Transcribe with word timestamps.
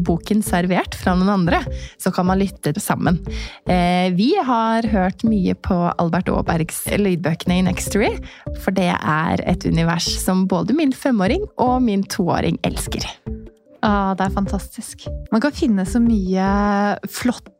boken 0.00 0.42
servert 0.44 0.96
fra 0.98 1.14
noen 1.18 1.32
andre, 1.34 1.60
så 2.00 2.12
kan 2.14 2.28
man 2.28 2.40
lytte 2.40 2.74
sammen. 2.80 3.20
Eh, 3.70 4.10
vi 4.16 4.32
har 4.44 4.86
hørt 4.92 5.24
mye 5.28 5.54
på 5.54 5.76
Albert 5.92 6.30
Aabergs 6.32 6.84
lydbøkene 7.00 7.60
i 7.60 7.66
Nextory, 7.68 8.12
for 8.64 8.76
det 8.76 8.90
er 8.94 9.44
et 9.44 9.66
univers 9.68 10.08
som 10.22 10.46
både 10.50 10.76
min 10.76 10.94
femåring 10.94 11.46
og 11.58 11.80
min 11.84 12.04
toåring 12.06 12.60
elsker. 12.66 13.06
Ah, 13.84 14.14
det 14.16 14.24
er 14.24 14.32
fantastisk. 14.32 15.04
Man 15.32 15.42
kan 15.44 15.52
finne 15.52 15.84
så 15.84 16.00
mye 16.00 16.46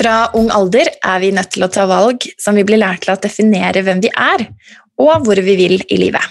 Fra 0.00 0.30
ung 0.32 0.48
alder 0.48 0.88
er 0.96 1.18
vi 1.20 1.28
nødt 1.36 1.50
til 1.52 1.66
å 1.66 1.68
ta 1.72 1.84
valg 1.88 2.24
som 2.40 2.56
vi 2.56 2.64
blir 2.64 2.80
lært 2.80 3.04
til 3.04 3.12
å 3.12 3.20
definere 3.20 3.82
hvem 3.84 4.00
vi 4.00 4.08
er, 4.08 4.46
og 5.00 5.26
hvor 5.26 5.40
vi 5.44 5.56
vil 5.58 5.76
i 5.76 5.98
livet. 6.00 6.24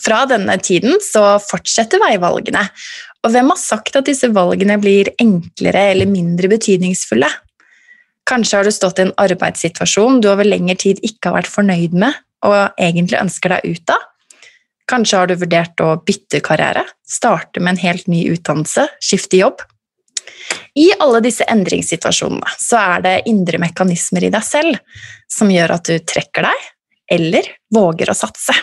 Fra 0.00 0.22
denne 0.24 0.54
tiden 0.64 0.96
så 1.04 1.34
fortsetter 1.44 2.00
veivalgene, 2.00 2.62
og 3.20 3.34
hvem 3.34 3.52
har 3.52 3.60
sagt 3.60 3.98
at 4.00 4.08
disse 4.08 4.30
valgene 4.32 4.78
blir 4.80 5.12
enklere 5.20 5.90
eller 5.92 6.08
mindre 6.08 6.48
betydningsfulle? 6.48 7.28
Kanskje 8.30 8.56
har 8.56 8.64
du 8.64 8.72
stått 8.72 9.02
i 9.02 9.04
en 9.08 9.16
arbeidssituasjon 9.20 10.22
du 10.24 10.30
over 10.30 10.48
lengre 10.48 10.78
tid 10.80 11.02
ikke 11.04 11.28
har 11.28 11.42
vært 11.42 11.52
fornøyd 11.52 11.96
med 11.98 12.16
og 12.46 12.80
egentlig 12.80 13.20
ønsker 13.20 13.52
deg 13.52 13.74
ut 13.74 13.92
av. 13.92 14.06
Kanskje 14.88 15.20
har 15.20 15.28
du 15.28 15.36
vurdert 15.38 15.82
å 15.84 15.90
bytte 16.06 16.40
karriere, 16.42 16.86
starte 17.04 17.60
med 17.60 17.76
en 17.76 17.82
helt 17.84 18.08
ny 18.08 18.24
utdannelse, 18.32 18.88
skifte 19.04 19.42
jobb. 19.42 19.60
I 20.78 20.90
alle 21.02 21.20
disse 21.24 21.46
endringssituasjonene 21.50 22.52
så 22.58 22.78
er 22.78 23.06
det 23.06 23.14
indre 23.30 23.58
mekanismer 23.62 24.28
i 24.28 24.32
deg 24.32 24.44
selv 24.46 24.78
som 25.30 25.50
gjør 25.50 25.74
at 25.76 25.90
du 25.90 25.96
trekker 26.06 26.46
deg, 26.46 26.68
eller 27.10 27.48
våger 27.74 28.12
å 28.12 28.16
satse. 28.16 28.54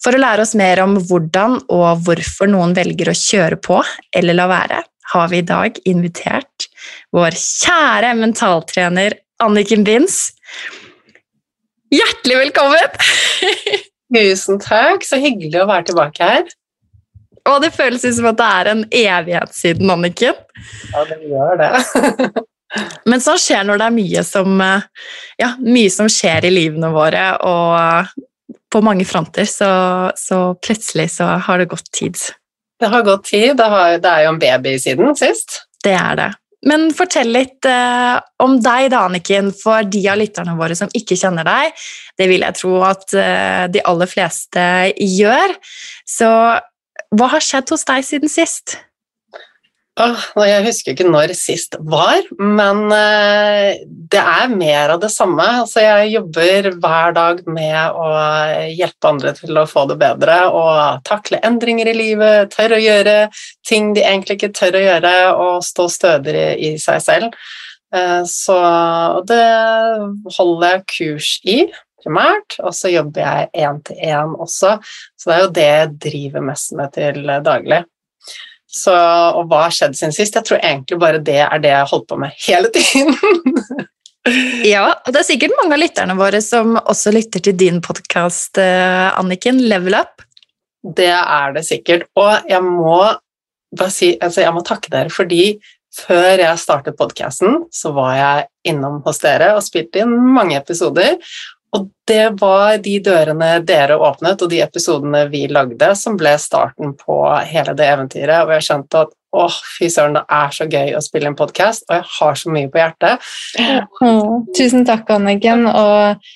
For 0.00 0.16
å 0.16 0.20
lære 0.20 0.46
oss 0.46 0.54
mer 0.56 0.80
om 0.84 0.96
hvordan 0.96 1.58
og 1.68 2.04
hvorfor 2.06 2.48
noen 2.50 2.72
velger 2.76 3.10
å 3.10 3.16
kjøre 3.16 3.58
på 3.60 3.80
eller 4.16 4.38
la 4.38 4.46
være, 4.50 4.80
har 5.12 5.30
vi 5.32 5.40
i 5.40 5.46
dag 5.46 5.76
invitert 5.90 6.68
vår 7.14 7.36
kjære 7.36 8.14
mentaltrener 8.20 9.18
Anniken 9.42 9.84
Binds. 9.84 10.30
Hjertelig 11.90 12.38
velkommen! 12.44 12.96
Tusen 14.14 14.58
takk, 14.62 15.04
så 15.06 15.18
hyggelig 15.22 15.62
å 15.62 15.68
være 15.70 15.90
tilbake 15.90 16.26
her. 16.32 16.48
Og 17.48 17.60
det 17.64 17.72
føles 17.74 18.04
som 18.16 18.28
at 18.30 18.38
det 18.38 18.48
er 18.60 18.70
en 18.70 18.86
evighet 18.90 19.54
siden, 19.56 19.90
Anniken. 19.92 20.38
Ja, 20.92 21.04
det 21.08 21.20
gjør 21.24 21.60
det. 21.60 22.32
Men 23.10 23.22
sånn 23.22 23.40
skjer 23.40 23.64
når 23.66 23.80
det 23.80 23.86
er 23.86 23.94
mye 23.96 24.24
som, 24.26 24.60
ja, 25.40 25.54
mye 25.64 25.90
som 25.90 26.10
skjer 26.12 26.46
i 26.46 26.52
livene 26.54 26.92
våre, 26.94 27.24
og 27.42 28.12
på 28.70 28.82
mange 28.86 29.06
fronter, 29.08 29.48
så, 29.50 29.70
så, 30.16 30.42
plutselig 30.62 31.10
så 31.16 31.32
har 31.42 31.58
det 31.58 31.70
gått 31.72 31.90
tid. 31.96 32.18
Det 32.80 32.90
har 32.92 33.02
gått 33.02 33.24
tid. 33.32 33.56
Det, 33.58 33.66
har, 33.72 33.96
det 33.98 34.12
er 34.12 34.26
jo 34.26 34.34
en 34.34 34.38
baby 34.42 34.76
siden 34.80 35.16
sist. 35.18 35.64
Det 35.84 35.96
er 35.96 36.20
det. 36.20 36.30
Men 36.68 36.90
fortell 36.92 37.30
litt 37.32 37.64
eh, 37.68 38.16
om 38.44 38.58
deg, 38.60 38.90
da, 38.92 39.04
Anniken, 39.08 39.48
for 39.56 39.86
de 39.88 40.02
av 40.12 40.18
lytterne 40.20 40.54
våre 40.58 40.76
som 40.76 40.92
ikke 40.96 41.16
kjenner 41.16 41.46
deg. 41.48 41.76
Det 42.20 42.28
vil 42.28 42.44
jeg 42.44 42.58
tro 42.58 42.74
at 42.84 43.16
eh, 43.16 43.64
de 43.72 43.82
aller 43.88 44.10
fleste 44.10 44.64
gjør. 44.94 45.56
Så 46.08 46.28
hva 47.16 47.32
har 47.34 47.42
skjedd 47.44 47.72
hos 47.74 47.86
deg 47.88 48.06
siden 48.06 48.30
sist? 48.30 48.78
Oh, 50.00 50.22
jeg 50.46 50.62
husker 50.64 50.94
ikke 50.94 51.08
når 51.10 51.32
sist 51.36 51.74
var, 51.90 52.22
men 52.38 52.86
uh, 52.88 53.74
det 54.12 54.20
er 54.20 54.52
mer 54.54 54.94
av 54.94 55.00
det 55.02 55.10
samme. 55.12 55.44
Altså, 55.64 55.82
jeg 55.82 56.12
jobber 56.14 56.70
hver 56.80 57.16
dag 57.16 57.42
med 57.50 57.98
å 57.98 58.06
hjelpe 58.70 59.10
andre 59.10 59.34
til 59.36 59.60
å 59.60 59.66
få 59.68 59.84
det 59.90 59.98
bedre 60.00 60.38
og 60.54 61.02
takle 61.08 61.42
endringer 61.44 61.90
i 61.90 61.96
livet, 61.98 62.54
tørre 62.54 62.78
å 62.78 62.84
gjøre 62.84 63.16
ting 63.66 63.90
de 63.96 64.06
egentlig 64.06 64.38
ikke 64.38 64.54
tør 64.56 64.78
å 64.78 64.84
gjøre, 64.86 65.14
og 65.34 65.66
stå 65.66 65.88
stødigere 65.92 66.56
i 66.56 66.72
seg 66.80 67.04
selv. 67.04 67.36
Uh, 67.92 68.22
så 68.30 68.56
det 69.28 69.44
holder 70.38 70.78
jeg 70.78 70.88
kurs 70.94 71.34
i 71.44 71.60
primært, 72.02 72.58
og 72.64 72.74
så 72.76 72.90
jobber 72.92 73.22
jeg 73.24 73.50
én-til-én 73.66 74.36
også. 74.40 74.76
Så 75.18 75.30
det 75.30 75.36
er 75.36 75.42
jo 75.44 75.54
det 75.60 75.68
jeg 75.68 75.94
driver 76.06 76.46
mest 76.50 76.74
med 76.78 76.94
til 76.96 77.32
daglig. 77.46 77.84
Så, 78.70 78.94
og 78.94 79.48
hva 79.50 79.64
har 79.66 79.74
skjedd 79.74 79.96
siden 79.98 80.14
sist? 80.14 80.36
Jeg 80.38 80.46
tror 80.46 80.60
egentlig 80.62 81.00
bare 81.02 81.22
det 81.26 81.40
er 81.42 81.62
det 81.62 81.72
jeg 81.72 81.82
har 81.82 81.90
holdt 81.90 82.06
på 82.10 82.20
med 82.20 82.36
hele 82.46 82.72
tiden. 82.74 83.16
Ja, 84.68 84.90
og 84.92 85.14
det 85.14 85.22
er 85.22 85.24
sikkert 85.24 85.54
mange 85.56 85.72
av 85.72 85.80
lytterne 85.80 86.12
våre 86.18 86.42
som 86.44 86.74
også 86.76 87.08
lytter 87.14 87.40
til 87.40 87.54
din 87.56 87.78
podkast, 87.80 88.58
Anniken, 88.60 89.62
Level 89.64 89.96
Up. 89.96 90.20
Det 90.84 91.08
er 91.08 91.54
det 91.56 91.64
sikkert. 91.64 92.04
Og 92.20 92.50
jeg 92.50 92.60
må 92.66 92.98
bare 93.76 93.94
si 93.94 94.12
altså 94.20 94.44
jeg 94.44 94.54
må 94.54 94.62
takke 94.66 94.92
dere 94.92 95.12
fordi 95.14 95.44
før 95.94 96.38
jeg 96.38 96.60
startet 96.62 96.98
podkasten, 96.98 97.64
så 97.74 97.90
var 97.96 98.12
jeg 98.14 98.44
innom 98.70 99.00
hos 99.06 99.18
dere 99.22 99.54
og 99.56 99.64
spilte 99.66 100.04
inn 100.04 100.12
mange 100.36 100.58
episoder. 100.60 101.16
Og 101.76 101.86
det 102.08 102.24
var 102.40 102.80
de 102.82 102.96
dørene 103.04 103.52
dere 103.62 103.98
åpnet, 104.00 104.42
og 104.42 104.50
de 104.50 104.58
episodene 104.64 105.22
vi 105.30 105.44
lagde, 105.50 105.92
som 105.98 106.16
ble 106.18 106.34
starten 106.42 106.96
på 106.98 107.22
hele 107.46 107.76
det 107.78 107.86
eventyret. 107.86 108.42
Og 108.42 108.54
jeg 108.56 108.66
skjønte 108.66 109.04
at 109.06 109.14
åh, 109.36 109.60
fy 109.76 109.86
søren, 109.92 110.18
det 110.18 110.24
er 110.40 110.56
så 110.56 110.66
gøy 110.66 110.96
å 110.98 111.04
spille 111.04 111.30
en 111.30 111.38
podkast, 111.38 111.86
og 111.86 112.00
jeg 112.00 112.08
har 112.16 112.40
så 112.40 112.50
mye 112.50 112.70
på 112.72 112.82
hjertet. 112.82 113.30
Oh, 114.02 114.40
tusen 114.58 114.82
takk, 114.88 115.10
Anniken. 115.14 115.68
Og 115.70 116.26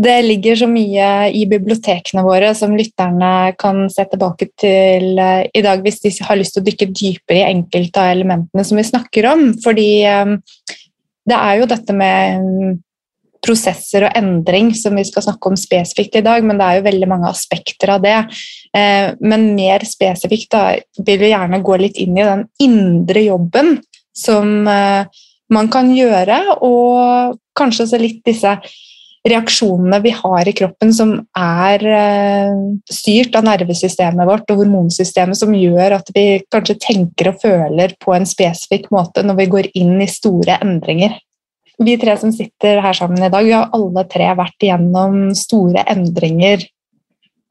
det 0.00 0.16
ligger 0.24 0.56
så 0.56 0.66
mye 0.70 1.06
i 1.36 1.44
bibliotekene 1.48 2.24
våre 2.24 2.50
som 2.56 2.74
lytterne 2.76 3.52
kan 3.60 3.84
se 3.92 4.06
tilbake 4.08 4.48
til 4.58 5.20
uh, 5.20 5.44
i 5.44 5.62
dag 5.64 5.82
hvis 5.84 6.00
de 6.06 6.14
har 6.24 6.38
lyst 6.40 6.56
til 6.56 6.64
å 6.64 6.68
dykke 6.70 6.88
dypere 6.88 7.42
i 7.42 7.50
enkelte 7.50 8.00
av 8.00 8.14
elementene 8.14 8.64
som 8.66 8.80
vi 8.80 8.86
snakker 8.88 9.28
om. 9.28 9.50
Fordi 9.62 9.90
um, 10.08 10.38
det 11.28 11.36
er 11.36 11.60
jo 11.60 11.68
dette 11.68 11.94
med 11.94 12.80
prosesser 13.44 14.06
og 14.06 14.16
endring 14.18 14.72
som 14.76 14.96
vi 14.98 15.04
skal 15.08 15.24
snakke 15.24 15.50
om 15.50 15.58
spesifikt 15.58 16.18
i 16.20 16.24
dag, 16.26 16.44
men 16.44 16.60
det 16.60 16.66
er 16.66 16.78
jo 16.78 16.88
veldig 16.88 17.08
mange 17.10 17.30
aspekter 17.30 17.94
av 17.96 18.04
det. 18.04 18.18
Uh, 18.76 19.16
men 19.20 19.50
mer 19.56 19.86
spesifikt 19.88 20.52
da, 20.54 20.64
vil 21.00 21.20
vi 21.22 21.32
gjerne 21.32 21.62
gå 21.64 21.80
litt 21.80 22.00
inn 22.02 22.18
i 22.18 22.28
den 22.28 22.46
indre 22.62 23.24
jobben 23.26 23.78
som 24.16 24.68
uh, 24.68 25.08
man 25.50 25.72
kan 25.72 25.90
gjøre, 25.94 26.38
og 26.62 27.38
kanskje 27.58 27.86
også 27.86 28.00
litt 28.00 28.22
disse 28.26 28.58
reaksjonene 29.28 30.00
vi 30.00 30.12
har 30.16 30.48
i 30.48 30.54
kroppen 30.56 30.92
som 30.96 31.12
er 31.36 31.82
eh, 31.84 32.60
styrt 32.88 33.36
av 33.36 33.44
nervesystemet 33.44 34.28
vårt 34.28 34.52
og 34.52 34.62
hormonsystemet, 34.62 35.36
som 35.36 35.52
gjør 35.56 35.98
at 35.98 36.12
vi 36.16 36.24
kanskje 36.52 36.78
tenker 36.80 37.32
og 37.32 37.42
føler 37.42 37.96
på 38.00 38.14
en 38.16 38.28
spesifikk 38.28 38.88
måte 38.94 39.24
når 39.26 39.42
vi 39.42 39.50
går 39.56 39.70
inn 39.82 39.98
i 40.00 40.08
store 40.10 40.56
endringer. 40.64 41.18
Vi 41.80 41.96
tre 42.00 42.16
som 42.20 42.32
sitter 42.34 42.82
her 42.84 42.96
sammen 42.96 43.22
i 43.24 43.30
dag, 43.32 43.44
vi 43.46 43.56
har 43.56 43.70
alle 43.76 44.04
tre 44.10 44.26
vært 44.36 44.66
igjennom 44.66 45.30
store 45.38 45.86
endringer 45.88 46.66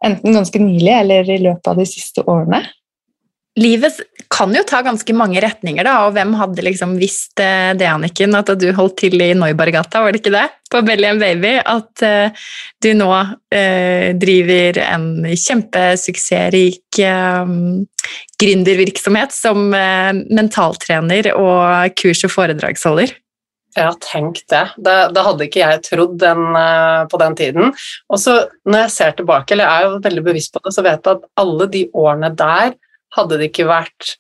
enten 0.06 0.36
ganske 0.38 0.60
nylig 0.62 0.94
eller 0.96 1.32
i 1.34 1.40
løpet 1.44 1.68
av 1.68 1.80
de 1.82 1.86
siste 1.90 2.24
årene 2.24 2.62
livet 3.60 4.00
kan 4.30 4.54
jo 4.54 4.62
ta 4.68 4.82
ganske 4.86 5.14
mange 5.18 5.42
retninger, 5.44 5.84
da, 5.86 5.96
og 6.06 6.16
hvem 6.16 6.36
hadde 6.40 6.66
liksom 6.66 6.96
visst 7.02 7.42
eh, 7.44 7.72
det, 7.78 7.88
Anniken, 7.90 8.36
at 8.38 8.52
du 8.62 8.70
holdt 8.76 9.00
til 9.02 9.20
i 9.24 9.32
Neubergata, 9.38 10.04
var 10.04 10.14
det 10.14 10.22
ikke 10.22 10.36
det? 10.36 10.46
På 10.70 10.84
Belly 10.86 11.08
and 11.10 11.24
Baby, 11.24 11.56
at 11.58 12.04
uh, 12.06 12.46
du 12.84 12.92
nå 12.94 13.10
uh, 13.10 14.08
driver 14.22 14.78
en 14.84 15.08
kjempesuksessrik 15.34 17.00
um, 17.10 17.88
gründervirksomhet 18.40 19.34
som 19.34 19.72
mentaltrener 19.74 21.32
og 21.34 21.98
kurs- 21.98 22.22
og 22.28 22.36
foredragsholder. 22.36 23.16
Ja, 23.80 23.90
tenk 24.04 24.44
det. 24.52 24.66
det. 24.78 24.98
det. 25.16 25.26
hadde 25.26 25.48
ikke 25.48 25.64
jeg 25.64 25.84
trodd 25.88 26.18
den, 26.22 26.46
på 27.12 27.20
den 27.22 27.40
tiden. 27.40 27.74
Og 28.12 28.22
så 28.22 28.36
når 28.68 28.86
jeg 28.86 28.96
ser 28.96 29.18
tilbake, 29.18 29.56
eller 29.56 29.68
jeg 29.68 29.82
er 29.82 29.88
jo 29.88 30.02
veldig 30.04 30.24
bevisst 30.26 30.56
på 30.56 30.64
det, 30.66 30.76
så 30.76 30.86
vet 30.86 31.00
jeg 31.00 31.20
at 31.20 31.28
alle 31.40 31.70
de 31.72 31.86
årene 31.96 32.34
der 32.38 32.74
hadde 33.16 33.40
det 33.40 33.50
ikke 33.50 33.70
vært 33.70 34.16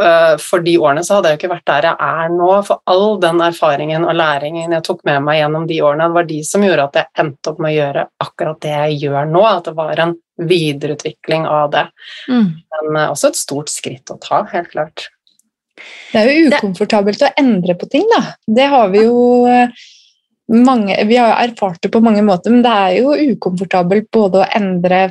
uh, 0.00 0.34
for 0.40 0.64
de 0.64 0.76
årene, 0.78 1.04
så 1.04 1.18
hadde 1.18 1.30
jeg 1.30 1.36
jo 1.36 1.42
ikke 1.42 1.52
vært 1.54 1.70
der 1.70 1.88
jeg 1.90 2.08
er 2.08 2.34
nå. 2.34 2.50
For 2.66 2.82
all 2.90 3.18
den 3.22 3.42
erfaringen 3.44 4.06
og 4.06 4.18
læringen 4.18 4.74
jeg 4.76 4.86
tok 4.86 5.02
med 5.08 5.24
meg 5.26 5.40
gjennom 5.40 5.68
de 5.70 5.80
årene, 5.84 6.08
det 6.08 6.18
var 6.18 6.28
de 6.30 6.42
som 6.48 6.66
gjorde 6.66 6.88
at 6.88 7.00
jeg 7.00 7.24
endte 7.24 7.52
opp 7.52 7.62
med 7.62 7.72
å 7.72 7.78
gjøre 7.78 8.06
akkurat 8.26 8.60
det 8.64 8.76
jeg 8.76 9.00
gjør 9.06 9.32
nå. 9.32 9.46
At 9.48 9.70
det 9.70 9.76
var 9.78 10.04
en 10.06 10.14
videreutvikling 10.50 11.48
av 11.48 11.74
det. 11.74 11.84
Mm. 12.28 12.48
Men 12.76 13.00
uh, 13.00 13.08
også 13.10 13.32
et 13.32 13.42
stort 13.42 13.72
skritt 13.72 14.14
å 14.14 14.20
ta, 14.22 14.44
helt 14.54 14.72
klart. 14.74 15.08
Det 16.12 16.20
er 16.20 16.30
jo 16.30 16.52
ukomfortabelt 16.52 17.20
det... 17.20 17.30
å 17.30 17.42
endre 17.42 17.76
på 17.78 17.88
ting, 17.90 18.06
da. 18.12 18.22
Det 18.60 18.68
har 18.70 18.92
vi 18.92 19.02
jo 19.06 19.18
eh, 19.50 19.84
mange, 20.54 20.96
Vi 21.08 21.18
har 21.18 21.34
erfart 21.42 21.82
det 21.82 21.90
på 21.94 22.02
mange 22.04 22.22
måter, 22.26 22.54
men 22.54 22.64
det 22.64 22.72
er 22.72 22.96
jo 23.00 23.34
ukomfortabelt 23.34 24.10
både 24.14 24.42
å 24.42 24.48
endre 24.54 25.08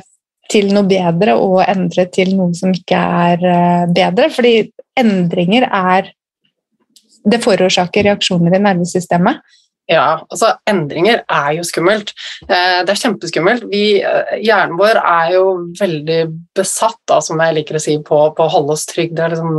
til 0.52 0.70
noe 0.74 0.84
bedre 0.88 1.36
og 1.40 1.62
endre 1.64 2.06
til 2.12 2.34
noe 2.36 2.52
som 2.56 2.72
ikke 2.74 3.00
er 3.28 3.48
eh, 3.50 3.86
bedre. 3.92 4.30
Fordi 4.32 4.58
endringer 5.00 5.68
er 5.70 6.12
Det 7.24 7.38
forårsaker 7.40 8.04
reaksjoner 8.04 8.52
i 8.52 8.58
nervesystemet. 8.60 9.38
Ja, 9.90 10.24
altså 10.32 10.54
endringer 10.70 11.20
er 11.28 11.50
jo 11.58 11.64
skummelt. 11.66 12.14
Eh, 12.48 12.80
det 12.86 12.94
er 12.94 13.00
kjempeskummelt. 13.02 13.66
Vi, 13.68 14.00
eh, 14.00 14.38
hjernen 14.40 14.78
vår 14.80 14.96
er 15.00 15.34
jo 15.34 15.42
veldig 15.76 16.20
besatt, 16.56 17.00
da, 17.10 17.18
som 17.24 17.42
jeg 17.44 17.58
liker 17.58 17.76
å 17.76 17.82
si, 17.84 17.98
på, 18.00 18.20
på 18.36 18.46
å 18.46 18.52
holde 18.54 18.72
oss 18.78 18.86
trygg. 18.88 19.12
Det, 19.18 19.28
liksom, 19.34 19.58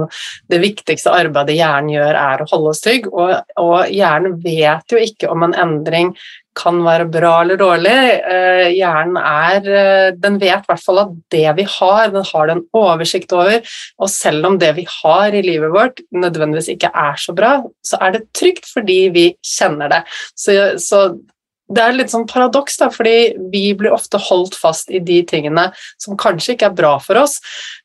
det, 0.49 0.61
viktigste 0.63 1.13
arbeidet 1.13 1.59
hjernen 1.59 1.93
gjør, 1.93 2.17
er 2.23 2.41
å 2.41 2.49
holde 2.49 2.73
oss 2.73 2.81
trygg. 2.81 3.05
Og, 3.13 3.35
og 3.61 3.93
hjernen 3.93 4.39
vet 4.41 4.95
jo 4.95 5.03
ikke 5.05 5.29
om 5.29 5.45
en 5.45 5.53
endring 5.61 6.15
kan 6.55 6.79
være 6.85 7.07
bra 7.11 7.33
eller 7.41 7.59
dårlig. 7.59 7.95
Eh, 8.31 8.69
hjernen 8.75 9.19
er 9.19 9.69
eh, 9.69 10.07
Den 10.15 10.39
vet 10.41 10.63
i 10.63 10.69
hvert 10.69 10.83
fall 10.83 11.01
at 11.03 11.13
det 11.33 11.45
vi 11.59 11.67
har, 11.77 12.09
den 12.13 12.25
har 12.31 12.49
den 12.51 12.63
oversikt 12.75 13.35
over. 13.35 13.61
Og 13.99 14.11
selv 14.11 14.49
om 14.49 14.59
det 14.61 14.73
vi 14.79 14.87
har 15.01 15.35
i 15.35 15.43
livet 15.45 15.73
vårt 15.75 16.01
nødvendigvis 16.15 16.71
ikke 16.75 16.91
er 16.91 17.21
så 17.21 17.35
bra, 17.37 17.57
så 17.85 17.99
er 18.01 18.17
det 18.17 18.27
trygt 18.37 18.69
fordi 18.71 18.99
vi 19.15 19.29
kjenner 19.45 19.91
det. 19.91 20.03
Så, 20.39 20.57
så 20.81 21.07
det 21.73 21.81
er 21.81 21.95
litt 21.97 22.13
sånn 22.13 22.27
paradoks, 22.29 22.77
da, 22.77 22.91
fordi 22.93 23.35
vi 23.51 23.65
blir 23.77 23.93
ofte 23.95 24.19
holdt 24.21 24.57
fast 24.59 24.91
i 24.93 25.01
de 25.03 25.21
tingene 25.27 25.71
som 26.01 26.17
kanskje 26.19 26.53
ikke 26.53 26.69
er 26.69 26.77
bra 26.77 26.95
for 27.01 27.23
oss, 27.23 27.39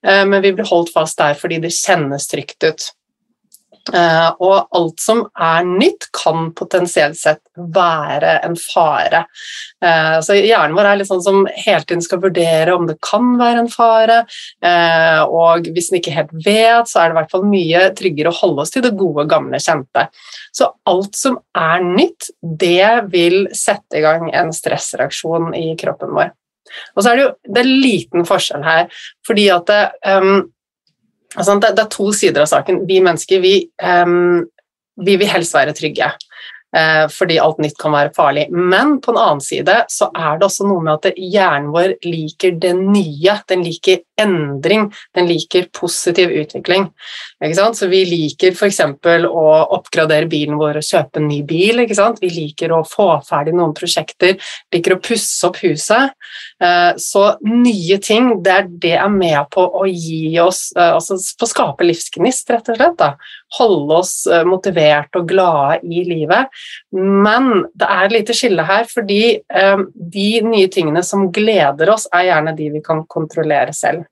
eh, 0.04 0.22
men 0.28 0.44
vi 0.44 0.52
blir 0.56 0.68
holdt 0.68 0.92
fast 0.94 1.18
der 1.20 1.38
fordi 1.38 1.62
det 1.64 1.72
kjennes 1.76 2.28
trygt 2.30 2.66
ut. 2.66 2.90
Uh, 3.88 4.30
og 4.44 4.68
alt 4.76 5.00
som 5.02 5.22
er 5.40 5.64
nytt, 5.66 6.08
kan 6.14 6.50
potensielt 6.56 7.16
sett 7.18 7.40
være 7.56 8.36
en 8.44 8.56
fare. 8.60 9.24
Uh, 9.82 10.18
så 10.24 10.36
Hjernen 10.36 10.76
vår 10.76 10.90
er 10.90 11.00
litt 11.00 11.08
sånn 11.08 11.24
som 11.24 11.40
hele 11.48 11.82
tiden 11.86 12.04
skal 12.04 12.20
vurdere 12.22 12.74
om 12.76 12.86
det 12.90 12.98
kan 13.04 13.32
være 13.40 13.64
en 13.64 13.72
fare. 13.72 14.20
Uh, 14.64 15.22
og 15.26 15.70
hvis 15.72 15.90
den 15.90 16.00
ikke 16.00 16.14
helt 16.14 16.34
vet, 16.44 16.90
så 16.90 17.02
er 17.02 17.10
det 17.10 17.16
i 17.16 17.20
hvert 17.20 17.34
fall 17.34 17.48
mye 17.48 17.86
tryggere 17.98 18.32
å 18.32 18.40
holde 18.42 18.66
oss 18.66 18.74
til 18.74 18.84
det 18.86 18.92
gode, 19.00 19.26
gamle, 19.30 19.62
kjente. 19.62 20.06
Så 20.56 20.70
alt 20.90 21.16
som 21.18 21.40
er 21.56 21.82
nytt, 21.86 22.30
det 22.42 23.10
vil 23.14 23.48
sette 23.56 23.98
i 23.98 24.04
gang 24.04 24.28
en 24.34 24.52
stressreaksjon 24.54 25.54
i 25.56 25.72
kroppen 25.80 26.14
vår. 26.16 26.34
Og 26.94 27.02
så 27.02 27.10
er 27.10 27.18
det 27.18 27.24
jo 27.24 27.34
det 27.54 27.62
er 27.62 27.70
liten 27.70 28.26
forskjell 28.28 28.64
her, 28.66 29.04
fordi 29.26 29.50
at 29.52 29.70
det, 29.70 29.82
um, 30.06 30.44
det, 31.36 31.70
det, 31.76 31.84
er 31.84 31.90
to 31.92 32.10
sider 32.16 32.42
av 32.42 32.50
saken. 32.50 32.82
Vi 32.88 32.98
mennesker 33.04 33.42
vi, 33.42 33.54
vi 35.06 35.16
vil 35.20 35.30
helst 35.30 35.54
være 35.54 35.74
trygge. 35.78 36.10
Eh, 36.76 37.08
fordi 37.10 37.38
alt 37.42 37.58
nytt 37.58 37.78
kan 37.80 37.94
være 37.94 38.12
farlig. 38.14 38.46
Men 38.50 38.98
på 39.02 39.10
en 39.14 39.20
annen 39.20 39.42
side 39.42 39.74
så 39.90 40.10
er 40.14 40.38
det 40.38 40.46
også 40.46 40.68
noe 40.68 40.84
med 40.86 41.00
at 41.00 41.18
hjernen 41.18 41.72
vår 41.74 41.96
liker 42.06 42.54
det 42.62 42.76
nye. 42.78 43.34
Den 43.50 43.64
liker 43.66 44.04
endring, 44.20 44.90
den 45.16 45.26
liker 45.30 45.66
positiv 45.74 46.30
utvikling. 46.42 46.90
Så 47.40 47.88
vi 47.90 48.04
liker 48.06 48.54
f.eks. 48.54 48.80
å 49.26 49.46
oppgradere 49.76 50.28
bilen 50.30 50.60
vår 50.60 50.80
og 50.80 50.86
kjøpe 50.86 51.20
en 51.20 51.28
ny 51.30 51.40
bil. 51.48 51.82
Vi 52.20 52.32
liker 52.36 52.74
å 52.76 52.84
få 52.86 53.08
ferdig 53.26 53.56
noen 53.56 53.74
prosjekter, 53.76 54.36
liker 54.74 54.96
å 54.96 55.00
pusse 55.02 55.48
opp 55.48 55.58
huset. 55.64 56.14
Eh, 56.62 56.92
så 57.00 57.26
nye 57.46 57.98
ting, 58.04 58.36
det 58.44 58.54
er 58.54 58.70
det 58.70 58.94
er 59.00 59.10
med 59.12 59.40
på 59.50 59.64
å 59.64 59.86
gi 59.88 60.38
oss 60.42 60.70
eh, 60.76 60.92
Altså 61.00 61.16
på 61.16 61.46
å 61.46 61.50
skape 61.50 61.86
livsgnist, 61.86 62.50
rett 62.52 62.68
og 62.70 62.78
slett. 62.78 62.98
Da. 63.00 63.14
Holde 63.58 63.96
oss 63.98 64.14
motivert 64.46 65.16
og 65.18 65.26
glade 65.30 65.80
i 65.82 66.04
livet. 66.06 66.50
Men 66.94 67.66
det 67.74 67.88
er 67.88 68.04
et 68.04 68.14
lite 68.14 68.36
skille 68.36 68.62
her, 68.66 68.86
fordi 68.90 69.22
eh, 69.40 69.82
de 70.14 70.28
nye 70.46 70.70
tingene 70.72 71.02
som 71.06 71.28
gleder 71.34 71.90
oss, 71.90 72.06
er 72.14 72.28
gjerne 72.30 72.54
de 72.58 72.70
vi 72.76 72.84
kan 72.84 73.02
kontrollere 73.10 73.74
selv. 73.76 74.06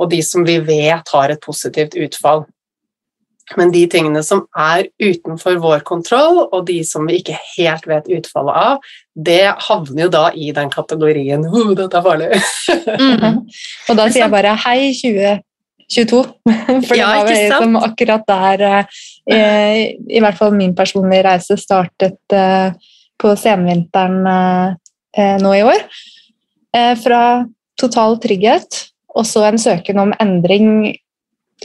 Og 0.00 0.10
de 0.12 0.22
som 0.24 0.46
vi 0.46 0.60
vet 0.64 1.14
har 1.14 1.32
et 1.32 1.42
positivt 1.42 1.98
utfall. 1.98 2.46
Men 3.58 3.72
de 3.74 3.82
tingene 3.90 4.22
som 4.22 4.44
er 4.56 4.86
utenfor 5.02 5.58
vår 5.62 5.82
kontroll, 5.86 6.44
og 6.52 6.66
de 6.68 6.80
som 6.86 7.08
vi 7.08 7.18
ikke 7.18 7.38
helt 7.56 7.86
vet 7.90 8.10
utfallet 8.20 8.58
av, 8.60 8.90
det 9.14 9.42
havner 9.66 10.04
jo 10.04 10.10
da 10.12 10.24
i 10.34 10.52
den 10.54 10.70
kategorien 10.70 11.46
oh, 11.48 11.72
'dette 11.74 11.98
er 11.98 12.04
farlig'. 12.06 12.30
mm 13.00 13.16
-hmm. 13.16 13.38
Og 13.88 13.96
da 13.96 14.08
sier 14.08 14.22
jeg 14.22 14.30
bare 14.30 14.56
'hei, 14.56 14.92
20'. 14.92 15.40
22. 15.90 16.22
For 16.86 16.94
det 16.94 17.06
var 17.06 17.26
vel 17.26 17.52
som 17.52 17.78
akkurat 17.80 18.26
der 18.28 18.64
eh, 18.70 19.80
i 19.98 20.22
hvert 20.22 20.38
fall 20.38 20.54
min 20.56 20.74
personlige 20.78 21.26
reise 21.26 21.58
startet 21.60 22.36
eh, 22.36 22.70
på 23.20 23.34
senvinteren 23.36 24.20
eh, 24.30 25.36
nå 25.42 25.54
i 25.58 25.64
år. 25.66 25.82
Fra 26.70 27.22
total 27.80 28.14
trygghet 28.22 28.76
og 29.18 29.26
så 29.26 29.42
en 29.48 29.58
søken 29.58 29.98
om 29.98 30.12
endring. 30.22 30.92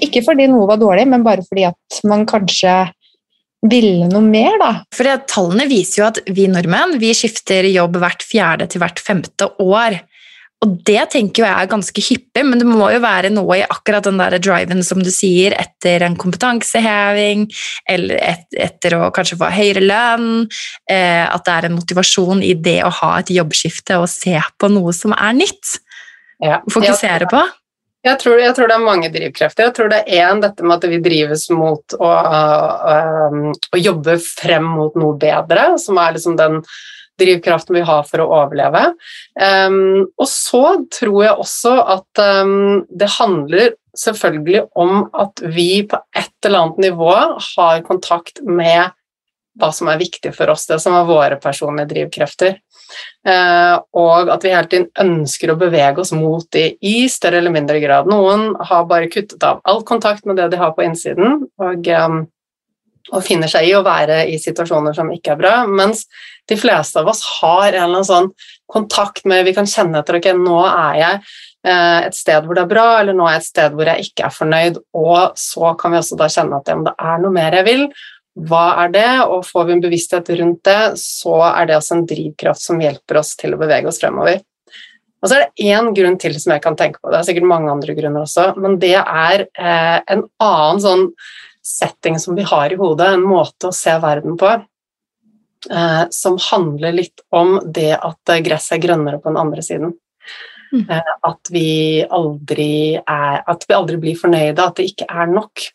Ikke 0.02 0.24
fordi 0.26 0.48
noe 0.50 0.66
var 0.72 0.80
dårlig, 0.82 1.06
men 1.12 1.24
bare 1.24 1.46
fordi 1.46 1.68
at 1.70 2.00
man 2.10 2.26
kanskje 2.28 2.74
ville 3.66 4.10
noe 4.10 4.26
mer, 4.26 4.58
da. 4.62 4.72
For 4.94 5.10
tallene 5.30 5.68
viser 5.70 6.02
jo 6.02 6.08
at 6.10 6.20
vi 6.26 6.48
nordmenn 6.52 6.98
vi 7.02 7.14
skifter 7.18 7.70
jobb 7.70 8.00
hvert 8.02 8.26
fjerde 8.26 8.68
til 8.72 8.82
hvert 8.82 9.02
femte 9.02 9.52
år. 9.62 10.02
Og 10.64 10.78
det 10.88 11.02
tenker 11.14 11.44
jeg 11.44 11.52
er 11.52 11.70
ganske 11.70 12.02
hyppig, 12.02 12.44
men 12.48 12.62
det 12.62 12.68
må 12.68 12.88
jo 12.94 13.02
være 13.04 13.30
noe 13.34 13.60
i 13.60 13.66
akkurat 13.66 14.06
den 14.08 14.22
der 14.22 14.38
driven 14.40 14.82
som 14.88 15.02
du 15.04 15.12
sier, 15.14 15.54
etter 15.60 16.06
en 16.08 16.16
kompetanseheving, 16.20 17.46
eller 17.92 18.22
et, 18.24 18.48
etter 18.68 18.96
å 18.98 19.12
kanskje 19.16 19.38
få 19.42 19.52
høyere 19.54 19.84
lønn, 19.84 20.48
eh, 20.90 21.26
at 21.28 21.46
det 21.46 21.58
er 21.58 21.68
en 21.70 21.78
motivasjon 21.78 22.42
i 22.46 22.56
det 22.56 22.80
å 22.88 22.94
ha 23.02 23.12
et 23.20 23.34
jobbskifte 23.36 24.00
og 24.02 24.10
se 24.12 24.40
på 24.58 24.72
noe 24.72 24.96
som 24.96 25.14
er 25.18 25.38
nytt. 25.38 25.78
Ja. 26.44 26.64
Fokusere 26.72 27.30
på. 27.32 27.44
Jeg 28.06 28.20
tror, 28.22 28.38
jeg 28.38 28.54
tror, 28.54 28.70
det 28.70 28.76
er 28.76 28.86
mange 28.86 29.10
drivkrefter. 29.14 29.68
Jeg 29.68 29.76
tror 29.78 29.88
det 29.90 30.02
er 30.04 30.28
én 30.28 30.42
dette 30.44 30.66
med 30.66 30.76
at 30.78 30.90
vi 30.92 31.00
drives 31.02 31.48
mot 31.50 31.96
å, 31.98 32.10
å, 32.10 32.98
å, 33.74 33.80
jobbe 33.82 34.20
frem 34.22 34.68
mot 34.76 34.94
noe 35.00 35.16
bedre, 35.18 35.72
som 35.82 35.98
er 35.98 36.14
liksom 36.14 36.38
den 36.38 36.60
drivkraften 37.20 37.78
vi 37.78 37.86
har 37.88 38.04
for 38.06 38.22
å 38.22 38.28
overleve. 38.44 38.92
Um, 39.40 40.06
og 40.20 40.30
så 40.30 40.64
tror 40.94 41.18
jeg 41.24 41.46
også 41.48 41.74
at 41.96 42.22
um, 42.46 42.84
det 42.92 43.10
handler 43.16 43.74
selvfølgelig 43.98 44.66
om 44.76 45.08
at 45.16 45.42
vi 45.56 45.86
på 45.90 46.00
et 46.18 46.34
eller 46.46 46.66
annet 46.66 46.84
nivå 46.90 47.16
har 47.56 47.86
kontakt 47.88 48.44
med 48.44 48.92
hva 49.60 49.72
som 49.74 49.90
er 49.92 50.02
viktig 50.02 50.34
for 50.36 50.52
oss, 50.52 50.68
det 50.70 50.80
som 50.84 50.96
er 50.98 51.08
våre 51.08 51.40
personlige 51.42 51.94
drivkrefter. 51.94 52.58
Uh, 53.26 53.82
og 53.98 54.30
at 54.30 54.44
vi 54.46 54.54
hele 54.54 54.70
tiden 54.70 54.88
ønsker 55.02 55.52
å 55.52 55.58
bevege 55.60 56.04
oss 56.04 56.14
mot 56.16 56.46
de 56.54 56.68
i 56.86 57.08
større 57.12 57.40
eller 57.42 57.54
mindre 57.54 57.80
grad. 57.84 58.10
Noen 58.12 58.52
har 58.70 58.88
bare 58.90 59.10
kuttet 59.12 59.42
av 59.48 59.64
all 59.66 59.82
kontakt 59.88 60.28
med 60.30 60.38
det 60.40 60.52
de 60.54 60.62
har 60.62 60.76
på 60.76 60.86
innsiden, 60.86 61.48
og, 61.62 61.90
um, 61.90 62.22
og 63.14 63.26
finner 63.26 63.50
seg 63.52 63.70
i 63.70 63.74
å 63.78 63.84
være 63.86 64.24
i 64.30 64.38
situasjoner 64.42 64.96
som 64.98 65.10
ikke 65.14 65.34
er 65.34 65.42
bra, 65.42 65.56
mens 65.70 66.06
de 66.50 66.58
fleste 66.60 67.02
av 67.02 67.10
oss 67.10 67.24
har 67.40 67.72
en 67.72 67.74
eller 67.74 67.90
annen 67.90 68.08
sånn 68.08 68.32
kontakt 68.70 69.26
med 69.30 69.46
Vi 69.46 69.54
kan 69.54 69.68
kjenne 69.70 70.00
etter 70.02 70.18
ok, 70.18 70.32
nå 70.38 70.62
er 70.66 70.96
jeg 71.00 71.20
uh, 71.22 72.02
et 72.06 72.18
sted 72.18 72.46
hvor 72.46 72.58
det 72.58 72.66
er 72.66 72.74
bra, 72.76 72.88
eller 73.00 73.18
nå 73.18 73.26
er 73.26 73.38
jeg 73.38 73.44
et 73.44 73.52
sted 73.52 73.78
hvor 73.78 73.90
jeg 73.90 74.10
ikke 74.10 74.28
er 74.28 74.36
fornøyd, 74.36 74.82
og 74.98 75.40
så 75.40 75.74
kan 75.80 75.96
vi 75.96 76.02
også 76.04 76.20
da 76.22 76.30
kjenne 76.30 76.62
at 76.62 76.70
ja, 76.70 76.78
det 76.90 76.96
er 77.00 77.24
noe 77.24 77.34
mer 77.34 77.58
jeg 77.62 77.70
vil, 77.72 77.88
hva 78.36 78.66
er 78.84 78.92
det? 78.92 79.10
Og 79.32 79.46
får 79.48 79.68
vi 79.68 79.76
en 79.76 79.84
bevissthet 79.86 80.30
rundt 80.40 80.62
det, 80.68 80.82
så 81.00 81.38
er 81.48 81.70
det 81.70 81.78
også 81.78 82.00
en 82.00 82.06
drivkraft 82.10 82.62
som 82.62 82.84
hjelper 82.84 83.22
oss 83.22 83.34
til 83.40 83.56
å 83.56 83.62
bevege 83.62 83.88
oss 83.92 84.02
fremover. 84.02 84.42
Og 85.24 85.30
så 85.32 85.38
er 85.38 85.46
det 85.46 85.66
én 85.72 85.90
grunn 85.96 86.20
til 86.22 86.36
som 86.38 86.54
jeg 86.54 86.62
kan 86.62 86.76
tenke 86.78 87.00
på, 87.02 87.10
det 87.10 87.18
er 87.18 87.28
sikkert 87.30 87.50
mange 87.50 87.72
andre 87.72 87.96
grunner 87.98 88.28
også, 88.28 88.52
men 88.62 88.78
det 88.82 88.94
er 89.00 89.48
eh, 89.48 90.00
en 90.14 90.26
annen 90.44 90.82
sånn 90.84 91.06
setting 91.66 92.20
som 92.22 92.38
vi 92.38 92.46
har 92.46 92.70
i 92.70 92.78
hodet, 92.78 93.08
en 93.16 93.26
måte 93.26 93.72
å 93.72 93.74
se 93.74 93.96
verden 94.04 94.36
på, 94.38 94.52
eh, 95.72 96.04
som 96.14 96.38
handler 96.52 97.00
litt 97.00 97.24
om 97.34 97.58
det 97.66 97.96
at 97.96 98.36
gresset 98.46 98.78
er 98.78 98.84
grønnere 98.84 99.22
på 99.24 99.32
den 99.32 99.42
andre 99.42 99.66
siden. 99.66 99.96
Mm. 100.76 100.86
Eh, 100.92 101.12
at, 101.32 101.52
vi 101.56 101.70
aldri 102.04 102.70
er, 103.00 103.42
at 103.48 103.66
vi 103.66 103.78
aldri 103.78 103.98
blir 104.02 104.20
fornøyde, 104.20 104.62
at 104.62 104.78
det 104.78 104.92
ikke 104.92 105.10
er 105.10 105.32
nok. 105.32 105.66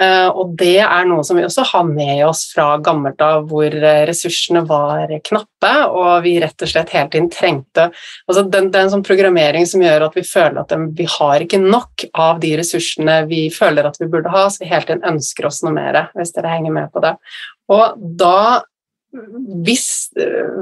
Eh, 0.00 0.28
og 0.28 0.52
det 0.60 0.80
er 0.84 1.06
noe 1.08 1.24
som 1.24 1.38
vi 1.38 1.44
også 1.46 1.64
har 1.70 1.86
med 1.88 2.20
oss 2.26 2.44
fra 2.52 2.74
gammelt 2.84 3.22
av, 3.24 3.46
hvor 3.48 3.72
eh, 3.72 4.02
ressursene 4.08 4.60
var 4.68 5.12
knappe, 5.24 5.72
og 5.88 6.10
vi 6.26 6.36
rett 6.42 6.62
og 6.62 6.70
slett 6.70 6.92
hele 6.92 7.08
tiden 7.12 7.30
trengte 7.32 7.88
altså 8.26 8.44
den 8.50 8.68
er 8.70 8.84
en 8.84 8.92
sånn 8.92 9.04
programmering 9.06 9.66
som 9.68 9.82
gjør 9.82 10.06
at 10.08 10.16
vi 10.18 10.24
føler 10.26 10.60
at 10.60 10.74
vi 10.98 11.06
har 11.16 11.42
ikke 11.42 11.60
nok 11.62 12.06
av 12.12 12.40
de 12.42 12.52
ressursene 12.60 13.18
vi 13.30 13.46
føler 13.54 13.88
at 13.88 13.98
vi 14.00 14.10
burde 14.12 14.32
ha, 14.32 14.46
så 14.50 14.62
vi 14.62 14.70
hele 14.70 14.86
tiden 14.88 15.06
ønsker 15.06 15.48
oss 15.48 15.62
noe 15.64 15.74
mer, 15.76 16.02
hvis 16.16 16.34
dere 16.36 16.52
henger 16.52 16.74
med 16.76 16.92
på 16.92 17.02
det. 17.04 17.14
Og 17.72 17.96
da 18.20 18.62
hvis, 19.66 20.10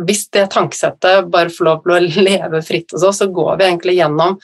hvis, 0.07 0.29
det 0.35 0.45
tankesettet 0.53 1.29
bare 1.33 1.53
får 1.53 1.67
lov 1.67 1.83
til 1.83 1.95
å 1.95 2.25
leve 2.29 2.61
fritt 2.67 2.93
hos 2.95 3.05
oss, 3.07 3.21
så 3.23 3.29
går 3.33 3.59
vi 3.59 3.67
egentlig 3.69 3.97
gjennom 3.99 4.39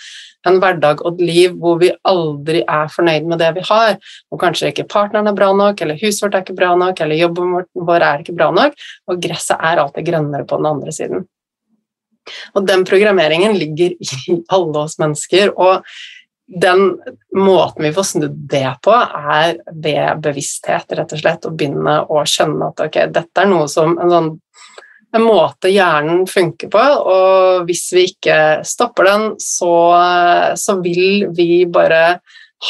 en 0.49 0.57
hverdag 0.63 1.03
og 1.05 1.19
et 1.19 1.27
liv 1.29 1.57
hvor 1.61 1.77
vi 1.83 1.91
aldri 2.09 2.63
er 2.65 2.89
fornøyd 2.93 3.29
med 3.29 3.43
det 3.43 3.51
vi 3.59 3.65
har. 3.69 3.99
Og 4.33 4.41
kanskje 4.41 4.73
ikke 4.73 4.89
partneren 4.91 5.29
er 5.29 5.37
bra 5.37 5.51
nok, 5.57 5.83
eller 5.83 6.01
huset 6.01 6.25
vårt 6.25 6.39
er 6.39 6.47
ikke 6.47 6.57
bra 6.63 6.73
nok, 6.81 7.03
eller 7.05 7.21
jobben 7.21 7.59
vår 7.91 8.07
er 8.07 8.25
ikke 8.25 8.37
bra 8.39 8.49
nok, 8.57 8.79
og 9.11 9.21
gresset 9.21 9.61
er 9.61 9.83
alltid 9.85 10.09
grønnere 10.09 10.49
på 10.49 10.61
den 10.61 10.71
andre 10.73 10.97
siden. 10.97 11.29
Og 12.55 12.65
den 12.69 12.87
programmeringen 12.89 13.57
ligger 13.59 13.95
i 14.01 14.41
alle 14.55 14.87
oss 14.87 14.99
mennesker. 15.01 15.53
og 15.57 15.85
den 16.51 16.97
måten 17.37 17.85
vi 17.85 17.93
får 17.95 18.07
snudd 18.09 18.39
det 18.51 18.69
på, 18.83 18.95
er 18.95 19.61
ved 19.71 20.23
bevissthet, 20.25 20.93
rett 20.99 21.15
og 21.15 21.23
slett. 21.23 21.47
Å 21.47 21.55
begynne 21.55 22.01
å 22.11 22.25
skjønne 22.27 22.73
at 22.73 22.83
ok, 22.89 23.03
dette 23.15 23.45
er 23.45 23.51
noe 23.51 23.69
som 23.71 23.95
en 23.99 24.15
sånn 24.15 24.31
en 25.11 25.25
måte 25.27 25.71
hjernen 25.73 26.23
funker 26.31 26.71
på, 26.71 26.83
og 27.11 27.65
hvis 27.67 27.89
vi 27.95 28.05
ikke 28.13 28.37
stopper 28.67 29.09
den, 29.09 29.25
så, 29.43 29.73
så, 30.55 30.77
vil 30.85 31.27
vi 31.35 31.65
bare 31.67 32.21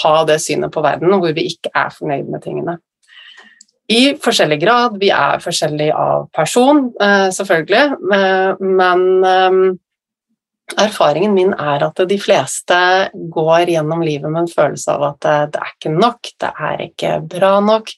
ha 0.01 0.15
det 0.25 0.39
synet 0.41 0.73
på 0.73 0.81
verden 0.85 1.13
hvor 1.21 1.35
vi 1.37 1.51
ikke 1.51 1.73
er 1.77 1.93
fornøyd 1.93 2.31
med 2.33 2.45
tingene. 2.45 2.79
I 3.91 4.15
forskjellig 4.23 4.61
grad. 4.63 4.97
Vi 5.03 5.09
er 5.11 5.43
forskjellige 5.43 5.95
av 5.99 6.29
person, 6.33 6.85
eh, 7.03 7.29
selvfølgelig, 7.35 7.97
eh, 8.15 8.61
men 8.79 9.07
eh, 9.27 9.57
erfaringen 10.79 11.35
min 11.35 11.55
er 11.55 11.87
at 11.87 12.03
de 12.09 12.19
fleste 12.21 12.81
går 13.35 13.73
gjennom 13.73 14.05
livet 14.07 14.31
med 14.31 14.45
en 14.45 14.53
følelse 14.53 14.95
av 14.95 15.07
at 15.13 15.31
det 15.55 15.63
er 15.63 15.73
ikke 15.75 15.95
nok, 15.97 16.31
det 16.43 16.53
er 16.69 16.85
ikke 16.87 17.17
bra 17.31 17.57
nok, 17.65 17.91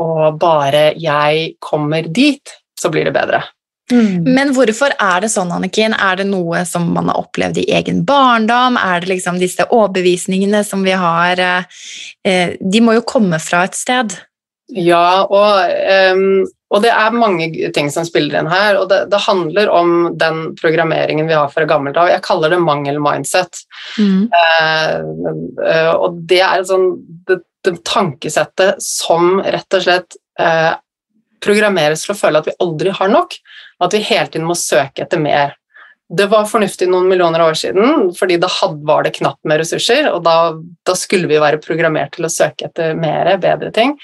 og 0.00 0.40
bare 0.40 0.88
jeg 1.00 1.52
kommer 1.60 2.08
dit, 2.08 2.56
så 2.80 2.92
blir 2.92 3.08
det 3.08 3.16
bedre. 3.16 3.42
Mm. 3.92 4.26
Men 4.34 4.50
hvorfor 4.54 4.94
er 4.98 5.22
det 5.22 5.30
sånn, 5.30 5.52
Anniken? 5.54 5.94
Er 5.94 6.18
det 6.18 6.26
noe 6.26 6.64
som 6.66 6.88
man 6.94 7.06
har 7.10 7.20
opplevd 7.20 7.60
i 7.62 7.68
egen 7.76 8.02
barndom? 8.06 8.78
Er 8.80 9.02
det 9.02 9.12
liksom 9.12 9.38
disse 9.38 9.68
overbevisningene 9.70 10.64
som 10.66 10.82
vi 10.86 10.96
har 10.98 11.38
eh, 11.38 11.82
eh 12.26 12.56
De 12.58 12.82
må 12.82 12.96
jo 12.96 13.06
komme 13.06 13.38
fra 13.38 13.62
et 13.68 13.78
sted? 13.78 14.16
Ja, 14.74 15.22
og, 15.30 15.70
um, 16.16 16.42
og, 16.72 16.80
det 16.82 16.90
er 16.90 17.14
mange 17.14 17.48
ting 17.74 17.90
som 17.94 18.06
spiller 18.06 18.40
inn 18.40 18.50
her. 18.50 18.78
Og 18.80 18.88
det, 18.90 19.04
det, 19.12 19.22
handler 19.26 19.70
om 19.70 19.92
den 20.18 20.40
programmeringen 20.58 21.28
vi 21.28 21.36
har 21.36 21.50
fra 21.52 21.66
gammelt 21.68 21.98
av. 22.00 22.10
Jeg 22.10 22.24
kaller 22.26 22.52
det 22.52 22.62
mangel-mindset. 22.64 23.60
Mm. 24.02 24.26
Eh, 24.34 25.92
og 25.94 26.18
det 26.26 26.42
er 26.42 26.66
sånn 26.66 26.88
det, 27.28 27.38
det, 27.66 27.76
tankesettet 27.86 28.82
som 28.82 29.38
rett 29.44 29.78
og 29.78 29.86
slett 29.86 30.18
eh, 30.42 30.72
programmeres 31.44 32.02
til 32.02 32.16
å 32.16 32.18
føle 32.18 32.42
at 32.42 32.50
vi 32.50 32.58
aldri 32.64 32.96
har 32.98 33.14
nok. 33.14 33.38
At 33.86 33.94
vi 33.94 34.02
hele 34.08 34.26
tiden 34.32 34.48
må 34.48 34.58
søke 34.58 35.06
etter 35.06 35.22
mer. 35.22 35.54
Det 36.06 36.28
var 36.30 36.46
fornuftig 36.46 36.86
noen 36.90 37.08
millioner 37.10 37.42
år 37.42 37.56
siden, 37.58 38.12
fordi 38.14 38.36
da 38.42 38.50
var 38.86 39.02
det 39.02 39.16
knapt 39.16 39.42
med 39.42 39.58
ressurser, 39.58 40.06
og 40.12 40.20
da, 40.22 40.54
da, 40.86 40.94
skulle 40.94 41.26
vi 41.26 41.40
være 41.42 41.58
programmert 41.62 42.14
til 42.14 42.28
å 42.28 42.30
søke 42.30 42.68
etter 42.68 42.94
mer, 42.94 43.32
bedre 43.42 43.72
ting. 43.74 43.96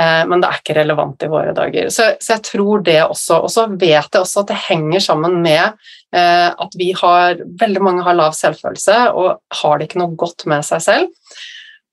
Eh, 0.00 0.22
men 0.26 0.40
det 0.40 0.48
er 0.48 0.60
ikke 0.60 0.76
relevant 0.78 1.24
i 1.24 1.30
våre 1.30 1.52
dager. 1.56 1.90
Så, 1.92 2.06
så, 2.20 2.36
jeg 2.36 2.44
tror 2.46 2.84
det 2.86 2.98
også. 3.04 3.40
Og 3.44 3.52
så 3.52 3.66
vet 3.68 4.08
jeg 4.08 4.22
også 4.22 4.44
at 4.44 4.52
det 4.52 4.60
henger 4.68 5.04
sammen 5.04 5.40
med 5.44 5.64
eh, 6.16 6.48
at 6.48 6.76
vi 6.80 6.92
har 6.96 7.42
Veldig 7.60 7.82
mange 7.84 8.04
har 8.06 8.16
lav 8.16 8.36
selvfølelse 8.36 9.00
og 9.12 9.60
har 9.62 9.78
det 9.78 9.88
ikke 9.88 10.00
noe 10.02 10.16
godt 10.18 10.46
med 10.50 10.64
seg 10.66 10.84
selv. 10.86 11.34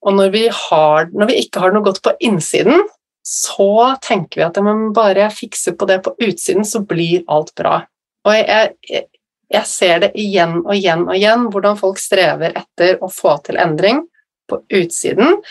Og 0.08 0.16
når 0.16 0.32
vi, 0.32 0.46
har, 0.54 1.10
når 1.12 1.32
vi 1.32 1.42
ikke 1.42 1.60
har 1.64 1.74
noe 1.74 1.84
godt 1.84 2.00
på 2.06 2.14
innsiden, 2.24 2.86
så 3.28 3.98
tenker 4.06 4.40
vi 4.40 4.46
at 4.46 4.60
ja, 4.62 4.74
bare 4.96 5.26
jeg 5.26 5.36
fikser 5.36 5.76
på 5.76 5.88
det 5.90 5.98
på 6.06 6.14
utsiden, 6.16 6.64
så 6.64 6.80
blir 6.88 7.26
alt 7.34 7.52
bra. 7.60 7.82
Og 8.28 8.36
jeg, 8.38 8.70
jeg, 8.88 9.08
jeg, 9.52 9.68
ser 9.68 10.04
det 10.06 10.12
igjen 10.20 10.62
og 10.62 10.72
igjen 10.78 11.04
og 11.10 11.16
igjen, 11.18 11.48
hvordan 11.52 11.80
folk 11.82 12.00
strever 12.00 12.56
etter 12.56 13.02
å 13.04 13.10
få 13.12 13.36
til 13.44 13.60
endring 13.60 14.06
på 14.48 14.62
utsiden, 14.80 15.42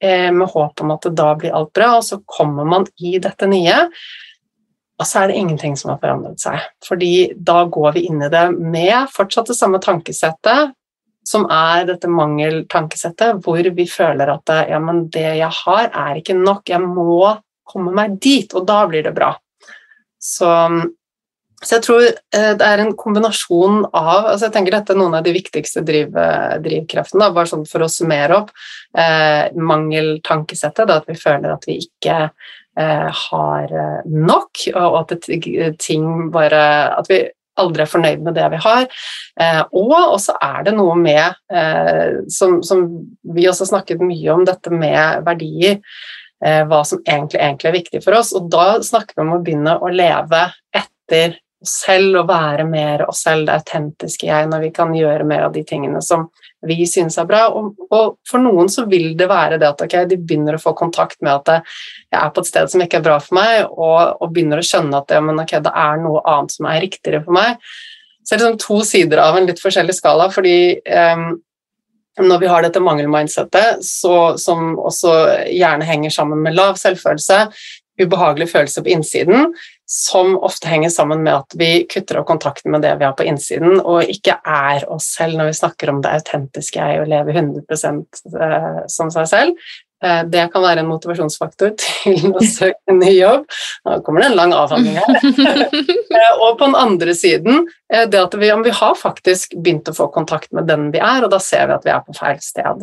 med 0.00 0.48
håp 0.48 0.80
om 0.80 0.94
at 0.94 1.04
da 1.12 1.34
blir 1.36 1.52
alt 1.52 1.72
bra, 1.76 1.90
og 1.98 2.04
så 2.06 2.16
kommer 2.24 2.64
man 2.64 2.86
i 3.04 3.18
dette 3.20 3.48
nye. 3.50 3.74
Og 5.00 5.08
så 5.08 5.22
er 5.22 5.30
det 5.30 5.38
ingenting 5.40 5.76
som 5.80 5.92
har 5.92 6.00
forandret 6.00 6.40
seg, 6.40 6.60
fordi 6.84 7.30
da 7.36 7.62
går 7.72 7.94
vi 7.96 8.06
inn 8.08 8.20
i 8.24 8.30
det 8.32 8.46
med 8.56 9.08
fortsatt 9.12 9.48
det 9.48 9.56
samme 9.56 9.80
tankesettet, 9.80 10.74
som 11.26 11.46
er 11.52 11.86
dette 11.88 12.08
mangeltankesettet, 12.10 13.40
hvor 13.44 13.64
vi 13.76 13.86
føler 13.88 14.32
at 14.34 14.52
ja, 14.68 14.80
men 14.82 15.06
det 15.12 15.26
jeg 15.40 15.52
har, 15.62 15.88
er 15.88 16.20
ikke 16.20 16.36
nok, 16.36 16.68
jeg 16.68 16.80
må 16.84 17.36
komme 17.70 17.94
meg 17.96 18.18
dit, 18.20 18.50
og 18.56 18.66
da 18.68 18.82
blir 18.90 19.04
det 19.06 19.14
bra. 19.16 19.34
Så, 20.20 20.48
så 21.60 21.76
jeg 21.76 21.84
tror 21.84 22.04
eh, 22.06 22.52
det 22.58 22.66
er 22.66 22.82
en 22.82 22.94
kombinasjon 22.98 23.82
av 23.90 24.30
altså 24.32 24.46
jeg 24.46 24.54
tenker 24.54 24.76
Dette 24.76 24.94
er 24.94 25.00
noen 25.00 25.18
av 25.18 25.26
de 25.26 25.34
viktigste 25.36 25.82
driv, 25.86 26.14
drivkreftene, 26.64 27.32
bare 27.36 27.50
sånn 27.50 27.66
for 27.68 27.84
å 27.84 27.90
summere 27.92 28.38
opp. 28.42 28.54
Eh, 28.96 29.50
mangeltankesettet, 29.56 30.90
at 30.90 31.10
vi 31.10 31.18
føler 31.20 31.52
at 31.52 31.66
vi 31.68 31.76
ikke 31.84 32.22
eh, 32.30 33.10
har 33.26 33.76
eh, 33.84 34.08
nok, 34.08 34.64
og 34.72 35.02
at 35.02 35.28
ting 35.82 36.32
bare 36.32 36.64
At 36.96 37.12
vi 37.12 37.20
aldri 37.60 37.84
er 37.84 37.90
fornøyd 37.90 38.24
med 38.24 38.36
det 38.38 38.46
vi 38.54 38.60
har. 38.64 38.86
Eh, 39.40 39.60
og 39.76 40.16
så 40.22 40.36
er 40.42 40.64
det 40.66 40.74
noe 40.76 40.96
med, 40.98 41.36
eh, 41.52 42.22
som, 42.32 42.60
som, 42.66 42.86
vi 43.34 43.48
også 43.50 43.68
snakket 43.68 44.02
mye 44.04 44.32
om, 44.34 44.46
dette 44.48 44.72
med 44.72 45.26
verdier. 45.26 45.80
eh, 46.40 46.62
hva 46.64 46.80
som 46.88 47.02
egentlig, 47.04 47.36
egentlig 47.36 47.68
er 47.68 47.74
viktig 47.76 48.00
for 48.04 48.16
oss. 48.16 48.32
Og 48.32 48.48
da 48.52 48.80
snakker 48.80 49.18
vi 49.18 49.26
om 49.26 49.34
å 49.36 49.42
begynne 49.44 49.76
å 49.76 49.90
leve 49.92 50.46
etter 50.72 51.36
oss 51.62 51.74
selv 51.84 52.22
og 52.22 52.28
være 52.30 52.64
mer 52.68 53.04
oss 53.08 53.24
selv, 53.26 53.46
det 53.48 53.58
autentiske 53.60 54.28
jeg, 54.28 54.48
når 54.48 54.64
vi 54.64 54.70
kan 54.76 54.94
gjøre 54.96 55.26
mer 55.28 55.46
av 55.48 55.54
de 55.54 55.62
tingene 55.66 56.00
som 56.04 56.28
vi 56.66 56.78
syns 56.88 57.18
er 57.20 57.28
bra. 57.28 57.46
Og, 57.56 57.74
og, 57.90 58.16
for 58.28 58.42
noen 58.42 58.70
så 58.72 58.86
vil 58.88 59.12
det 59.18 59.28
være 59.30 59.60
det 59.60 59.68
at 59.68 59.84
okay, 59.84 60.08
de 60.08 60.18
begynner 60.20 60.56
å 60.56 60.62
få 60.62 60.74
kontakt 60.78 61.20
med 61.24 61.32
at 61.36 61.68
jeg 62.10 62.18
er 62.20 62.32
på 62.34 62.44
et 62.44 62.50
sted 62.50 62.72
som 62.72 62.84
ikke 62.84 63.00
er 63.00 63.06
bra 63.06 63.18
for 63.22 63.38
meg, 63.40 63.68
og, 63.70 64.16
og 64.20 64.32
begynner 64.32 64.62
å 64.62 64.66
skjønne 64.66 65.02
at 65.02 65.14
ja, 65.14 65.20
men 65.24 65.40
okay, 65.42 65.62
det 65.64 65.74
er 65.74 66.00
noe 66.02 66.24
annet 66.24 66.56
som 66.56 66.70
er 66.70 66.82
riktigere 66.86 67.22
for 67.26 67.36
meg. 67.36 67.60
Så 68.24 68.34
det 68.36 68.44
er 68.44 68.50
liksom 68.50 68.64
to 68.64 68.80
sider 68.86 69.22
av 69.22 69.36
en 69.36 69.48
litt 69.48 69.62
forskjellig 69.62 69.96
skala, 69.96 70.28
fordi 70.32 70.58
um, 70.86 71.30
når 72.20 72.42
vi 72.42 72.48
har 72.50 72.64
dette 72.64 72.82
mangelmindsettet, 72.84 73.80
som 73.84 74.72
også 74.78 75.14
gjerne 75.48 75.86
henger 75.88 76.12
sammen 76.14 76.42
med 76.44 76.56
lav 76.58 76.76
selvfølelse, 76.80 77.46
ubehagelig 78.00 78.48
følelse 78.52 78.82
på 78.84 78.92
innsiden, 78.94 79.54
som 79.92 80.36
ofte 80.38 80.68
henger 80.70 80.90
sammen 80.94 81.22
med 81.22 81.34
at 81.34 81.54
vi 81.58 81.84
kutter 81.90 82.20
av 82.20 82.24
kontakten 82.28 82.70
med 82.70 82.84
det 82.86 82.92
vi 83.00 83.04
har 83.08 83.14
på 83.18 83.26
innsiden, 83.26 83.80
og 83.80 84.06
ikke 84.06 84.36
er 84.46 84.84
oss 84.86 85.08
selv 85.16 85.34
når 85.40 85.50
vi 85.50 85.56
snakker 85.58 85.90
om 85.90 85.98
det 86.04 86.12
autentiske 86.14 86.78
jeg 86.78 87.00
og 87.02 87.10
lever 87.10 87.40
100 87.40 87.78
eh, 88.46 88.76
som 88.86 89.10
seg 89.10 89.26
selv. 89.26 89.72
Eh, 90.04 90.20
det 90.30 90.46
kan 90.52 90.62
være 90.62 90.84
en 90.84 90.92
motivasjonsfaktor 90.92 91.74
til 91.82 92.30
å 92.30 92.44
søke 92.46 92.78
en 92.86 93.02
ny 93.02 93.16
jobb. 93.16 93.50
Nå 93.88 93.98
kommer 94.06 94.22
det 94.22 94.30
en 94.30 94.38
lang 94.38 94.54
avhandling 94.54 95.00
her. 95.02 95.20
Eh, 96.10 96.40
og 96.42 96.56
på 96.58 96.66
den 96.66 96.74
andre 96.74 97.12
siden, 97.14 97.68
det 97.86 98.18
at 98.18 98.32
vi, 98.34 98.48
vi 98.64 98.72
har 98.74 98.96
faktisk 98.98 99.52
begynt 99.54 99.86
å 99.88 99.94
få 99.94 100.08
kontakt 100.10 100.50
med 100.50 100.66
den 100.66 100.88
vi 100.90 100.98
er, 100.98 101.22
og 101.22 101.30
da 101.30 101.38
ser 101.38 101.68
vi 101.70 101.76
at 101.76 101.86
vi 101.86 101.92
er 101.94 102.02
på 102.02 102.16
feil 102.18 102.40
sted. 102.42 102.82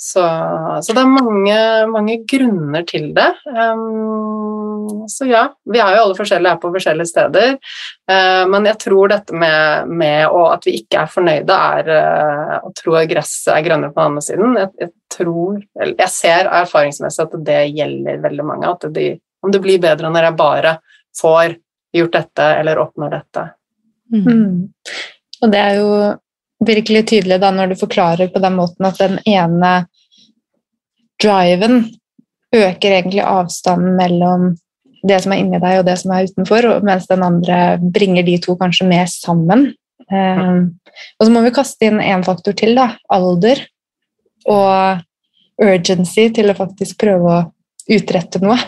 Så, 0.00 0.22
så, 0.82 0.94
det 0.94 1.00
er 1.02 1.10
mange, 1.10 1.54
mange 1.90 2.20
grunner 2.30 2.84
til 2.86 3.08
det. 3.16 3.32
Um, 3.50 5.08
så 5.10 5.26
ja, 5.26 5.40
vi 5.66 5.80
er 5.82 5.96
jo 5.96 6.04
alle 6.04 6.14
forskjellige 6.14 6.52
her 6.54 6.60
på 6.62 6.70
forskjellige 6.70 7.10
steder. 7.10 7.56
Uh, 8.06 8.44
men 8.52 8.68
jeg 8.70 8.78
tror 8.84 9.10
dette 9.10 9.34
med, 9.34 9.90
med 9.90 10.36
at 10.38 10.68
vi 10.68 10.76
ikke 10.78 11.00
er 11.02 11.10
fornøyde, 11.10 11.56
er 11.74 11.90
uh, 11.90 12.54
å 12.68 12.70
tro 12.78 12.94
at 13.00 13.10
gresset 13.10 13.50
er 13.56 13.64
grønnere 13.66 13.90
på 13.90 13.98
den 13.98 14.12
andre 14.12 14.24
siden. 14.28 14.54
Jeg, 14.62 14.70
jeg, 14.84 14.94
tror, 15.16 15.58
jeg 15.88 16.14
ser 16.14 16.52
erfaringsmessig 16.60 17.26
at 17.26 17.36
det 17.50 17.58
gjelder 17.80 18.22
veldig 18.28 18.48
mange. 18.52 18.70
At 18.78 18.86
de, 18.94 19.08
om 19.42 19.54
det 19.54 19.64
blir 19.66 19.82
bedre 19.82 20.14
når 20.14 20.30
jeg 20.30 20.38
bare 20.38 20.76
får 21.18 21.58
gjort 21.98 22.14
dette 22.20 22.48
eller 22.60 22.84
oppnår 22.84 23.18
dette. 23.18 23.48
Mm. 24.14 24.24
Mm. 24.30 24.56
Og 25.42 25.52
det 25.52 25.66
er 25.66 25.82
jo 25.82 25.90
virkelig 26.64 27.06
tydelig 27.12 27.40
da 27.42 27.50
når 27.54 27.72
du 27.72 27.80
forklarer 27.80 28.30
på 28.32 28.42
den 28.42 28.56
måten 28.58 28.88
at 28.88 28.98
den 29.00 29.18
ene 29.28 29.72
driven 31.22 31.84
øker 32.54 32.94
egentlig 33.00 33.22
avstanden 33.26 33.96
mellom 33.98 34.54
det 35.08 35.20
som 35.22 35.34
er 35.34 35.42
inni 35.42 35.60
deg 35.62 35.80
og 35.80 35.86
det 35.86 35.96
som 36.00 36.14
er 36.14 36.26
utenfor, 36.26 36.68
mens 36.86 37.06
den 37.10 37.22
andre 37.22 37.58
bringer 37.82 38.26
de 38.26 38.38
to 38.42 38.56
kanskje 38.58 38.88
mer 38.88 39.06
sammen. 39.10 39.68
Um, 40.08 40.78
og 41.18 41.26
så 41.26 41.30
må 41.32 41.42
vi 41.44 41.54
kaste 41.54 41.86
inn 41.86 42.00
én 42.02 42.24
faktor 42.26 42.56
til, 42.58 42.74
da. 42.78 42.90
Alder 43.12 43.60
og 44.48 45.04
urgency 45.62 46.28
til 46.34 46.50
å 46.50 46.56
faktisk 46.58 46.98
prøve 47.02 47.36
å 47.36 47.46
utrette 47.94 48.40
noe. 48.42 48.58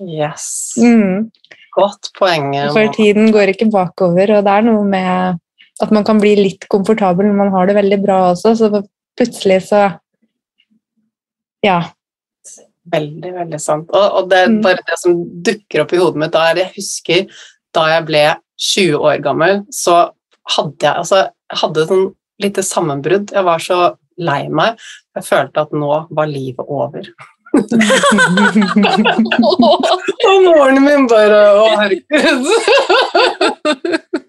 Yes. 0.00 0.78
Mm. 0.80 1.28
Godt 1.76 2.10
poeng. 2.16 2.52
For 2.72 2.88
tiden 2.94 3.30
går 3.34 3.52
ikke 3.52 3.68
bakover, 3.72 4.36
og 4.38 4.46
det 4.46 4.56
er 4.56 4.66
noe 4.66 4.86
med 4.86 5.40
at 5.80 5.94
man 5.94 6.04
kan 6.06 6.20
bli 6.20 6.34
litt 6.38 6.66
komfortabel 6.72 7.28
når 7.28 7.38
man 7.38 7.54
har 7.54 7.68
det 7.68 7.78
veldig 7.78 7.98
bra 8.02 8.18
også, 8.32 8.54
så 8.58 8.84
plutselig 9.18 9.62
så 9.70 9.88
Ja. 11.64 11.80
Veldig, 12.90 13.30
veldig 13.36 13.58
sant. 13.60 13.90
Og, 13.92 14.06
og 14.18 14.30
det 14.30 14.38
er 14.40 14.48
mm. 14.50 14.60
bare 14.64 14.84
det 14.88 14.96
som 14.98 15.18
dukker 15.46 15.82
opp 15.82 15.92
i 15.94 16.00
hodet 16.00 16.22
mitt 16.22 16.32
da 16.34 16.46
er 16.50 16.62
Jeg 16.64 16.72
husker 16.78 17.42
da 17.76 17.84
jeg 17.92 18.06
ble 18.08 18.22
20 18.60 19.04
år 19.10 19.20
gammel, 19.24 19.60
så 19.70 20.10
hadde 20.56 20.86
jeg 20.86 21.02
altså, 21.04 21.20
hadde 21.62 21.84
sånn 21.86 22.08
lite 22.42 22.64
sammenbrudd. 22.66 23.34
Jeg 23.36 23.46
var 23.46 23.62
så 23.62 23.78
lei 24.20 24.48
meg. 24.52 24.80
Jeg 25.16 25.26
følte 25.28 25.64
at 25.64 25.76
nå 25.76 25.92
var 26.10 26.30
livet 26.30 26.66
over. 26.66 27.06
og 30.30 30.36
moren 30.44 30.78
min 30.84 31.08
bare 31.10 31.40
Å, 31.58 31.64
herregud. 31.80 32.44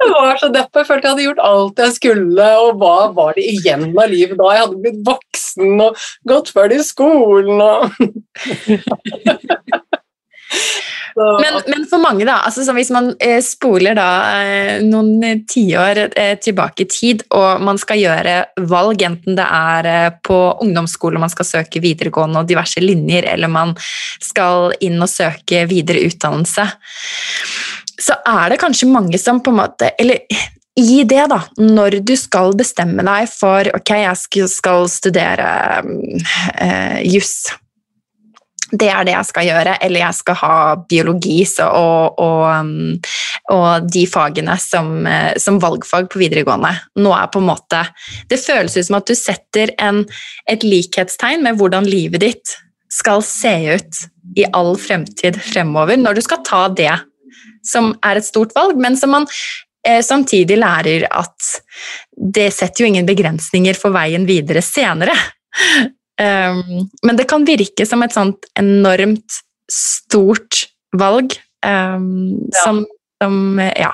jeg 0.02 0.10
var 0.16 0.36
så 0.42 0.48
deppa. 0.54 0.76
Jeg 0.82 0.88
følte 0.90 1.06
jeg 1.06 1.12
hadde 1.14 1.28
gjort 1.28 1.44
alt 1.46 1.78
jeg 1.86 1.92
skulle, 1.98 2.48
og 2.66 2.72
hva 2.82 2.98
var 3.16 3.32
det 3.38 3.46
igjen 3.54 3.84
av 3.92 4.08
livet 4.12 4.38
da? 4.42 4.48
Jeg 4.56 4.64
hadde 4.66 4.82
blitt 4.86 5.02
voksen 5.08 5.72
og 5.86 5.92
gått 6.32 6.48
ferdig 6.56 6.78
i 6.82 6.88
skolen 6.88 7.58
og 7.62 7.78
Men, 11.42 11.60
men, 11.68 11.86
for 11.90 12.02
mange, 12.04 12.26
da, 12.28 12.40
altså 12.48 12.74
hvis 12.76 12.92
man 12.94 13.12
eh, 13.22 13.40
spoler 13.46 13.98
da 13.98 14.08
eh, 14.42 14.84
noen 14.86 15.44
tiår 15.50 16.04
eh, 16.10 16.34
tilbake 16.42 16.86
i 16.86 16.90
tid, 16.92 17.26
og 17.36 17.64
man 17.66 17.80
skal 17.82 18.02
gjøre 18.02 18.36
valg, 18.72 19.04
enten 19.08 19.38
det 19.40 19.46
er 19.46 20.18
på 20.24 20.40
ungdomsskole 20.64 21.22
man 21.22 21.34
skal 21.34 21.48
søke 21.48 21.84
videregående 21.84 22.44
og 22.44 22.50
diverse 22.50 22.84
linjer, 22.84 23.30
eller 23.34 23.52
man 23.52 23.76
skal 24.22 24.76
inn 24.84 25.00
og 25.02 25.12
søke 25.12 25.66
videre 25.70 26.06
utdannelse, 26.08 26.68
så 28.02 28.18
er 28.26 28.54
det 28.54 28.62
kanskje 28.62 28.90
mange 28.90 29.20
som 29.22 29.44
på 29.44 29.52
en 29.54 29.60
måte 29.60 29.92
Eller 30.00 30.24
i 30.80 31.04
det, 31.04 31.26
da, 31.28 31.42
når 31.60 32.00
du 32.08 32.14
skal 32.18 32.56
bestemme 32.58 33.04
deg 33.06 33.28
for 33.30 33.68
ok, 33.76 33.92
jeg 34.06 34.48
skal 34.50 34.88
studere 34.90 35.50
eh, 36.56 37.02
juss 37.12 37.52
det 38.72 38.88
er 38.88 39.06
det 39.08 39.16
jeg 39.16 39.28
skal 39.28 39.48
gjøre, 39.50 39.76
eller 39.84 40.04
jeg 40.06 40.18
skal 40.18 40.38
ha 40.40 40.56
biologi 40.90 41.42
så, 41.50 41.68
og, 41.76 42.20
og, 42.24 42.44
um, 42.48 43.00
og, 43.52 43.88
de 43.92 44.06
fagene 44.08 44.56
som, 44.62 44.94
eh, 45.08 45.34
som, 45.42 45.60
valgfag 45.62 46.08
på 46.12 46.22
videregående. 46.22 46.72
Nå 47.04 47.14
er 47.16 47.30
på 47.32 47.42
en 47.42 47.50
måte 47.52 47.84
Det 48.30 48.40
føles 48.40 48.78
ut 48.78 48.88
som 48.88 49.00
at 49.02 49.10
du 49.10 49.16
setter 49.18 49.74
en, 49.82 50.04
et 50.50 50.64
likhetstegn 50.64 51.44
med 51.44 51.60
hvordan 51.60 51.88
livet 51.88 52.24
ditt 52.24 52.56
skal 52.92 53.24
se 53.24 53.54
ut 53.76 54.04
i 54.40 54.48
all 54.56 54.76
fremtid 54.80 55.40
fremover, 55.44 56.00
når 56.00 56.20
du 56.20 56.24
skal 56.24 56.44
ta 56.48 56.66
det 56.72 56.94
som 57.66 57.92
er 58.06 58.20
et 58.20 58.28
stort 58.28 58.56
valg, 58.56 58.80
men 58.80 58.98
som 58.98 59.14
man 59.14 59.28
eh, 59.88 60.02
samtidig 60.04 60.58
lærer 60.60 61.08
at 61.12 61.52
det 62.16 62.50
setter 62.56 62.84
jo 62.84 62.92
ingen 62.92 63.08
begrensninger 63.08 63.78
for 63.78 63.94
veien 63.96 64.28
videre 64.30 64.64
senere. 64.66 65.16
Um, 66.22 66.90
men 67.08 67.18
det 67.18 67.26
kan 67.32 67.48
virke 67.48 67.86
som 67.88 68.04
et 68.06 68.14
sånt 68.14 68.46
enormt 68.60 69.42
stort 69.72 70.68
valg 70.94 71.34
um, 71.66 72.38
ja. 72.52 72.64
som, 72.64 72.84
som, 73.24 73.36
ja, 73.58 73.94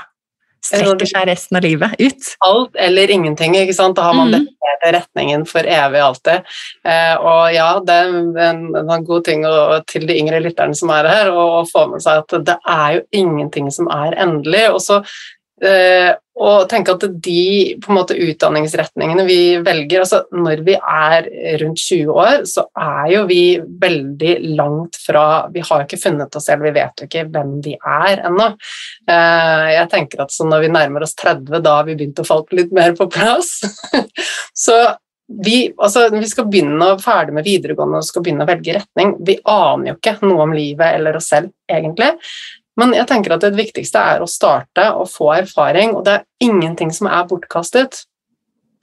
strekker 0.67 1.07
seg 1.07 1.27
resten 1.29 1.59
av 1.59 1.63
livet 1.63 1.95
ut. 2.01 2.31
Alt 2.43 2.75
eller 2.87 3.13
ingenting, 3.13 3.55
ikke 3.55 3.75
sant. 3.77 3.95
Da 3.95 4.09
har 4.09 4.17
man 4.17 4.33
mm. 4.33 4.47
retningen 4.91 5.45
for 5.47 5.67
evig 5.67 6.01
alltid. 6.03 6.51
Uh, 6.83 7.15
og 7.21 7.41
ja, 7.55 7.69
det 7.85 7.95
er 7.95 8.19
en, 8.49 8.65
en 8.81 9.07
god 9.07 9.27
ting 9.29 9.47
å, 9.47 9.79
til 9.87 10.07
de 10.09 10.19
yngre 10.19 10.41
lytterne 10.43 10.75
som 10.77 10.91
er 10.95 11.07
her, 11.07 11.31
å 11.31 11.63
få 11.69 11.87
med 11.93 12.03
seg 12.03 12.25
at 12.25 12.37
det 12.49 12.57
er 12.67 12.99
jo 12.99 13.05
ingenting 13.23 13.71
som 13.73 13.87
er 13.93 14.17
endelig. 14.19 14.67
Og 14.73 14.83
så 14.83 15.01
og 16.37 16.67
tenke 16.69 16.93
at 16.93 17.01
de 17.25 17.77
på 17.81 17.89
en 17.89 17.97
måte 17.97 18.13
utdanningsretningene 18.13 19.23
vi 19.25 19.37
velger 19.65 20.03
altså 20.03 20.19
Når 20.29 20.61
vi 20.67 20.75
er 20.77 21.29
rundt 21.63 21.81
20 21.81 22.11
år, 22.13 22.43
så 22.45 22.67
er 22.77 23.07
jo 23.15 23.23
vi 23.29 23.41
veldig 23.57 24.35
langt 24.59 24.99
fra 25.01 25.47
Vi 25.53 25.63
har 25.65 25.85
ikke 25.85 25.99
funnet 26.01 26.37
oss 26.37 26.45
selv, 26.49 26.67
vi 26.67 26.75
vet 26.77 27.01
jo 27.01 27.07
ikke 27.09 27.25
hvem 27.33 27.55
vi 27.65 27.73
er 27.77 28.21
ennå. 28.29 28.51
Uh, 29.09 29.65
jeg 29.73 29.89
tenker 29.95 30.21
at 30.27 30.37
når 30.45 30.67
vi 30.67 30.71
nærmer 30.75 31.07
oss 31.07 31.17
30, 31.17 31.57
da 31.65 31.79
har 31.79 31.89
vi 31.89 31.97
begynt 31.97 32.21
å 32.21 32.27
falle 32.27 32.61
litt 32.61 32.75
mer 32.75 32.93
på 32.97 33.09
plass. 33.09 33.57
så 34.65 34.77
vi, 35.27 35.73
altså, 35.75 36.05
vi 36.13 36.27
skal 36.29 36.47
begynne 36.47 36.93
å 36.93 36.99
ferdig 37.01 37.35
med 37.35 37.47
videregående 37.47 37.99
og 37.99 38.07
skal 38.07 38.23
begynne 38.23 38.45
å 38.45 38.49
velge 38.49 38.77
retning. 38.77 39.17
Vi 39.27 39.39
aner 39.43 39.91
jo 39.91 39.97
ikke 39.97 40.15
noe 40.23 40.45
om 40.45 40.55
livet 40.55 40.95
eller 40.99 41.17
oss 41.19 41.31
selv, 41.33 41.51
egentlig. 41.67 42.13
Men 42.77 42.93
jeg 42.93 43.09
tenker 43.09 43.35
at 43.35 43.45
det 43.45 43.57
viktigste 43.57 44.01
er 44.13 44.21
å 44.21 44.29
starte 44.29 44.91
og 44.93 45.09
få 45.09 45.31
erfaring, 45.39 45.95
og 45.97 46.05
det 46.05 46.19
er 46.19 46.27
ingenting 46.45 46.93
som 46.93 47.09
er 47.09 47.25
bortkastet. 47.29 48.03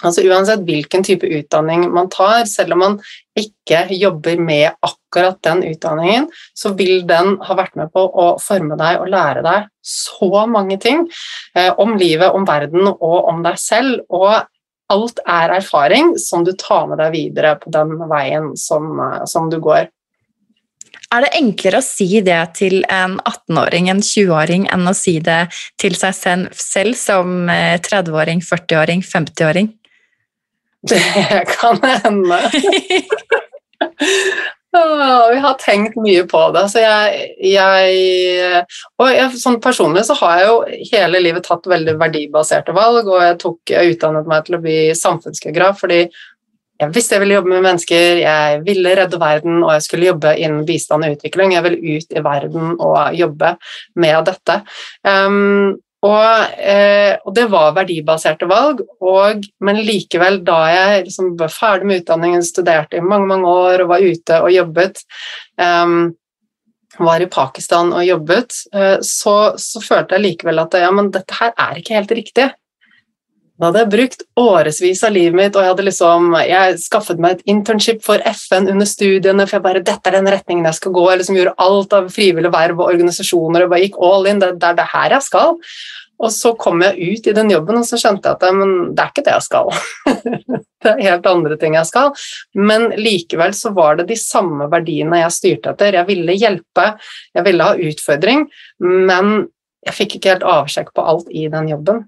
Altså 0.03 0.25
Uansett 0.27 0.65
hvilken 0.67 1.05
type 1.07 1.29
utdanning 1.39 1.87
man 1.95 2.11
tar, 2.13 2.43
selv 2.51 2.75
om 2.75 2.83
man 2.83 2.97
ikke 3.39 3.85
jobber 3.95 4.41
med 4.43 4.75
akkurat 4.85 5.39
den 5.47 5.63
utdanningen, 5.71 6.27
så 6.59 6.75
vil 6.77 7.05
den 7.09 7.39
ha 7.47 7.57
vært 7.57 7.79
med 7.79 7.93
på 7.95 8.03
å 8.03 8.27
forme 8.43 8.77
deg 8.81 9.01
og 9.01 9.13
lære 9.15 9.45
deg 9.47 9.71
så 9.85 10.45
mange 10.51 10.81
ting 10.83 11.07
eh, 11.55 11.71
om 11.79 11.95
livet, 12.01 12.35
om 12.35 12.47
verden 12.49 12.91
og 12.91 13.31
om 13.31 13.43
deg 13.47 13.61
selv. 13.61 14.03
Og 14.11 14.43
alt 14.93 15.23
er 15.25 15.57
erfaring 15.61 16.17
som 16.21 16.45
du 16.45 16.53
tar 16.59 16.89
med 16.91 17.01
deg 17.01 17.15
videre 17.15 17.55
på 17.63 17.73
den 17.73 17.95
veien 18.11 18.53
som, 18.59 18.91
eh, 19.01 19.23
som 19.31 19.49
du 19.53 19.61
går. 19.63 19.89
Er 21.15 21.23
det 21.23 21.35
enklere 21.39 21.79
å 21.79 21.85
si 21.85 22.09
det 22.27 22.41
til 22.59 22.81
en 22.91 23.21
18-åring, 23.21 23.91
en 23.93 24.01
20-åring, 24.03 24.67
enn 24.75 24.91
å 24.91 24.95
si 24.99 25.21
det 25.23 25.45
til 25.79 25.95
seg 25.99 26.49
selv 26.59 26.99
som 26.99 27.47
30-åring, 27.87 28.43
40-åring, 28.43 29.05
50-åring? 29.07 29.71
Det 30.85 31.01
kan 31.55 31.79
hende. 31.87 32.43
vi 35.33 35.39
har 35.39 35.55
tenkt 35.63 35.97
mye 35.97 36.25
på 36.27 36.41
det. 36.55 36.65
Så 36.73 36.83
jeg, 36.83 37.29
jeg 37.47 38.65
Og 38.99 39.11
jeg, 39.13 39.31
sånn 39.39 39.61
personlig 39.63 40.05
så 40.09 40.17
har 40.19 40.41
jeg 40.41 40.51
jo 40.51 40.57
hele 40.91 41.23
livet 41.23 41.47
tatt 41.47 41.67
veldig 41.71 41.97
verdibaserte 42.01 42.75
valg, 42.77 43.07
og 43.07 43.23
jeg 43.23 43.39
tok 43.43 43.75
jeg 43.75 43.95
utdannet 43.95 44.31
meg 44.31 44.47
til 44.47 44.59
å 44.59 44.63
bli 44.65 44.79
samfunnsgeograf 44.99 45.83
fordi 45.85 46.01
jeg 46.81 46.91
visste 46.95 47.15
jeg 47.15 47.23
ville 47.23 47.37
jobbe 47.37 47.53
med 47.53 47.65
mennesker, 47.69 48.21
jeg 48.25 48.61
ville 48.67 48.95
redde 48.99 49.19
verden, 49.23 49.63
og 49.63 49.77
jeg 49.77 49.85
skulle 49.87 50.09
jobbe 50.09 50.35
innen 50.43 50.65
bistand 50.67 51.07
og 51.07 51.17
utvikling. 51.17 51.55
Jeg 51.55 51.67
ville 51.69 51.99
ut 51.99 52.17
i 52.19 52.23
verden 52.25 52.75
og 52.83 52.99
jobbe 53.15 53.55
med 54.03 54.27
dette. 54.27 54.57
Um, 55.07 55.77
og, 56.05 56.59
eh, 56.61 57.15
og, 57.23 57.31
det 57.37 57.47
var 57.53 57.77
verdibaserte 57.79 58.49
valg, 58.51 58.83
og, 59.01 59.47
men 59.65 59.79
likevel, 59.87 60.43
da 60.45 60.59
jeg 60.69 61.07
liksom 61.07 61.31
var 61.41 61.53
ferdig 61.53 61.89
med 61.89 62.03
utdanningen, 62.03 62.45
studerte 62.45 62.99
i 62.99 63.05
mange 63.05 63.31
mange 63.31 63.49
år 63.49 63.85
og 63.85 63.95
var 63.95 64.05
ute 64.05 64.41
og 64.45 64.53
jobbet, 64.53 65.01
um, 65.63 66.13
var 66.99 67.25
i 67.25 67.31
Pakistan 67.31 67.95
og 67.95 68.05
jobbet, 68.05 68.59
uh, 68.77 68.99
så, 69.01 69.55
så, 69.57 69.81
følte 69.81 70.19
jeg 70.19 70.27
likevel 70.27 70.61
at 70.67 70.77
ja, 70.83 70.93
men 70.93 71.09
dette 71.15 71.41
her 71.41 71.57
er 71.57 71.81
ikke 71.81 71.97
helt 71.97 72.15
riktig. 72.21 72.51
Da 73.55 73.69
hadde 73.69 73.83
jeg 73.85 73.91
brukt 73.93 74.23
årevis 74.41 75.03
av 75.07 75.13
livet 75.15 75.37
mitt, 75.39 75.55
og 75.55 75.63
jeg 75.63 75.71
hadde 75.71 75.85
liksom, 75.87 76.33
jeg 76.43 76.79
skaffet 76.83 77.21
meg 77.23 77.37
et 77.37 77.51
internship 77.53 78.01
for 78.03 78.23
FN 78.27 78.67
under 78.73 78.89
studiene, 78.89 79.47
for 79.47 79.61
jeg 79.61 79.67
bare, 79.67 79.83
dette 79.87 80.11
er 80.11 80.17
den 80.17 80.31
retningen 80.33 80.67
jeg 80.67 80.79
skal 80.81 80.95
gå. 80.97 81.05
Jeg 81.07 81.21
liksom 81.21 81.37
gjorde 81.39 81.59
alt 81.63 81.95
av 81.95 82.09
frivillige 82.11 82.55
verv 82.55 82.81
og 82.83 82.89
organisasjoner 82.91 83.65
og 83.65 83.71
bare 83.71 83.85
gikk 83.85 84.01
all 84.03 84.27
in. 84.27 84.41
Det, 84.43 84.49
det 84.59 84.73
er 84.73 84.81
det 84.81 84.89
her 84.91 85.15
jeg 85.15 85.27
skal. 85.29 85.55
Og 86.25 86.33
så 86.35 86.51
kom 86.59 86.83
jeg 86.83 87.15
ut 87.15 87.29
i 87.31 87.35
den 87.37 87.53
jobben, 87.53 87.79
og 87.79 87.87
så 87.87 87.99
skjønte 88.01 88.31
jeg 88.31 88.39
at 88.39 88.57
men 88.59 88.75
det 88.95 89.05
er 89.05 89.13
ikke 89.13 89.25
det 89.27 89.35
jeg 89.35 89.47
skal. 89.47 89.71
det 90.83 90.91
er 90.91 91.03
helt 91.09 91.29
andre 91.31 91.59
ting 91.61 91.77
jeg 91.79 91.91
skal. 91.91 92.11
Men 92.59 92.89
likevel 92.99 93.55
så 93.55 93.71
var 93.77 94.01
det 94.01 94.09
de 94.11 94.19
samme 94.19 94.67
verdiene 94.73 95.21
jeg 95.23 95.37
styrte 95.37 95.75
etter. 95.75 95.99
Jeg 96.01 96.11
ville 96.11 96.35
hjelpe, 96.39 96.89
jeg 97.35 97.47
ville 97.47 97.71
ha 97.71 97.79
utfordring, 97.91 98.49
men 98.83 99.33
jeg 99.85 99.97
fikk 99.99 100.19
ikke 100.19 100.35
helt 100.35 100.49
avsjekk 100.49 100.91
på 100.97 101.07
alt 101.07 101.31
i 101.31 101.47
den 101.53 101.71
jobben. 101.71 102.03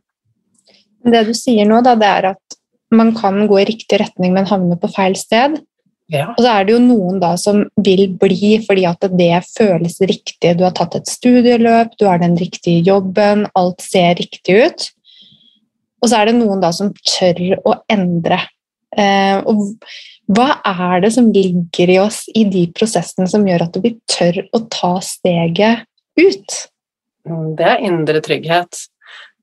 Det 1.04 1.22
du 1.28 1.34
sier 1.36 1.68
nå, 1.68 1.82
da, 1.84 1.94
det 1.98 2.08
er 2.08 2.30
at 2.32 2.58
man 2.94 3.12
kan 3.16 3.46
gå 3.50 3.60
i 3.60 3.66
riktig 3.68 3.98
retning, 4.00 4.34
men 4.34 4.48
havne 4.48 4.78
på 4.80 4.90
feil 4.94 5.16
sted. 5.18 5.58
Ja. 6.12 6.28
Og 6.36 6.42
så 6.44 6.50
er 6.52 6.66
det 6.66 6.74
jo 6.76 6.82
noen 6.82 7.18
da 7.18 7.32
som 7.40 7.64
vil 7.82 8.04
bli 8.20 8.52
fordi 8.62 8.84
at 8.86 9.08
det 9.18 9.40
føles 9.48 9.98
riktig. 10.06 10.54
Du 10.54 10.62
har 10.66 10.74
tatt 10.76 10.94
et 10.98 11.10
studieløp, 11.10 11.96
du 11.98 12.06
har 12.06 12.22
den 12.22 12.36
riktige 12.38 12.84
jobben, 12.86 13.48
alt 13.58 13.82
ser 13.82 14.14
riktig 14.20 14.60
ut. 14.62 14.90
Og 16.02 16.10
så 16.10 16.20
er 16.20 16.30
det 16.30 16.36
noen 16.38 16.62
da 16.62 16.70
som 16.74 16.92
tør 17.00 17.56
å 17.66 17.74
endre. 17.90 18.38
Eh, 18.96 19.42
og 19.42 19.74
hva 20.30 20.60
er 20.66 21.02
det 21.02 21.12
som 21.16 21.28
ligger 21.34 21.90
i 21.90 21.98
oss 22.02 22.24
i 22.34 22.44
de 22.50 22.66
prosessene 22.74 23.26
som 23.30 23.44
gjør 23.46 23.66
at 23.66 23.78
vi 23.82 23.96
tør 24.10 24.44
å 24.54 24.62
ta 24.70 24.96
steget 25.04 25.86
ut? 26.18 26.58
Det 27.26 27.66
er 27.66 27.82
indre 27.86 28.22
trygghet. 28.22 28.86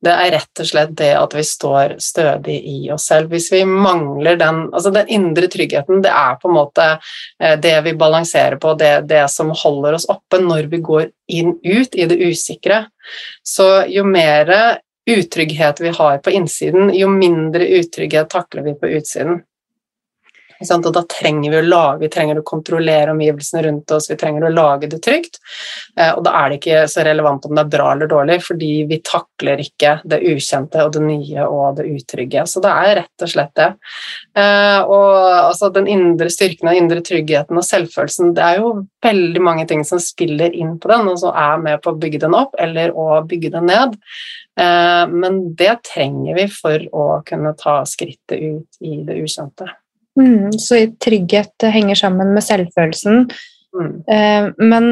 Det 0.04 0.12
er 0.12 0.34
rett 0.36 0.60
og 0.60 0.68
slett 0.68 0.96
det 1.00 1.12
at 1.16 1.36
vi 1.38 1.44
står 1.48 1.96
stødig 2.04 2.58
i 2.68 2.78
oss 2.92 3.08
selv. 3.12 3.32
Hvis 3.32 3.50
vi 3.54 3.62
mangler 3.68 4.36
den 4.40 4.66
altså 4.74 4.92
den 4.96 5.12
indre 5.12 5.48
tryggheten, 5.52 6.02
det 6.04 6.12
er 6.12 6.36
på 6.42 6.52
en 6.52 6.58
måte 6.58 6.88
eh, 6.94 7.56
det 7.60 7.76
vi 7.86 7.96
balanserer 8.00 8.60
på, 8.62 8.76
det, 8.80 9.06
det 9.12 9.26
som 9.32 9.54
holder 9.64 10.00
oss 10.00 10.10
oppe 10.12 10.42
når 10.44 10.68
vi 10.74 10.82
går 10.84 11.08
inn 11.32 11.56
ut 11.64 11.96
i 11.96 12.10
det 12.10 12.20
usikre. 12.20 12.86
Så 13.48 13.86
jo 13.92 14.04
mer 14.08 14.52
utrygghet 15.10 15.82
vi 15.84 15.92
har 15.96 16.20
på 16.24 16.32
innsiden, 16.32 16.92
jo 16.96 17.10
mindre 17.12 17.68
utrygghet 17.80 18.30
takler 18.32 18.68
vi 18.68 18.76
på 18.80 18.92
utsiden. 19.00 19.42
Og 20.72 20.94
da 20.96 21.04
trenger 21.10 21.52
vi 21.52 21.60
å 21.60 21.66
lage, 21.66 22.02
vi 22.04 22.10
trenger 22.14 22.40
å 22.40 22.46
kontrollere 22.48 23.14
omgivelsene 23.14 23.64
rundt 23.66 23.92
oss, 23.96 24.10
vi 24.12 24.18
trenger 24.20 24.48
å 24.48 24.54
lage 24.54 24.90
det 24.92 25.02
trygt. 25.04 25.40
Eh, 26.00 26.12
og 26.14 26.24
da 26.26 26.36
er 26.40 26.50
det 26.50 26.60
ikke 26.60 26.84
så 26.92 27.06
relevant 27.08 27.46
om 27.48 27.56
det 27.56 27.66
er 27.66 27.74
bra 27.76 27.92
eller 27.94 28.12
dårlig, 28.12 28.40
fordi 28.46 28.72
vi 28.90 29.00
takler 29.06 29.64
ikke 29.64 29.98
det 30.10 30.22
ukjente 30.34 30.84
og 30.86 30.94
det 30.96 31.04
nye 31.06 31.48
og 31.48 31.80
det 31.80 31.88
utrygge. 31.92 32.46
Så 32.50 32.64
det 32.64 32.74
er 32.74 32.96
rett 33.02 33.26
og 33.26 33.34
slett 33.34 33.54
det. 33.60 33.70
Eh, 34.40 34.80
og 34.84 35.10
altså, 35.50 35.72
den 35.74 35.90
indre 35.92 36.30
styrken, 36.34 36.70
den 36.72 36.86
indre 36.86 37.04
tryggheten 37.06 37.60
og 37.60 37.68
selvfølelsen, 37.68 38.34
det 38.38 38.46
er 38.46 38.62
jo 38.64 38.76
veldig 39.04 39.44
mange 39.44 39.68
ting 39.70 39.84
som 39.88 40.02
spiller 40.02 40.54
inn 40.56 40.78
på 40.80 40.92
den, 40.92 41.10
og 41.12 41.20
som 41.22 41.36
er 41.36 41.60
med 41.62 41.84
på 41.84 41.94
å 41.94 42.00
bygge 42.00 42.24
den 42.24 42.38
opp 42.38 42.56
eller 42.62 42.96
å 42.96 43.22
bygge 43.28 43.54
den 43.58 43.70
ned. 43.72 44.00
Eh, 44.60 45.06
men 45.10 45.56
det 45.56 45.76
trenger 45.90 46.38
vi 46.38 46.48
for 46.52 46.90
å 46.94 47.08
kunne 47.26 47.56
ta 47.60 47.82
skrittet 47.90 48.38
ut 48.40 48.86
i 48.86 49.00
det 49.06 49.18
ukjente. 49.24 49.70
Mm, 50.20 50.52
så 50.62 50.78
trygghet 51.02 51.66
henger 51.74 51.98
sammen 51.98 52.34
med 52.36 52.46
selvfølelsen. 52.46 53.26
Mm. 53.74 53.94
Eh, 54.08 54.50
men 54.62 54.90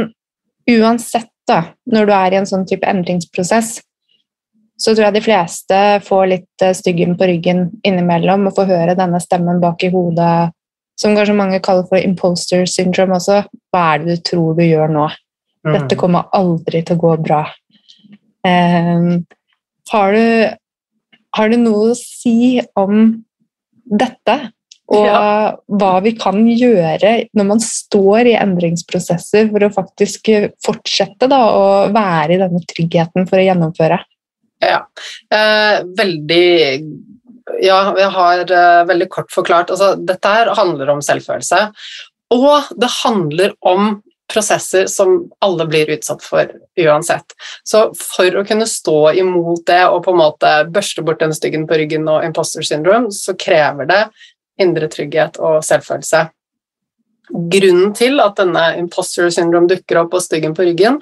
uansett, 0.70 1.30
da, 1.48 1.64
når 1.90 2.08
du 2.08 2.14
er 2.16 2.34
i 2.34 2.40
en 2.42 2.50
sånn 2.50 2.66
type 2.70 2.88
endringsprosess, 2.88 3.80
så 4.82 4.94
tror 4.96 5.08
jeg 5.08 5.18
de 5.20 5.26
fleste 5.26 5.80
får 6.06 6.24
litt 6.32 6.66
eh, 6.66 6.74
styggen 6.78 7.14
på 7.18 7.28
ryggen 7.30 7.68
innimellom 7.88 8.48
og 8.50 8.56
får 8.58 8.70
høre 8.72 8.98
denne 8.98 9.22
stemmen 9.22 9.62
bak 9.62 9.84
i 9.86 9.92
hodet, 9.94 10.54
som 10.98 11.14
kanskje 11.18 11.38
mange 11.38 11.60
kaller 11.64 11.86
for 11.90 12.02
imposter 12.02 12.66
syndrome 12.70 13.18
også. 13.18 13.44
Hva 13.74 13.84
er 13.94 14.02
det 14.02 14.16
du 14.16 14.24
tror 14.32 14.58
du 14.58 14.64
gjør 14.66 14.90
nå? 14.94 15.10
Mm. 15.68 15.76
Dette 15.76 15.98
kommer 16.00 16.32
aldri 16.34 16.82
til 16.86 16.98
å 16.98 17.04
gå 17.04 17.14
bra. 17.22 17.44
Eh, 18.48 19.06
har, 19.92 20.18
du, 20.18 21.18
har 21.38 21.54
du 21.54 21.60
noe 21.62 21.92
å 21.92 22.00
si 22.00 22.58
om 22.80 23.06
dette? 23.86 24.40
Og 24.92 25.06
ja. 25.08 25.56
hva 25.72 25.92
vi 26.04 26.12
kan 26.20 26.42
gjøre 26.44 27.14
når 27.38 27.48
man 27.48 27.62
står 27.64 28.28
i 28.34 28.38
endringsprosesser 28.40 29.48
for 29.54 29.64
å 29.64 29.72
faktisk 29.72 30.28
fortsette 30.66 31.30
da, 31.32 31.40
å 31.56 31.68
være 31.96 32.36
i 32.36 32.42
denne 32.42 32.64
tryggheten 32.68 33.30
for 33.30 33.40
å 33.40 33.46
gjennomføre. 33.46 34.02
Ja, 34.62 34.84
eh, 35.34 35.82
veldig 35.98 36.52
Ja, 37.62 37.80
jeg 37.98 38.12
har 38.14 38.44
eh, 38.46 38.84
veldig 38.88 39.08
kort 39.12 39.32
forklart. 39.34 39.72
Altså, 39.74 39.96
dette 39.96 40.30
her 40.30 40.54
handler 40.56 40.94
om 40.94 41.02
selvfølelse. 41.04 41.66
Og 42.32 42.70
det 42.80 42.90
handler 43.02 43.56
om 43.68 43.98
prosesser 44.32 44.88
som 44.88 45.18
alle 45.44 45.66
blir 45.68 45.90
utsatt 45.92 46.24
for 46.24 46.52
uansett. 46.80 47.36
Så 47.68 47.90
for 47.98 48.38
å 48.38 48.46
kunne 48.48 48.68
stå 48.70 49.12
imot 49.20 49.66
det 49.68 49.82
og 49.90 50.06
på 50.06 50.14
en 50.14 50.22
måte 50.22 50.52
børste 50.72 51.04
bort 51.06 51.20
den 51.24 51.36
styggen 51.36 51.68
på 51.68 51.80
ryggen 51.82 52.08
og 52.12 52.26
imposter 52.26 52.66
syndrome, 52.66 53.12
så 53.12 53.36
krever 53.40 53.90
det 53.90 54.02
indre 54.62 54.90
trygghet 54.92 55.40
og 55.42 55.62
selvfølelse. 55.66 56.26
Grunnen 57.32 57.94
til 57.96 58.20
at 58.24 58.40
denne 58.40 58.64
imposter 58.80 59.30
syndrome 59.32 59.70
dukker 59.72 60.02
opp 60.02 60.18
og 60.18 60.24
styggen 60.26 60.56
på 60.58 60.66
ryggen, 60.68 61.00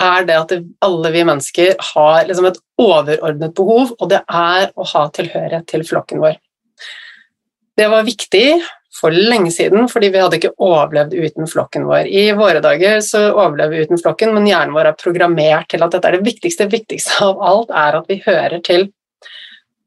er 0.00 0.24
det 0.26 0.36
at 0.38 0.54
alle 0.82 1.10
vi 1.12 1.24
mennesker 1.28 1.74
har 1.92 2.24
liksom 2.26 2.48
et 2.48 2.60
overordnet 2.80 3.54
behov, 3.54 3.92
og 3.98 4.08
det 4.10 4.22
er 4.26 4.70
å 4.74 4.86
ha 4.94 5.02
tilhørighet 5.14 5.68
til 5.70 5.84
flokken 5.86 6.22
vår. 6.22 6.38
Det 7.76 7.88
var 7.88 8.08
viktig 8.08 8.46
for 8.92 9.14
lenge 9.14 9.50
siden, 9.54 9.86
fordi 9.88 10.10
vi 10.12 10.20
hadde 10.20 10.38
ikke 10.38 10.52
overlevd 10.60 11.14
uten 11.16 11.48
flokken 11.48 11.86
vår. 11.88 12.08
I 12.08 12.32
våre 12.36 12.60
dager 12.64 13.00
så 13.04 13.24
overlever 13.30 13.76
vi 13.76 13.86
uten 13.86 14.00
flokken, 14.00 14.34
men 14.36 14.48
hjernen 14.48 14.74
vår 14.76 14.90
er 14.90 14.98
programmert 15.00 15.70
til 15.72 15.84
at 15.84 15.94
dette 15.94 16.10
er 16.10 16.18
det 16.18 16.26
viktigste. 16.26 16.68
viktigste 16.72 17.18
av 17.24 17.40
alt 17.52 17.72
er 17.72 18.00
at 18.00 18.10
vi 18.10 18.20
hører 18.26 18.60
til. 18.64 18.88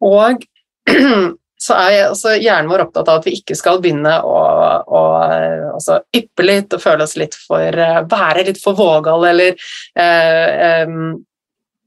Og 0.06 0.46
så 1.62 1.76
er 1.78 1.92
jeg, 1.94 2.08
altså, 2.12 2.34
hjernen 2.36 2.72
vår 2.72 2.84
opptatt 2.86 3.10
av 3.12 3.22
at 3.22 3.28
vi 3.30 3.38
ikke 3.40 3.56
skal 3.58 3.80
begynne 3.84 4.18
å, 4.28 4.40
å 4.84 5.04
altså, 5.76 6.02
yppe 6.16 6.46
litt 6.46 6.76
og 6.76 6.84
føle 6.84 7.08
oss 7.08 7.16
litt 7.20 7.38
for 7.40 7.80
uh, 7.80 8.02
Være 8.12 8.44
litt 8.50 8.60
for 8.62 8.78
vågale 8.78 9.32
eller 9.32 9.56
uh, 9.96 10.84
um, 10.86 11.16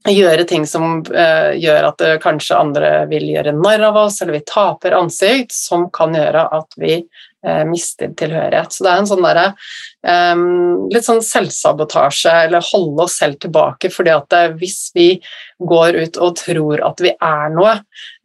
gjøre 0.09 0.45
ting 0.49 0.65
som 0.67 1.01
uh, 1.05 1.51
gjør 1.53 1.91
at 1.91 2.03
kanskje 2.23 2.57
andre 2.57 2.91
vil 3.11 3.27
gjøre 3.29 3.53
narr 3.59 3.83
av 3.91 3.99
oss, 4.07 4.21
eller 4.21 4.39
vi 4.39 4.45
taper 4.47 4.95
ansikt, 4.97 5.53
som 5.53 5.89
kan 5.93 6.15
gjøre 6.17 6.47
at 6.55 6.77
vi 6.79 6.95
uh, 7.03 7.65
mister 7.69 8.15
tilhørighet. 8.17 8.73
Så 8.73 8.87
det 8.87 8.93
er 8.93 9.03
en 9.03 9.11
sånn 9.11 9.27
derre 9.27 9.45
um, 10.33 10.87
litt 10.89 11.05
sånn 11.05 11.21
selvsabotasje, 11.23 12.33
eller 12.47 12.65
holde 12.71 13.05
oss 13.05 13.19
selv 13.21 13.37
tilbake, 13.43 13.93
fordi 13.93 14.15
at 14.15 14.39
hvis 14.57 14.87
vi 14.97 15.11
går 15.59 15.97
ut 15.99 16.19
og 16.23 16.37
tror 16.39 16.83
at 16.87 17.01
vi 17.03 17.11
er 17.13 17.49
noe, 17.55 17.73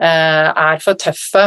uh, 0.02 0.48
er 0.50 0.82
for 0.84 0.98
tøffe 1.00 1.46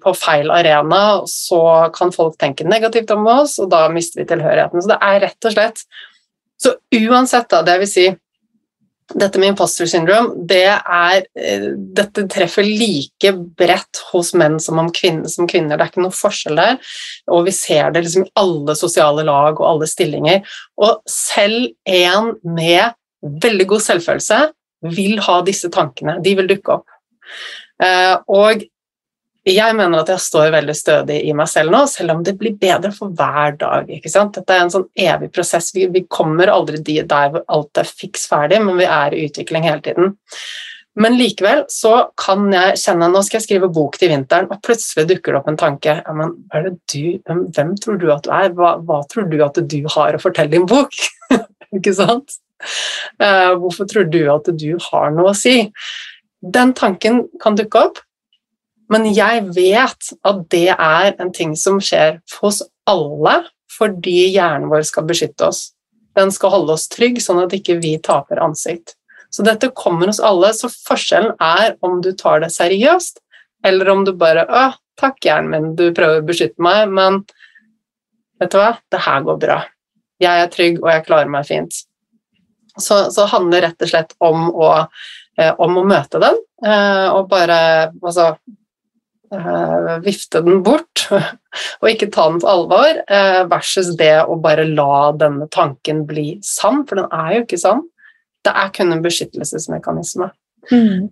på 0.00 0.16
feil 0.18 0.50
arena, 0.52 1.22
så 1.30 1.90
kan 1.94 2.12
folk 2.14 2.36
tenke 2.40 2.66
negativt 2.68 3.12
om 3.14 3.24
oss, 3.40 3.56
og 3.62 3.70
da 3.72 3.86
mister 3.92 4.22
vi 4.22 4.28
tilhørigheten. 4.28 4.84
Så 4.84 4.92
det 4.92 5.00
er 5.00 5.24
rett 5.28 5.48
og 5.48 5.56
slett 5.56 5.86
Så 6.64 6.70
uansett, 6.94 7.48
da, 7.50 7.64
det 7.66 7.80
vil 7.82 7.88
si 7.90 8.04
dette 9.12 9.38
med 9.38 9.52
imposter 9.52 9.88
syndrome, 9.88 10.46
det 10.48 10.64
er, 10.64 11.26
eh, 11.36 11.66
dette 11.76 12.24
treffer 12.30 12.64
like 12.64 13.32
bredt 13.58 14.00
hos 14.10 14.32
menn 14.34 14.56
som, 14.60 14.80
kvinner, 14.90 15.28
som 15.28 15.48
kvinner. 15.50 15.76
Det 15.76 15.84
er 15.84 15.92
ikke 15.92 16.04
noe 16.06 16.16
forskjell 16.16 16.58
der. 16.58 16.78
Og 17.28 17.44
vi 17.48 17.54
ser 17.54 17.92
det 17.92 18.04
liksom 18.06 18.26
i 18.26 18.32
alle 18.40 18.76
sosiale 18.78 19.26
lag 19.26 19.60
og 19.60 19.68
alle 19.68 19.88
stillinger. 19.90 20.42
Og 20.80 21.02
selv 21.10 21.74
en 21.84 22.34
med 22.42 22.96
veldig 23.44 23.68
god 23.74 23.84
selvfølelse 23.84 24.40
vil 24.84 25.18
ha 25.24 25.40
disse 25.46 25.70
tankene. 25.72 26.18
De 26.24 26.34
vil 26.38 26.48
dukke 26.50 26.78
opp. 26.78 26.86
Eh, 27.82 28.14
og 28.30 28.64
jeg 29.44 29.76
mener 29.76 30.00
at 30.00 30.08
jeg 30.08 30.24
står 30.24 30.52
veldig 30.54 30.74
stødig 30.76 31.18
i 31.28 31.32
meg 31.36 31.48
selv 31.52 31.74
nå, 31.74 31.82
selv 31.90 32.14
om 32.14 32.22
det 32.24 32.32
blir 32.40 32.54
bedre 32.60 32.90
for 32.96 33.12
hver 33.12 33.58
dag. 33.60 33.90
ikke 33.92 34.12
sant? 34.12 34.38
Dette 34.38 34.54
er 34.54 34.64
en 34.64 34.72
sånn 34.72 34.86
evig 34.96 35.28
prosess. 35.34 35.68
Vi, 35.76 35.88
kommer 36.08 36.52
aldri 36.52 36.80
der 36.80 37.32
hvor 37.34 37.44
alt 37.52 37.80
er 37.80 37.88
fiks 37.88 38.24
ferdig, 38.30 38.62
men 38.64 38.80
vi 38.80 38.88
er 38.88 39.12
i 39.12 39.26
utvikling 39.28 39.68
hele 39.68 39.84
tiden. 39.84 40.14
Men 40.94 41.18
likevel 41.18 41.64
så 41.74 42.06
kan 42.20 42.46
jeg 42.54 42.78
kjenne 42.78 43.08
Nå 43.10 43.20
skal 43.26 43.40
jeg 43.40 43.46
skrive 43.48 43.68
bok 43.74 43.98
til 43.98 44.12
vinteren, 44.14 44.46
og 44.48 44.62
plutselig 44.64 45.08
dukker 45.10 45.34
det 45.34 45.40
opp 45.40 45.50
en 45.50 45.60
tanke. 45.60 45.98
Ja, 45.98 46.14
men 46.16 46.36
du, 46.54 47.18
hvem 47.26 47.74
tror 47.82 47.98
du 48.00 48.08
at 48.14 48.24
du 48.24 48.32
er? 48.32 48.54
Hva, 48.56 48.76
hva, 48.80 49.02
tror 49.10 49.28
du 49.28 49.36
at 49.44 49.58
du 49.60 49.80
har 49.96 50.16
å 50.16 50.22
fortelle 50.22 50.56
i 50.56 50.62
en 50.62 50.70
bok? 50.70 50.94
ikke 51.76 51.92
sant? 51.98 52.38
Uh, 53.20 53.54
hvorfor 53.60 53.88
tror 53.90 54.08
du 54.10 54.22
at 54.32 54.48
du 54.58 54.74
har 54.90 55.14
noe 55.14 55.32
å 55.32 55.38
si? 55.38 55.70
Den 56.44 56.74
tanken 56.76 57.24
kan 57.42 57.56
dukke 57.58 57.86
opp, 57.88 58.00
men 58.92 59.06
jeg 59.16 59.46
vet 59.56 60.10
at 60.28 60.42
det 60.52 60.68
er 60.74 61.14
en 61.18 61.32
ting 61.32 61.54
som 61.56 61.80
skjer 61.80 62.20
hos 62.40 62.62
alle 62.90 63.40
fordi 63.74 64.28
hjernen 64.34 64.68
vår 64.70 64.84
skal 64.86 65.06
beskytte 65.08 65.48
oss. 65.48 65.70
Den 66.14 66.30
skal 66.30 66.52
holde 66.52 66.76
oss 66.76 66.86
trygg, 66.92 67.18
sånn 67.22 67.40
at 67.42 67.54
ikke 67.56 67.80
vi 67.82 67.96
taper 67.98 68.42
ansikt. 68.44 68.94
Så 69.34 69.42
dette 69.42 69.72
kommer 69.74 70.12
hos 70.12 70.20
alle, 70.22 70.52
så 70.54 70.70
forskjellen 70.70 71.34
er 71.42 71.74
om 71.82 71.98
du 72.04 72.12
tar 72.14 72.44
det 72.44 72.52
seriøst, 72.54 73.18
eller 73.66 73.90
om 73.90 74.04
du 74.06 74.12
bare 74.12 74.44
'Å, 74.46 74.76
takk, 75.00 75.18
hjernen 75.24 75.50
min, 75.50 75.74
du 75.74 75.90
prøver 75.92 76.20
å 76.20 76.26
beskytte 76.26 76.62
meg, 76.62 76.88
men 76.88 77.24
vet 78.38 78.52
du 78.52 78.58
hva, 78.58 78.78
det 78.90 79.00
her 79.00 79.26
går 79.26 79.40
bra. 79.40 79.58
Jeg 80.20 80.44
er 80.44 80.52
trygg, 80.52 80.78
og 80.84 80.90
jeg 80.92 81.06
klarer 81.06 81.28
meg 81.28 81.46
fint.' 81.46 81.82
Så, 82.80 83.10
så 83.14 83.26
handler 83.30 83.60
det 83.60 83.68
rett 83.68 83.86
og 83.86 83.90
slett 83.90 84.12
om 84.24 84.48
å, 84.50 84.68
eh, 85.38 85.54
om 85.62 85.78
å 85.78 85.86
møte 85.86 86.20
den, 86.22 86.38
eh, 86.66 87.06
og 87.14 87.28
bare 87.30 87.58
altså, 87.92 88.32
eh, 89.34 89.90
vifte 90.02 90.42
den 90.42 90.62
bort, 90.66 91.06
og 91.80 91.90
ikke 91.90 92.10
ta 92.14 92.26
den 92.30 92.40
på 92.42 92.50
alvor, 92.50 93.02
versus 93.50 93.92
det 93.98 94.16
å 94.26 94.38
bare 94.42 94.66
la 94.66 95.12
denne 95.18 95.46
tanken 95.54 96.02
bli 96.08 96.38
sann, 96.42 96.82
for 96.88 96.98
den 96.98 97.12
er 97.12 97.36
jo 97.36 97.44
ikke 97.44 97.62
sann. 97.62 97.84
Det 98.44 98.52
er 98.52 98.72
kun 98.76 98.92
en 98.92 99.04
beskyttelsesmekanisme. 99.04 100.32
Mm. 100.72 101.06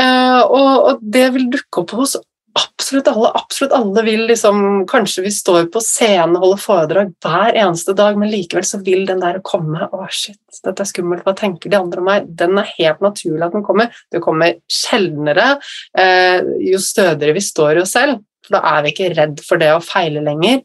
Og, 0.00 0.74
og, 0.88 1.00
det 1.02 1.26
vil 1.34 1.48
dukke 1.52 1.82
opp 1.82 1.94
hos 1.98 2.14
absolutt 2.62 3.08
alle. 3.10 3.30
Absolutt 3.38 3.74
alle 3.76 4.02
vil 4.06 4.24
liksom 4.28 4.62
Kanskje 4.90 5.24
vi 5.24 5.32
står 5.34 5.68
på 5.72 5.82
scenen 5.84 6.36
og 6.38 6.44
holder 6.44 6.62
foredrag 6.62 7.12
hver 7.24 7.58
eneste 7.58 7.94
dag, 7.98 8.18
men 8.18 8.30
likevel 8.32 8.66
så 8.66 8.80
vil 8.84 9.04
den 9.08 9.22
der 9.22 9.40
komme. 9.46 9.86
Å, 9.90 10.08
shit, 10.14 10.40
dette 10.64 10.84
er 10.84 10.90
skummelt. 10.90 11.24
Hva 11.26 11.34
tenker 11.38 11.72
de 11.72 11.78
andre 11.78 12.02
om 12.02 12.10
meg? 12.10 12.28
Den 12.40 12.58
er 12.60 12.72
helt 12.76 13.04
naturlig 13.04 13.46
at 13.46 13.56
den 13.56 13.66
kommer. 13.66 13.94
Det 14.12 14.22
kommer 14.24 14.58
sjeldnere 14.70 15.52
uh, 15.60 16.50
jo 16.64 16.82
stødigere 16.82 17.36
vi 17.36 17.44
står 17.44 17.78
i 17.78 17.84
oss 17.84 17.94
selv. 17.96 18.20
For 18.46 18.58
da 18.58 18.62
er 18.74 18.84
vi 18.84 18.94
ikke 18.94 19.12
redd 19.14 19.42
for 19.46 19.62
det 19.62 19.72
å 19.74 19.84
feile 19.84 20.24
lenger. 20.26 20.62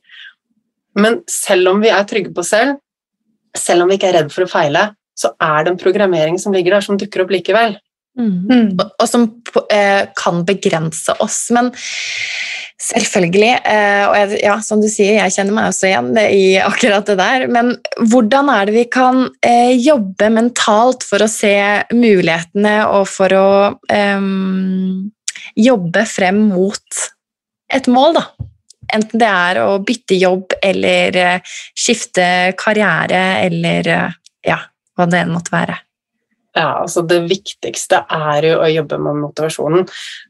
Men 1.00 1.22
selv 1.30 1.74
om 1.74 1.82
vi 1.84 1.92
er 1.92 2.08
trygge 2.08 2.34
på 2.34 2.44
oss 2.44 2.54
selv, 2.56 2.80
selv 3.56 3.84
om 3.84 3.92
vi 3.92 4.00
ikke 4.00 4.12
er 4.12 4.22
redd 4.22 4.32
for 4.34 4.46
å 4.46 4.52
feile, 4.52 4.90
så 5.16 5.32
er 5.40 5.64
det 5.64 5.72
en 5.72 5.80
programmering 5.80 6.40
som 6.42 6.56
ligger 6.56 6.76
der, 6.76 6.84
som 6.84 6.98
dukker 7.00 7.24
opp 7.24 7.32
likevel. 7.32 7.78
Mm. 8.16 8.36
Mm. 8.48 8.68
Og, 8.80 8.92
og, 8.96 9.08
som 9.10 9.26
eh, 9.74 10.08
kan 10.16 10.44
begrense 10.48 11.16
oss. 11.24 11.40
Men 11.56 11.72
selvfølgelig, 12.82 13.52
eh, 13.68 14.04
og 14.08 14.16
jeg, 14.20 14.40
ja, 14.46 14.56
som 14.64 14.84
du 14.84 14.88
sier, 14.92 15.18
jeg 15.20 15.36
kjenner 15.36 15.58
meg 15.58 15.72
også 15.72 15.90
igjen 15.90 16.12
i 16.24 16.46
akkurat 16.64 17.08
det 17.10 17.18
der, 17.20 17.48
men 17.52 17.74
hvordan 18.00 18.52
er 18.54 18.70
det 18.70 18.78
vi 18.78 18.86
kan 18.92 19.26
eh, 19.46 19.74
jobbe 19.76 20.32
mentalt 20.38 21.06
for 21.08 21.26
å 21.26 21.32
se 21.32 21.56
mulighetene 21.96 22.78
og 22.88 23.08
for 23.12 23.36
å 23.36 23.50
eh, 23.92 24.32
jobbe 25.68 26.08
frem 26.10 26.46
mot 26.54 27.06
et 27.76 27.88
mål, 27.92 28.20
da? 28.20 28.28
Enten 28.94 29.18
det 29.18 29.28
er 29.28 29.60
å 29.64 29.80
bytte 29.82 30.18
jobb 30.20 30.54
eller 30.64 31.18
eh, 31.18 31.56
skifte 31.74 32.28
karriere 32.60 33.24
eller 33.46 33.90
eh, 33.90 34.22
ja, 34.46 34.60
hva 34.96 35.08
det 35.10 35.24
enn 35.24 35.34
måtte 35.34 35.56
være? 35.56 35.80
Ja, 36.56 36.82
altså 36.82 37.04
Det 37.04 37.20
viktigste 37.28 38.06
er 38.10 38.48
jo 38.48 38.60
å 38.64 38.72
jobbe 38.72 39.00
med 39.02 39.22
motivasjonen. 39.26 39.90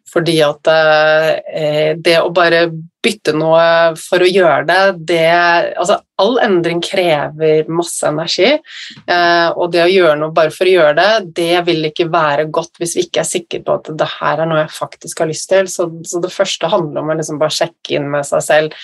Fordi 0.09 0.35
at 0.45 0.69
eh, 0.71 1.93
det 2.01 2.17
å 2.21 2.31
bare 2.33 2.69
bytte 3.05 3.35
noe 3.37 3.93
for 3.99 4.23
å 4.23 4.29
gjøre 4.29 4.65
det, 4.69 4.81
det 5.13 5.29
altså 5.75 6.01
All 6.15 6.37
endring 6.39 6.79
krever 6.79 7.67
masse 7.67 8.07
energi. 8.07 8.53
Eh, 8.55 9.47
og 9.51 9.73
det 9.73 9.81
å 9.83 9.89
gjøre 9.91 10.13
noe 10.21 10.31
bare 10.35 10.53
for 10.55 10.63
å 10.63 10.71
gjøre 10.71 10.93
det, 10.95 11.33
det 11.41 11.57
vil 11.67 11.89
ikke 11.89 12.05
være 12.07 12.45
godt 12.55 12.79
hvis 12.79 12.93
vi 12.95 13.03
ikke 13.03 13.19
er 13.19 13.27
sikre 13.27 13.59
på 13.65 13.75
at 13.75 13.89
det 13.99 14.07
her 14.13 14.39
er 14.39 14.47
noe 14.47 14.61
jeg 14.61 14.71
faktisk 14.77 15.19
har 15.19 15.27
lyst 15.27 15.49
til. 15.51 15.67
Så, 15.67 15.89
så 16.07 16.21
det 16.23 16.31
første 16.31 16.69
handler 16.71 17.03
om 17.03 17.11
å 17.11 17.17
liksom 17.19 17.41
bare 17.41 17.57
sjekke 17.57 17.97
inn 17.97 18.07
med 18.13 18.23
seg 18.29 18.45
selv 18.45 18.77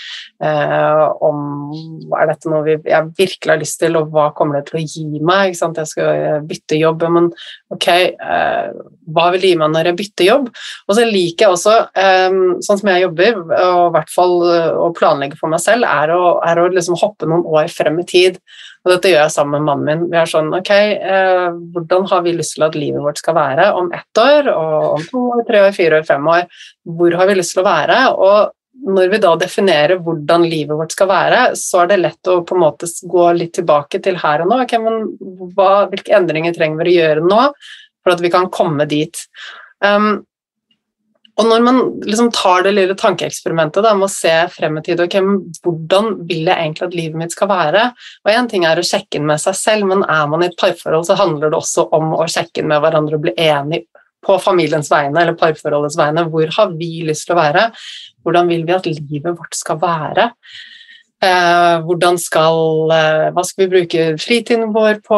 eh, 0.44 1.06
om 1.24 2.12
er 2.20 2.34
dette 2.34 2.52
noe 2.52 2.76
jeg 2.76 3.14
virkelig 3.16 3.54
har 3.54 3.64
lyst 3.64 3.80
til, 3.80 3.96
og 3.96 4.12
hva 4.12 4.28
kommer 4.36 4.60
det 4.60 4.68
til 4.68 4.82
å 4.82 4.84
gi 4.84 5.24
meg? 5.24 5.56
Jeg 5.56 5.88
skal 5.88 6.44
bytte 6.52 6.82
jobb, 6.82 7.08
men 7.16 7.32
ok, 7.72 7.88
eh, 8.12 8.76
hva 9.08 9.30
vil 9.32 9.46
det 9.46 9.54
gi 9.54 9.62
meg 9.64 9.72
når 9.72 9.94
jeg 9.94 10.00
bytter 10.04 10.30
jobb? 10.34 10.52
Og 10.90 11.00
så 11.00 11.08
liker 11.08 11.48
jeg 11.48 11.56
også, 11.56 11.78
eh, 11.96 12.38
sånn 12.68 12.84
som 12.84 12.92
jeg 12.92 13.06
jobber, 13.06 13.40
og 13.72 13.96
i 13.96 13.96
hvert 14.12 14.18
fall 14.18 14.44
eh, 14.52 14.70
å 14.76 14.92
planlegge 14.94 15.40
for 15.40 15.52
meg 15.52 15.62
selv, 15.64 15.88
er 15.88 16.12
å, 16.14 16.40
er 16.46 16.60
å 16.60 16.70
liksom 16.72 17.00
hoppe 17.00 17.30
noen 17.30 17.46
år 17.48 17.72
frem 17.72 18.00
i 18.02 18.06
tid. 18.08 18.40
Og 18.84 18.96
dette 18.96 19.12
gjør 19.12 19.24
jeg 19.24 19.34
sammen 19.36 19.62
med 19.62 19.68
mannen 19.70 19.88
min. 19.88 20.08
Vi 20.12 20.18
er 20.20 20.30
sånn 20.30 20.54
Ok, 20.58 20.72
eh, 20.72 21.50
hvordan 21.74 22.08
har 22.12 22.24
vi 22.26 22.38
lyst 22.38 22.58
til 22.58 22.66
at 22.68 22.78
livet 22.78 23.04
vårt 23.04 23.22
skal 23.22 23.38
være 23.38 23.72
om 23.78 23.92
ett 23.96 24.22
år, 24.22 24.50
og 24.54 24.88
om 24.96 25.06
to 25.12 25.28
år, 25.36 25.44
tre 25.48 25.62
år, 25.68 25.76
fire 25.78 26.02
år, 26.02 26.08
fem 26.08 26.28
år? 26.28 26.48
Hvor 26.98 27.20
har 27.20 27.30
vi 27.30 27.38
lyst 27.40 27.56
til 27.56 27.64
å 27.64 27.70
være? 27.70 28.02
Og 28.18 28.58
når 28.82 29.12
vi 29.12 29.20
da 29.22 29.36
definerer 29.38 30.02
hvordan 30.02 30.48
livet 30.50 30.78
vårt 30.78 30.96
skal 30.96 31.10
være, 31.12 31.42
så 31.60 31.84
er 31.84 31.92
det 31.92 32.02
lett 32.02 32.32
å 32.32 32.40
på 32.48 32.56
en 32.58 32.64
måte 32.64 32.90
gå 33.12 33.28
litt 33.38 33.54
tilbake 33.60 34.02
til 34.04 34.18
her 34.22 34.44
og 34.44 34.50
nå. 34.52 34.62
Okay, 34.66 34.82
hva, 35.58 35.86
hvilke 35.92 36.16
endringer 36.18 36.56
trenger 36.56 36.82
vi 36.82 36.98
å 36.98 37.06
gjøre 37.06 37.26
nå 37.28 37.42
for 38.02 38.16
at 38.16 38.24
vi 38.24 38.32
kan 38.34 38.50
komme 38.54 38.88
dit? 38.90 39.22
Um, 39.86 40.24
og 41.40 41.48
når 41.48 41.64
man 41.64 41.78
liksom 42.04 42.32
tar 42.36 42.66
det 42.66 42.74
lille 42.76 42.96
tankeeksperimentet 43.00 43.86
med 43.96 44.08
å 44.08 44.12
se 44.12 44.34
frem 44.52 44.78
i 44.78 44.84
tid 44.86 45.00
okay, 45.04 45.24
Hvordan 45.64 46.14
vil 46.28 46.50
jeg 46.50 46.58
egentlig 46.58 46.88
at 46.88 46.98
livet 46.98 47.22
mitt 47.22 47.36
skal 47.36 47.50
være? 47.52 47.86
Og 48.26 48.34
Én 48.34 48.50
ting 48.52 48.66
er 48.68 48.80
å 48.80 48.86
sjekke 48.86 49.20
inn 49.20 49.30
med 49.30 49.42
seg 49.42 49.56
selv, 49.58 49.88
men 49.90 50.04
er 50.04 50.28
man 50.32 50.44
i 50.44 50.50
et 50.50 50.58
parforhold, 50.60 51.08
så 51.08 51.18
handler 51.20 51.54
det 51.54 51.62
også 51.62 51.88
om 51.96 52.16
å 52.18 52.28
sjekke 52.30 52.62
inn 52.62 52.72
med 52.72 52.84
hverandre 52.84 53.18
og 53.18 53.26
bli 53.28 53.36
enig 53.40 53.86
på 54.22 54.36
familiens 54.42 54.92
vegne 54.92 55.24
eller 55.24 55.38
parforholdets 55.40 55.98
vegne. 55.98 56.28
Hvor 56.30 56.52
har 56.58 56.76
vi 56.76 56.92
lyst 57.08 57.26
til 57.28 57.38
å 57.38 57.40
være? 57.40 57.70
Hvordan 58.26 58.52
vil 58.52 58.68
vi 58.68 58.76
at 58.76 58.92
livet 58.92 59.40
vårt 59.40 59.58
skal 59.58 59.80
være? 59.82 60.28
Eh, 61.22 62.16
skal, 62.18 62.92
eh, 62.92 63.32
hva 63.32 63.44
skal 63.46 63.64
vi 63.64 63.72
bruke 63.72 64.06
fritiden 64.18 64.74
vår 64.74 65.02
på? 65.06 65.18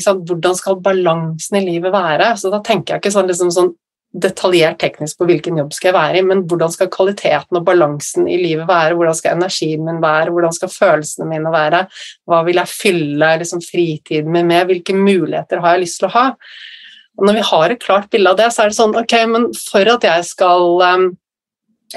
Hvordan 0.00 0.56
skal 0.56 0.80
balansen 0.80 1.58
i 1.60 1.64
livet 1.66 1.92
være? 1.92 2.34
Så 2.36 2.50
Da 2.50 2.60
tenker 2.60 2.94
jeg 2.94 3.02
ikke 3.02 3.12
sånn, 3.12 3.28
liksom, 3.28 3.50
sånn 3.52 3.74
detaljert 4.14 4.78
teknisk 4.78 5.18
på 5.18 5.26
hvilken 5.26 5.58
jobb 5.58 5.72
skal 5.74 5.90
jeg 5.90 5.96
være 5.96 6.18
i, 6.20 6.26
men 6.26 6.44
hvordan 6.50 6.70
skal 6.70 6.90
kvaliteten 6.92 7.58
og 7.58 7.64
balansen 7.66 8.28
i 8.30 8.36
livet 8.38 8.68
være? 8.68 8.94
Hvordan 8.98 9.16
skal 9.18 9.34
energien 9.34 9.82
min 9.86 9.98
være? 10.02 10.30
Hvordan 10.34 10.54
skal 10.54 10.70
følelsene 10.70 11.26
mine 11.30 11.50
være? 11.54 11.82
Hva 12.30 12.44
vil 12.46 12.60
jeg 12.60 12.70
fylle 12.70 13.32
liksom, 13.42 13.64
fritiden 13.64 14.30
min 14.34 14.46
med? 14.50 14.68
Hvilke 14.70 14.94
muligheter 14.94 15.62
har 15.64 15.74
jeg 15.74 15.86
lyst 15.86 16.00
til 16.02 16.10
å 16.10 16.14
ha? 16.14 16.28
Og 17.18 17.26
når 17.26 17.38
vi 17.38 17.48
har 17.50 17.74
et 17.74 17.82
klart 17.82 18.08
bilde 18.10 18.30
av 18.30 18.38
det, 18.38 18.48
så 18.54 18.64
er 18.64 18.70
det 18.70 18.78
sånn 18.78 18.96
Ok, 18.98 19.16
men 19.30 19.50
for 19.58 19.90
at 19.90 20.06
jeg 20.06 20.28
skal 20.30 20.78
um, 20.82 21.08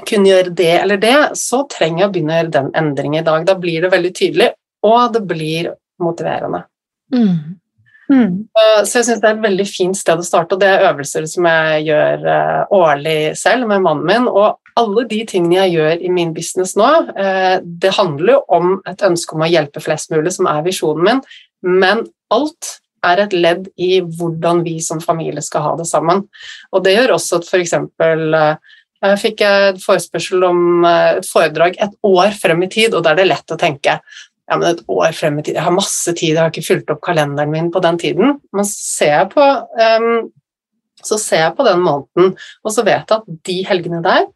kunne 0.04 0.32
gjøre 0.32 0.56
det 0.58 0.74
eller 0.80 1.02
det, 1.02 1.16
så 1.38 1.64
trenger 1.70 2.04
jeg 2.04 2.10
å 2.10 2.16
begynne 2.16 2.34
å 2.34 2.42
gjøre 2.42 2.56
den 2.58 2.74
endringen 2.82 3.22
i 3.22 3.28
dag. 3.30 3.46
Da 3.46 3.58
blir 3.62 3.86
det 3.86 3.94
veldig 3.94 4.14
tydelig, 4.18 4.52
og 4.86 5.14
det 5.14 5.24
blir 5.30 5.72
motiverende. 6.02 6.66
Mm. 7.14 7.58
Mm. 8.08 8.48
Så 8.88 9.02
jeg 9.02 9.08
syns 9.10 9.22
det 9.22 9.28
er 9.28 9.36
et 9.36 9.44
veldig 9.44 9.66
fint 9.68 9.98
sted 10.00 10.22
å 10.22 10.26
starte, 10.26 10.56
og 10.56 10.62
det 10.62 10.70
er 10.72 10.86
øvelser 10.90 11.28
som 11.30 11.48
jeg 11.50 11.84
gjør 11.90 12.24
eh, 12.32 12.62
årlig 12.78 13.20
selv 13.40 13.68
med 13.70 13.84
mannen 13.84 14.08
min. 14.08 14.30
Og 14.32 14.56
alle 14.80 15.06
de 15.10 15.22
tingene 15.28 15.60
jeg 15.60 15.76
gjør 15.78 16.06
i 16.08 16.12
min 16.14 16.34
business 16.36 16.76
nå, 16.80 16.90
eh, 17.18 17.58
det 17.64 17.96
handler 17.98 18.38
jo 18.38 18.42
om 18.60 18.76
et 18.88 19.04
ønske 19.04 19.36
om 19.36 19.44
å 19.44 19.52
hjelpe 19.52 19.84
flest 19.84 20.14
mulig, 20.14 20.34
som 20.38 20.50
er 20.50 20.66
visjonen 20.66 21.08
min, 21.08 21.24
men 21.68 22.06
alt 22.34 22.78
er 23.06 23.22
et 23.24 23.36
ledd 23.36 23.68
i 23.80 24.00
hvordan 24.02 24.64
vi 24.66 24.80
som 24.84 25.04
familie 25.04 25.44
skal 25.46 25.64
ha 25.68 25.76
det 25.80 25.86
sammen. 25.90 26.26
Og 26.74 26.84
det 26.84 26.96
gjør 26.96 27.16
også 27.18 27.42
at 27.42 27.48
f.eks. 27.48 27.76
Jeg 27.76 29.12
eh, 29.12 29.20
fikk 29.22 29.44
et 29.46 29.84
forespørsel 29.84 30.48
om 30.48 30.88
et 30.90 31.28
foredrag 31.28 31.78
et 31.84 32.00
år 32.08 32.34
frem 32.40 32.64
i 32.66 32.72
tid, 32.72 32.96
og 32.96 33.04
da 33.06 33.14
er 33.14 33.22
det 33.22 33.30
lett 33.30 33.54
å 33.54 33.60
tenke 33.60 34.00
ja, 34.48 34.56
men 34.56 34.70
et 34.70 34.84
år 34.88 35.12
frem 35.16 35.40
i 35.40 35.44
tid 35.44 35.58
Jeg 35.58 35.66
har 35.66 35.76
masse 35.76 36.14
tid, 36.16 36.34
jeg 36.34 36.40
har 36.40 36.54
ikke 36.54 36.68
fulgt 36.68 36.92
opp 36.94 37.04
kalenderen 37.06 37.52
min 37.52 37.70
på 37.74 37.82
den 37.84 38.00
tiden. 38.00 38.38
Men 38.56 38.68
så 38.68 38.78
ser 38.80 39.14
jeg 39.14 39.30
på, 39.34 39.44
um, 39.44 40.30
så 41.04 41.20
ser 41.22 41.44
jeg 41.44 41.56
på 41.58 41.68
den 41.68 41.84
måneden, 41.84 42.34
og 42.64 42.74
så 42.74 42.86
vet 42.88 43.12
jeg 43.12 43.22
at 43.22 43.46
de 43.50 43.58
helgene 43.68 44.02
der 44.06 44.28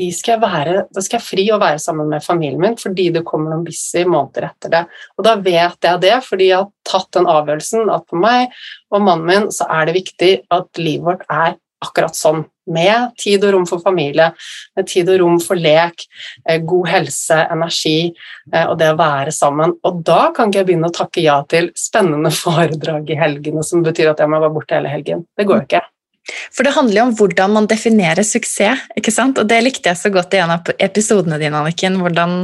de 0.00 0.08
skal 0.10 0.34
jeg 0.34 0.42
være, 0.42 0.78
da 0.90 1.02
skal 1.04 1.20
jeg 1.20 1.26
fri 1.26 1.42
og 1.54 1.60
være 1.62 1.78
sammen 1.82 2.08
med 2.10 2.24
familien 2.24 2.62
min 2.62 2.76
fordi 2.80 3.10
det 3.14 3.22
kommer 3.26 3.52
noen 3.52 3.66
busy 3.66 4.02
måneder 4.02 4.48
etter 4.48 4.72
det. 4.72 4.80
Og 5.14 5.26
da 5.26 5.36
vet 5.38 5.86
jeg 5.86 6.02
det 6.02 6.16
fordi 6.26 6.48
jeg 6.50 6.64
har 6.64 6.70
tatt 6.88 7.12
den 7.14 7.28
avgjørelsen 7.30 7.92
at 7.94 8.08
for 8.10 8.22
meg 8.24 8.54
og 8.90 9.04
mannen 9.06 9.28
min 9.28 9.46
så 9.54 9.68
er 9.70 9.86
det 9.86 9.96
viktig 10.00 10.32
at 10.54 10.82
livet 10.82 11.06
vårt 11.06 11.24
er 11.30 11.54
akkurat 11.84 12.18
sånn. 12.18 12.42
Med 12.70 13.14
tid 13.20 13.44
og 13.44 13.54
rom 13.54 13.66
for 13.68 13.82
familie, 13.84 14.30
med 14.76 14.88
tid 14.90 15.10
og 15.12 15.20
rom 15.22 15.40
for 15.42 15.60
lek, 15.60 16.06
eh, 16.48 16.60
god 16.64 16.90
helse, 16.92 17.40
energi 17.52 17.98
eh, 18.08 18.64
og 18.64 18.78
det 18.80 18.92
å 18.94 19.00
være 19.00 19.34
sammen. 19.34 19.76
Og 19.84 20.02
da 20.06 20.30
kan 20.36 20.50
ikke 20.50 20.62
jeg 20.62 20.70
begynne 20.72 20.92
å 20.92 20.98
takke 21.00 21.24
ja 21.24 21.40
til 21.48 21.70
spennende 21.78 22.32
foredrag 22.44 23.10
i 23.10 23.20
helgene 23.20 23.64
som 23.66 23.84
betyr 23.84 24.14
at 24.14 24.24
jeg 24.24 24.32
må 24.32 24.40
være 24.40 24.56
borte 24.56 24.78
hele 24.78 24.92
helgen. 24.92 25.26
Det 25.36 25.48
går 25.48 25.62
jo 25.62 25.68
ikke. 25.68 25.84
For 26.24 26.64
det 26.64 26.72
handler 26.72 27.00
jo 27.00 27.04
om 27.08 27.14
hvordan 27.18 27.52
man 27.52 27.68
definerer 27.68 28.24
suksess, 28.24 28.86
ikke 28.96 29.12
sant? 29.12 29.38
og 29.40 29.48
det 29.50 29.60
likte 29.64 29.90
jeg 29.90 30.00
så 30.00 30.10
godt 30.12 30.34
i 30.34 30.40
en 30.40 30.54
av 30.56 30.70
episodene 30.82 31.38
dine, 31.40 31.60
Anniken, 31.60 31.98
hvordan, 32.00 32.36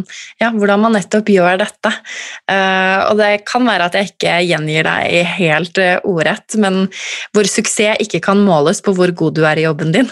ja, 0.42 0.50
hvordan 0.52 0.84
man 0.84 0.96
nettopp 0.98 1.30
gjør 1.32 1.60
dette. 1.62 1.92
Uh, 2.50 3.08
og 3.08 3.20
det 3.20 3.30
kan 3.48 3.64
være 3.66 3.88
at 3.88 3.96
jeg 3.96 4.12
ikke 4.12 4.38
gjengir 4.50 4.88
deg 4.88 5.34
helt 5.38 5.80
uh, 5.80 5.96
ordrett, 6.08 6.58
men 6.60 6.82
hvor 7.34 7.48
suksess 7.48 8.02
ikke 8.04 8.20
kan 8.24 8.42
måles 8.44 8.82
på 8.84 8.92
hvor 8.96 9.12
god 9.16 9.38
du 9.38 9.46
er 9.48 9.60
i 9.60 9.68
jobben 9.68 9.94
din. 9.96 10.10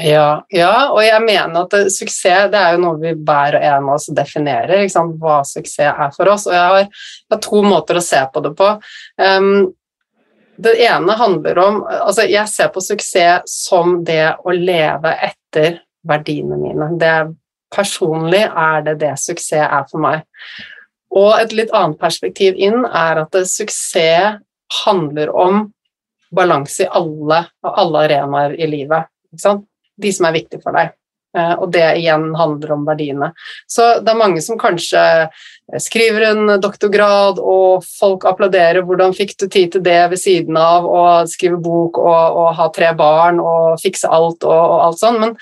Ja, 0.00 0.44
ja, 0.48 0.88
og 0.88 1.02
jeg 1.04 1.20
mener 1.20 1.66
at 1.66 1.74
det, 1.74 1.82
suksess 1.92 2.48
det 2.52 2.60
er 2.60 2.76
jo 2.76 2.80
noe 2.80 3.00
vi 3.00 3.12
hver 3.12 3.58
og 3.58 3.66
en 3.66 3.90
av 3.90 3.98
oss 3.98 4.08
definerer, 4.14 4.86
hva 5.20 5.42
suksess 5.44 5.92
er 5.92 6.14
for 6.16 6.32
oss. 6.32 6.46
Og 6.48 6.56
jeg 6.56 6.62
har, 6.62 6.78
jeg 6.86 7.34
har, 7.34 7.42
to 7.44 7.62
måter 7.66 8.00
å 8.00 8.04
se 8.04 8.22
på 8.32 8.42
det 8.44 8.54
på. 8.56 8.70
Um, 9.20 9.72
det 10.56 10.74
ene 10.84 11.14
handler 11.16 11.58
om 11.58 11.78
altså 11.86 12.26
Jeg 12.28 12.48
ser 12.48 12.68
på 12.74 12.82
suksess 12.84 13.48
som 13.66 14.02
det 14.04 14.34
å 14.44 14.52
leve 14.52 15.14
etter 15.28 15.80
verdiene 16.08 16.58
mine. 16.60 16.90
Det, 17.00 17.14
personlig 17.72 18.42
er 18.44 18.84
det 18.86 18.98
det 19.00 19.14
suksess 19.20 19.68
er 19.68 19.86
for 19.90 20.02
meg. 20.02 20.26
Og 21.12 21.34
et 21.38 21.52
litt 21.56 21.72
annet 21.76 22.00
perspektiv 22.00 22.56
inn 22.56 22.84
er 22.84 23.22
at 23.24 23.36
suksess 23.48 24.40
handler 24.84 25.32
om 25.36 25.66
balanse 26.32 26.86
i 26.86 26.88
alle, 26.88 27.42
alle 27.62 28.04
arenaer 28.06 28.56
i 28.56 28.68
livet. 28.68 29.08
De 29.32 30.12
som 30.12 30.28
er 30.28 30.36
viktige 30.36 30.62
for 30.64 30.76
deg. 30.76 30.94
Eh, 31.36 31.52
og 31.56 31.70
det 31.72 31.84
igjen 32.00 32.30
handler 32.36 32.74
om 32.76 32.86
verdiene. 32.88 33.30
Så 33.68 33.98
det 34.04 34.12
er 34.12 34.20
mange 34.20 34.42
som 34.44 34.60
kanskje 34.60 35.02
skriver 35.80 36.26
en 36.28 36.60
doktorgrad, 36.60 37.38
og 37.40 37.84
folk 37.84 38.26
applauderer 38.28 38.82
'hvordan 38.82 39.14
fikk 39.16 39.36
du 39.40 39.46
tid 39.48 39.72
til 39.72 39.82
det 39.82 40.10
ved 40.10 40.18
siden 40.18 40.56
av', 40.56 40.84
og 40.84 41.28
skrive 41.28 41.60
bok 41.62 41.98
og, 41.98 42.36
og 42.36 42.54
ha 42.54 42.68
tre 42.68 42.94
barn 42.94 43.40
og 43.40 43.80
fikse 43.80 44.08
alt 44.08 44.44
og, 44.44 44.52
og 44.52 44.80
alt 44.86 44.98
sånn. 45.00 45.20
Men, 45.20 45.36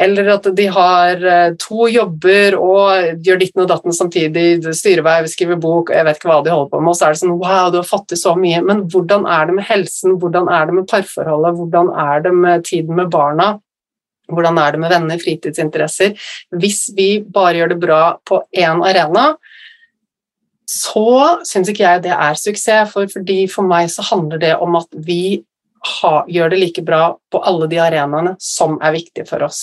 eller 0.00 0.30
at 0.34 0.48
de 0.56 0.66
har 0.66 1.24
eh, 1.24 1.54
to 1.60 1.86
jobber 1.92 2.56
og 2.58 3.20
gjør 3.22 3.38
ditten 3.38 3.62
og 3.62 3.68
datten 3.68 3.92
samtidig, 3.92 4.62
styreverv, 4.74 5.28
skriver 5.30 5.60
bok, 5.60 5.92
jeg 5.94 6.06
vet 6.06 6.16
ikke 6.16 6.30
hva 6.30 6.40
de 6.42 6.54
holder 6.54 6.70
på 6.72 6.80
med, 6.80 6.90
og 6.94 6.96
så 6.96 7.06
er 7.06 7.12
det 7.12 7.20
sånn 7.22 7.36
'wow, 7.36 7.70
du 7.70 7.78
har 7.82 7.90
fått 7.90 8.08
til 8.08 8.18
så 8.18 8.32
mye', 8.34 8.64
men 8.64 8.86
hvordan 8.88 9.26
er 9.26 9.46
det 9.46 9.54
med 9.54 9.68
helsen, 9.68 10.16
hvordan 10.18 10.48
er 10.48 10.66
det 10.66 10.74
med 10.80 10.88
parforholdet, 10.88 11.60
hvordan 11.60 11.92
er 11.92 12.24
det 12.24 12.34
med 12.34 12.64
tiden 12.64 12.96
med 12.96 13.10
barna? 13.10 13.58
Hvordan 14.32 14.60
er 14.62 14.74
det 14.74 14.82
med 14.82 14.92
venner, 14.92 15.20
fritidsinteresser? 15.22 16.16
Hvis 16.58 16.86
vi 16.96 17.08
bare 17.22 17.60
gjør 17.60 17.74
det 17.74 17.80
bra 17.82 18.02
på 18.28 18.42
én 18.56 18.82
arena, 18.86 19.32
så 20.72 21.42
syns 21.46 21.70
ikke 21.70 21.84
jeg 21.84 22.04
det 22.06 22.12
er 22.16 22.38
suksess. 22.38 22.92
For, 22.92 23.08
fordi 23.12 23.44
for 23.50 23.68
meg 23.68 23.90
så 23.92 24.04
handler 24.12 24.40
det 24.42 24.54
om 24.56 24.78
at 24.80 24.88
vi 25.06 25.42
ha, 26.00 26.22
gjør 26.30 26.52
det 26.52 26.60
like 26.60 26.84
bra 26.86 27.04
på 27.32 27.40
alle 27.42 27.68
de 27.70 27.80
arenaene 27.82 28.36
som 28.40 28.78
er 28.82 28.94
viktige 28.94 29.26
for 29.28 29.42
oss. 29.48 29.62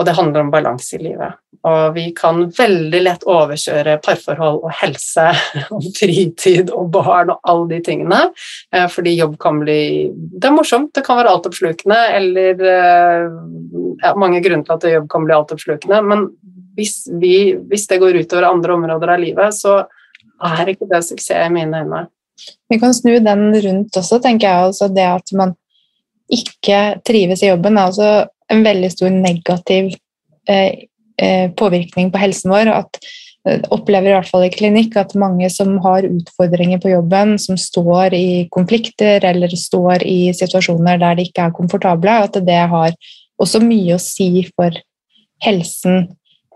Og 0.00 0.06
det 0.08 0.16
handler 0.16 0.46
om 0.46 0.50
balanse 0.52 0.96
i 0.96 1.02
livet. 1.02 1.36
Og 1.68 1.92
vi 1.92 2.06
kan 2.16 2.46
veldig 2.56 3.00
lett 3.04 3.24
overkjøre 3.28 3.98
parforhold 4.00 4.62
og 4.64 4.72
helse 4.80 5.26
og 5.76 5.84
fritid 5.98 6.72
og 6.72 6.88
barn 6.94 7.34
og 7.34 7.42
alle 7.52 7.66
de 7.74 7.80
tingene, 7.90 8.20
eh, 8.72 8.86
fordi 8.88 9.18
jobb 9.18 9.36
kan 9.42 9.60
bli 9.60 9.82
Det 10.10 10.48
er 10.48 10.56
morsomt, 10.56 10.94
det 10.96 11.04
kan 11.04 11.20
være 11.20 11.34
altoppslukende, 11.34 12.00
eller 12.16 12.64
eh, 12.72 13.26
ja, 14.00 14.14
mange 14.16 14.40
grunner 14.40 14.64
til 14.64 14.78
at 14.78 14.88
jobb 14.96 15.10
kan 15.12 15.28
bli 15.28 15.36
altoppslukende, 15.36 16.00
men 16.08 16.26
hvis, 16.78 17.04
vi, 17.20 17.34
hvis 17.68 17.86
det 17.90 18.00
går 18.00 18.22
utover 18.22 18.48
andre 18.48 18.78
områder 18.78 19.12
av 19.12 19.20
livet, 19.20 19.52
så 19.52 19.82
er 20.40 20.72
ikke 20.72 20.88
det 20.88 21.02
suksess 21.04 21.50
i 21.50 21.52
mine 21.52 21.84
øyne. 21.84 22.06
Vi 22.72 22.78
kan 22.80 22.94
snu 22.96 23.18
den 23.20 23.50
rundt 23.52 23.96
også, 24.00 24.16
tenker 24.22 24.48
jeg. 24.48 24.68
Altså 24.70 24.88
det 24.88 25.04
at 25.04 25.32
man 25.36 25.52
ikke 26.32 27.02
trives 27.04 27.42
i 27.42 27.50
jobben, 27.50 27.76
er 27.76 27.90
altså 27.90 28.10
en 28.50 28.62
veldig 28.66 28.90
stor 28.92 29.10
negativ 29.14 29.92
eh, 30.48 30.86
eh, 31.20 31.50
påvirkning 31.56 32.10
på 32.12 32.20
helsen 32.20 32.52
vår. 32.52 32.70
at 32.74 33.00
eh, 33.46 33.62
opplever 33.70 34.10
i 34.10 34.14
hvert 34.16 34.30
fall 34.30 34.46
i 34.46 34.52
klinikk 34.52 34.96
at 35.00 35.16
mange 35.18 35.50
som 35.52 35.76
har 35.84 36.08
utfordringer 36.08 36.82
på 36.82 36.92
jobben, 36.92 37.36
som 37.38 37.58
står 37.60 38.16
i 38.16 38.28
konflikter 38.52 39.24
eller 39.26 39.54
står 39.56 40.06
i 40.06 40.32
situasjoner 40.36 41.00
der 41.00 41.18
de 41.18 41.28
ikke 41.28 41.48
er 41.48 41.56
komfortable, 41.56 42.20
at 42.26 42.40
det 42.46 42.62
har 42.74 42.96
også 43.40 43.62
mye 43.64 43.96
å 43.96 44.02
si 44.02 44.46
for 44.54 44.74
helsen 45.44 46.08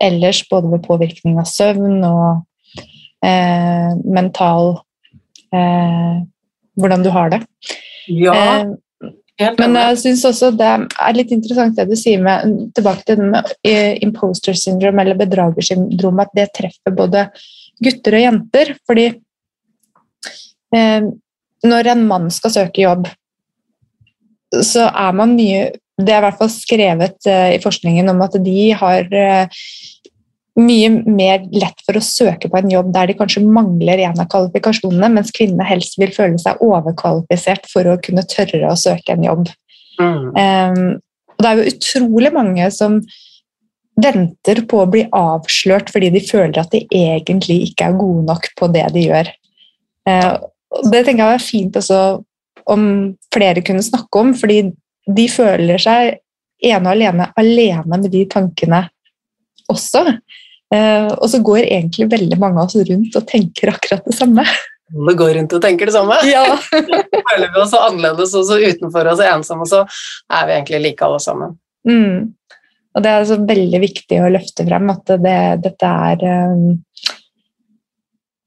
ellers, 0.03 0.43
både 0.49 0.73
ved 0.73 0.83
påvirkning 0.85 1.39
av 1.39 1.47
søvn 1.49 2.03
og 2.03 2.83
eh, 3.25 3.91
mental 4.03 4.79
eh, 5.55 6.23
Hvordan 6.75 7.05
du 7.05 7.07
har 7.07 7.29
det. 7.31 7.37
Ja, 8.11 8.65
men 9.35 9.75
jeg 9.75 9.97
syns 9.99 10.23
også 10.29 10.51
det 10.55 10.67
er 10.71 11.15
litt 11.17 11.33
interessant 11.35 11.75
det 11.75 11.89
du 11.89 11.95
sier 11.99 12.21
med 12.23 12.69
tilbake 12.77 13.03
til 13.03 13.19
den 13.19 13.33
med 13.33 13.49
eh, 13.67 13.97
imposter 14.05 14.55
syndrome 14.55 15.03
eller 15.03 15.19
bedragersyndrom, 15.19 16.21
at 16.23 16.31
det 16.37 16.47
treffer 16.55 16.95
både 16.95 17.25
gutter 17.83 18.15
og 18.15 18.23
jenter. 18.23 18.71
Fordi 18.87 19.05
eh, 20.75 21.09
når 21.67 21.91
en 21.91 22.05
mann 22.07 22.29
skal 22.31 22.53
søke 22.55 22.85
jobb, 22.85 23.09
så 24.63 24.87
er 24.87 25.17
man 25.17 25.35
mye 25.35 25.73
Det 25.95 26.11
er 26.11 26.19
i 26.19 26.23
hvert 26.25 26.39
fall 26.39 26.49
skrevet 26.51 27.27
eh, 27.31 27.53
i 27.55 27.59
forskningen 27.63 28.11
om 28.11 28.23
at 28.25 28.33
de 28.43 28.63
har 28.75 29.13
eh, 29.15 29.61
mye 30.55 30.89
mer 31.03 31.43
lett 31.51 31.81
for 31.83 31.97
å 31.99 32.03
søke 32.03 32.47
på 32.51 32.59
en 32.59 32.71
jobb 32.71 32.93
der 32.95 33.09
de 33.09 33.17
kanskje 33.19 33.43
mangler 33.43 33.99
en 34.05 34.21
av 34.23 34.29
kvalifikasjonene, 34.31 35.09
mens 35.17 35.33
kvinnene 35.35 35.67
helst 35.67 35.97
vil 35.99 36.13
føle 36.15 36.39
seg 36.39 36.61
overkvalifisert 36.63 37.67
for 37.71 37.87
å 37.91 37.97
kunne 38.03 38.23
tørre 38.31 38.71
å 38.71 38.79
søke 38.79 39.15
en 39.15 39.25
jobb. 39.27 39.49
Mm. 39.99 40.31
Um, 40.31 40.85
og 41.35 41.43
det 41.43 41.49
er 41.49 41.59
jo 41.59 41.73
utrolig 41.73 42.31
mange 42.35 42.69
som 42.71 43.01
venter 43.99 44.61
på 44.67 44.81
å 44.83 44.89
bli 44.91 45.05
avslørt 45.15 45.91
fordi 45.91 46.11
de 46.15 46.23
føler 46.23 46.59
at 46.59 46.71
de 46.71 46.83
egentlig 46.87 47.61
ikke 47.69 47.89
er 47.89 47.99
gode 47.99 48.25
nok 48.27 48.49
på 48.59 48.71
det 48.71 48.87
de 48.95 49.05
gjør. 49.09 49.31
Uh, 50.07 50.39
det 50.91 51.03
tenker 51.03 51.23
jeg 51.23 51.39
er 51.41 51.43
fint 51.43 51.79
også 51.79 51.99
om 52.71 52.87
flere 53.33 53.63
kunne 53.65 53.83
snakke 53.85 54.23
om, 54.23 54.31
fordi 54.35 54.71
de 55.05 55.27
føler 55.29 55.81
seg 55.81 56.15
ene 56.65 56.87
og 56.87 56.95
alene 56.95 57.27
alene 57.37 57.99
med 57.99 58.09
de 58.13 58.23
tankene 58.31 58.85
også. 59.71 60.15
Uh, 60.75 61.11
og 61.15 61.27
så 61.31 61.39
går 61.45 61.63
egentlig 61.63 62.09
veldig 62.11 62.39
mange 62.41 62.59
av 62.59 62.67
oss 62.67 62.87
rundt 62.89 63.15
og 63.15 63.27
tenker 63.29 63.71
akkurat 63.71 64.03
det 64.07 64.15
samme. 64.17 64.43
Alle 64.93 65.13
går 65.17 65.33
rundt 65.39 65.53
og 65.55 65.61
tenker 65.63 65.89
det 65.89 65.95
samme. 65.95 66.17
Ja. 66.29 66.43
Føler 67.31 67.47
vi 67.47 67.61
oss 67.61 67.71
så 67.73 67.83
annerledes 67.87 68.35
og 68.37 68.47
så 68.49 68.59
utenfor 68.61 69.11
oss 69.11 69.21
så 69.21 69.29
ensomme, 69.31 69.67
så 69.69 69.85
er 69.85 70.49
vi 70.49 70.57
egentlig 70.57 70.81
like 70.83 71.05
alle 71.07 71.21
sammen. 71.23 71.55
Mm. 71.87 72.33
Og 72.95 73.03
det 73.03 73.11
er 73.11 73.21
altså 73.21 73.39
veldig 73.43 73.81
viktig 73.83 74.19
å 74.21 74.31
løfte 74.31 74.65
frem 74.67 74.91
at 74.93 75.15
det, 75.23 75.39
dette 75.65 75.93
er 76.09 76.21
um, 76.53 76.67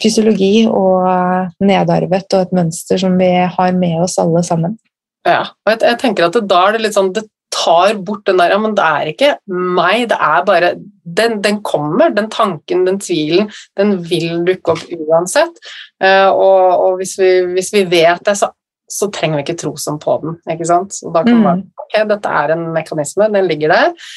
fysiologi 0.03 0.67
og 0.71 1.65
nedarvet 1.65 2.37
og 2.37 2.47
et 2.47 2.55
mønster 2.57 3.01
som 3.03 3.19
vi 3.21 3.33
har 3.57 3.75
med 3.77 4.05
oss 4.07 4.17
alle 4.23 4.45
sammen. 4.47 4.79
Ja, 5.27 5.43
og 5.67 5.75
jeg, 5.75 5.83
jeg 5.85 6.01
tenker 6.01 6.29
at 6.29 6.39
da 6.49 6.63
er 6.65 6.77
det 6.77 6.87
litt 6.87 6.97
sånn 6.97 7.13
det 7.17 7.27
tar 7.55 7.95
bort 8.05 8.27
den 8.27 8.39
der 8.41 8.53
Ja, 8.53 8.59
men 8.61 8.77
det 8.77 8.85
er 8.85 9.11
ikke 9.13 9.33
meg, 9.49 10.09
det 10.11 10.19
er 10.21 10.45
bare 10.47 10.75
Den, 11.19 11.41
den 11.43 11.63
kommer, 11.65 12.13
den 12.15 12.29
tanken, 12.31 12.85
den 12.87 13.01
tvilen, 13.01 13.49
den 13.79 13.97
vil 14.05 14.43
dukke 14.45 14.75
opp 14.75 14.85
uansett. 14.93 15.57
Uh, 16.05 16.29
og, 16.29 16.65
og 16.85 16.99
hvis, 17.01 17.17
vi, 17.19 17.31
hvis, 17.55 17.73
vi, 17.73 17.87
vet 17.89 18.21
det, 18.27 18.37
så, 18.37 18.51
så, 18.85 19.09
trenger 19.09 19.41
vi 19.41 19.47
ikke 19.47 19.57
tro 19.63 19.73
som 19.81 19.97
på 20.03 20.19
den. 20.23 20.37
ikke 20.53 20.69
sant? 20.69 21.01
Og 21.07 21.17
da 21.17 21.25
kan 21.25 21.41
mm. 21.41 21.47
man 21.47 21.65
ok, 21.81 21.97
dette 22.13 22.35
er 22.43 22.53
en 22.55 22.69
mekanisme, 22.77 23.31
den 23.33 23.49
ligger 23.49 23.73
der. 23.73 24.13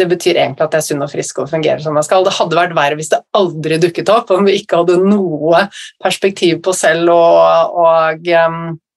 Det 0.00 0.08
betyr 0.08 0.38
egentlig 0.38 0.64
at 0.64 0.78
jeg 0.78 0.80
er 0.80 0.88
sunn 0.88 1.04
og 1.04 1.12
frisk 1.12 1.44
og 1.44 1.52
fungerer 1.52 1.84
som 1.84 2.00
jeg 2.00 2.08
skal. 2.08 2.24
Det 2.24 2.34
hadde 2.38 2.58
vært 2.62 2.76
verre 2.78 2.96
hvis 2.98 3.12
det 3.12 3.20
aldri 3.36 3.80
dukket 3.84 4.14
opp, 4.16 4.32
om 4.32 4.48
vi 4.48 4.56
ikke 4.62 4.80
hadde 4.80 5.00
noe 5.04 5.66
perspektiv 6.00 6.62
på 6.64 6.74
selv 6.78 7.12
og, 7.12 7.80
og 7.84 8.32
um, 8.48 8.62
Eh, 8.72 8.88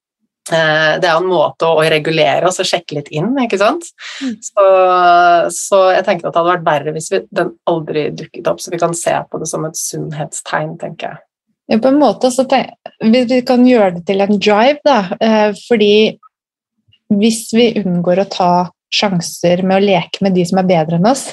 det 0.49 1.07
er 1.07 1.13
en 1.15 1.29
måte 1.29 1.69
å 1.69 1.83
regulere 1.87 2.49
oss 2.49 2.59
og 2.59 2.67
sjekke 2.67 2.97
litt 2.97 3.11
inn, 3.15 3.29
ikke 3.45 3.59
sant. 3.61 3.85
Mm. 4.19 4.33
Så, 4.43 4.65
så, 5.55 5.79
jeg 5.95 6.03
tenker 6.07 6.27
at 6.27 6.33
det 6.33 6.41
hadde 6.41 6.51
vært 6.51 6.65
verre 6.67 6.95
hvis 6.95 7.11
vi, 7.13 7.21
den 7.31 7.53
aldri 7.69 8.09
dukket 8.11 8.49
opp, 8.51 8.59
så 8.59 8.73
vi 8.73 8.81
kan 8.81 8.95
se 8.97 9.15
på 9.29 9.39
det 9.39 9.47
som 9.51 9.63
et 9.67 9.79
sunnhetstegn, 9.79 10.75
tenker 10.81 11.13
jeg. 11.13 11.23
Ja, 11.71 11.79
på 11.79 11.93
en 11.93 12.01
måte 12.01 12.27
så 12.31 12.43
tenk, 12.49 12.73
Vi 12.99 13.39
kan 13.47 13.63
gjøre 13.67 13.95
det 13.97 14.05
til 14.09 14.23
en 14.23 14.35
drive, 14.35 14.79
da. 14.83 14.99
Eh, 15.23 15.55
fordi 15.67 15.93
hvis 17.13 17.45
vi 17.55 17.71
unngår 17.79 18.23
å 18.23 18.29
ta 18.31 18.51
sjanser 18.93 19.63
med 19.63 19.79
å 19.79 19.85
leke 19.85 20.23
med 20.25 20.35
de 20.37 20.45
som 20.47 20.59
er 20.61 20.69
bedre 20.69 20.99
enn 20.99 21.09
oss, 21.09 21.29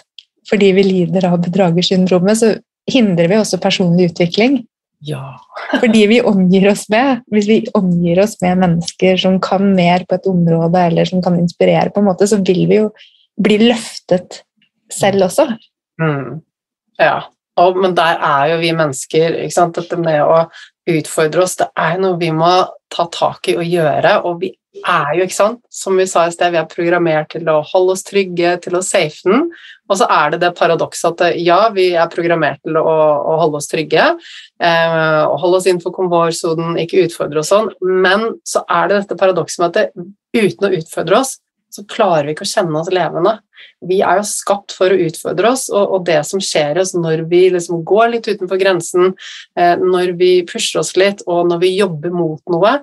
fordi 0.48 0.72
vi 0.76 0.86
lider 0.86 1.26
av 1.28 1.40
bedragersyndromet, 1.44 2.38
så 2.38 2.54
hindrer 2.90 3.30
vi 3.30 3.38
også 3.38 3.60
personlig 3.62 4.10
utvikling. 4.10 4.62
Ja. 5.06 5.40
Fordi 5.80 6.02
vi 6.10 6.18
omgir 6.28 6.66
oss 6.68 6.82
med 6.92 7.22
Hvis 7.32 7.46
vi 7.48 7.54
omgir 7.78 8.18
oss 8.20 8.34
med 8.42 8.58
mennesker 8.60 9.16
som 9.16 9.38
kan 9.40 9.70
mer 9.72 10.04
på 10.04 10.18
et 10.18 10.28
område, 10.28 10.82
eller 10.90 11.08
som 11.08 11.22
kan 11.24 11.38
inspirere, 11.40 11.88
på 11.94 12.02
en 12.02 12.10
måte, 12.10 12.28
så 12.28 12.36
vil 12.44 12.66
vi 12.68 12.82
jo 12.82 12.90
bli 13.40 13.56
løftet 13.62 14.42
selv 14.92 15.24
også. 15.30 15.46
Mm. 16.02 16.42
Ja. 17.00 17.30
Og, 17.60 17.78
men 17.80 17.96
der 17.96 18.20
er 18.24 18.52
jo 18.52 18.60
vi 18.60 18.74
mennesker 18.76 19.40
ikke 19.44 19.56
sant? 19.56 19.78
Dette 19.78 19.96
med 20.00 20.20
å 20.24 20.44
utfordre 20.90 21.44
oss, 21.44 21.56
det 21.60 21.70
er 21.78 21.98
noe 22.00 22.18
vi 22.20 22.30
må 22.34 22.50
ta 22.92 23.06
tak 23.12 23.50
i 23.52 23.56
og 23.58 23.66
gjøre. 23.66 24.16
Og 24.28 24.40
vi 24.42 24.52
er 24.80 25.16
jo, 25.16 25.26
ikke 25.26 25.36
sant, 25.36 25.60
som 25.72 25.98
vi 25.98 26.06
sa 26.08 26.26
i 26.26 26.34
sted, 26.34 26.52
vi 26.54 26.60
er 26.60 26.70
programmert 26.70 27.32
til 27.34 27.48
å 27.50 27.60
holde 27.72 27.96
oss 27.96 28.06
trygge, 28.06 28.56
til 28.64 28.78
å 28.78 28.84
safe 28.84 29.24
den. 29.26 29.48
Og 29.90 29.98
så 29.98 30.06
er 30.14 30.32
det 30.32 30.40
det 30.44 30.52
paradokset 30.58 31.22
at 31.24 31.38
ja, 31.42 31.58
vi 31.74 31.90
er 31.98 32.10
programmert 32.12 32.62
til 32.62 32.78
å, 32.78 32.86
å 32.86 33.36
holde 33.42 33.58
oss 33.58 33.70
trygge, 33.70 34.06
eh, 34.62 35.20
holde 35.42 35.58
oss 35.58 35.66
innenfor 35.66 35.94
komfortsonen, 35.96 36.78
ikke 36.80 37.04
utfordre 37.08 37.42
oss 37.42 37.50
sånn, 37.50 37.72
men 37.82 38.28
så 38.46 38.62
er 38.70 38.90
det 38.90 39.02
dette 39.02 39.18
paradokset 39.20 39.62
med 39.64 39.70
at 39.72 39.78
det, 39.80 40.10
uten 40.36 40.68
å 40.68 40.74
utfordre 40.78 41.22
oss, 41.24 41.36
så 41.70 41.84
klarer 41.88 42.28
vi 42.28 42.34
ikke 42.34 42.46
å 42.46 42.50
kjenne 42.50 42.80
oss 42.80 42.90
levende. 42.92 43.36
Vi 43.86 44.00
er 44.04 44.18
jo 44.18 44.26
skapt 44.28 44.74
for 44.76 44.92
å 44.92 44.98
utfordre 45.06 45.52
oss, 45.54 45.66
og, 45.72 45.94
og 45.96 46.04
det 46.08 46.18
som 46.28 46.42
skjer 46.42 46.80
oss 46.82 46.92
når 46.96 47.24
vi 47.30 47.42
liksom 47.54 47.82
går 47.86 48.12
litt 48.14 48.28
utenfor 48.28 48.60
grensen, 48.60 49.12
eh, 49.58 49.74
når 49.80 50.14
vi 50.20 50.30
pusher 50.48 50.82
oss 50.82 50.94
litt, 51.00 51.24
og 51.30 51.48
når 51.50 51.62
vi 51.64 51.72
jobber 51.76 52.14
mot 52.14 52.40
noe, 52.52 52.76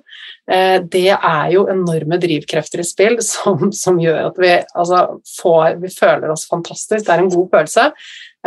eh, 0.50 0.78
det 0.82 1.10
er 1.18 1.54
jo 1.54 1.68
enorme 1.72 2.20
drivkrefter 2.22 2.84
i 2.84 2.88
spill 2.88 3.20
som, 3.32 3.72
som 3.76 4.02
gjør 4.02 4.30
at 4.32 4.42
vi, 4.42 4.54
altså, 4.74 5.04
får, 5.40 5.82
vi 5.84 5.94
føler 5.94 6.34
oss 6.34 6.48
fantastisk. 6.50 7.06
Det 7.06 7.16
er 7.16 7.26
en 7.26 7.34
god 7.34 7.52
følelse. 7.54 7.90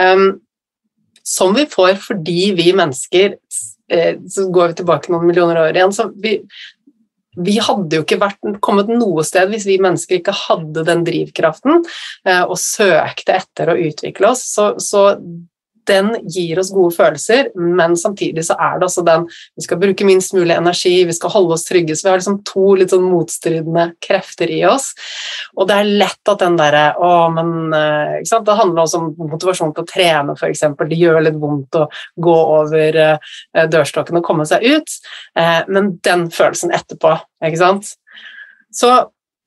Um, 0.01 0.31
som 1.27 1.55
vi 1.55 1.67
får 1.71 1.99
fordi 2.03 2.53
vi 2.59 2.71
mennesker 2.75 3.37
eh, 3.93 4.17
så 4.31 4.49
går 4.51 4.73
vi 4.73 4.81
tilbake 4.81 5.13
noen 5.13 5.29
millioner 5.29 5.61
år 5.63 5.77
igjen, 5.77 5.95
så 5.95 6.09
vi, 6.17 6.39
vi 7.39 7.59
hadde 7.63 8.01
jo 8.01 8.05
ikke 8.05 8.19
vært, 8.21 8.41
kommet 8.65 8.91
noe 8.91 9.23
sted 9.27 9.53
hvis 9.53 9.69
vi 9.69 9.79
mennesker 9.83 10.19
ikke 10.19 10.35
hadde 10.35 10.83
den 10.89 11.05
drivkraften 11.07 11.79
eh, 12.27 12.43
og 12.43 12.57
søkte 12.59 13.39
etter 13.39 13.71
å 13.71 13.79
utvikle 13.79 14.33
oss. 14.33 14.43
Så, 14.51 14.73
så, 14.83 15.05
den 15.89 16.11
gir 16.29 16.59
oss 16.61 16.71
gode 16.75 16.95
følelser, 16.97 17.51
men 17.57 17.97
samtidig 17.99 18.45
så 18.47 18.57
er 18.61 18.79
det 18.79 18.87
også 18.87 19.05
den 19.07 19.27
Vi 19.57 19.65
skal 19.65 19.81
bruke 19.81 20.07
minst 20.07 20.35
mulig 20.35 20.55
energi, 20.55 21.05
vi 21.05 21.15
skal 21.17 21.33
holde 21.35 21.55
oss 21.57 21.65
trygge. 21.69 21.97
Så 21.97 22.07
vi 22.07 22.11
har 22.11 22.21
liksom 22.21 22.41
to 22.47 22.75
litt 22.79 22.93
sånn 22.95 23.07
motstridende 23.09 23.91
krefter 24.03 24.51
i 24.53 24.61
oss. 24.69 24.91
Og 25.57 25.69
det 25.71 25.79
er 25.79 25.93
lett 26.03 26.33
at 26.33 26.43
den 26.43 26.59
derre 26.61 26.87
eh? 26.97 28.21
Det 28.21 28.59
handler 28.61 28.83
også 28.83 29.01
om 29.01 29.09
motivasjon 29.31 29.75
til 29.77 29.85
å 29.85 29.91
trene, 29.91 30.37
f.eks. 30.37 30.65
Det 30.81 30.99
gjør 30.99 31.23
litt 31.27 31.41
vondt 31.41 31.79
å 31.79 31.87
gå 32.21 32.37
over 32.61 33.01
eh, 33.05 33.67
dørstokken 33.71 34.21
og 34.21 34.27
komme 34.27 34.47
seg 34.49 34.65
ut, 34.65 34.99
eh, 35.39 35.61
men 35.69 35.95
den 36.07 36.29
følelsen 36.35 36.75
etterpå, 36.75 37.17
ikke 37.45 37.61
sant. 37.61 37.95
Så, 38.75 38.91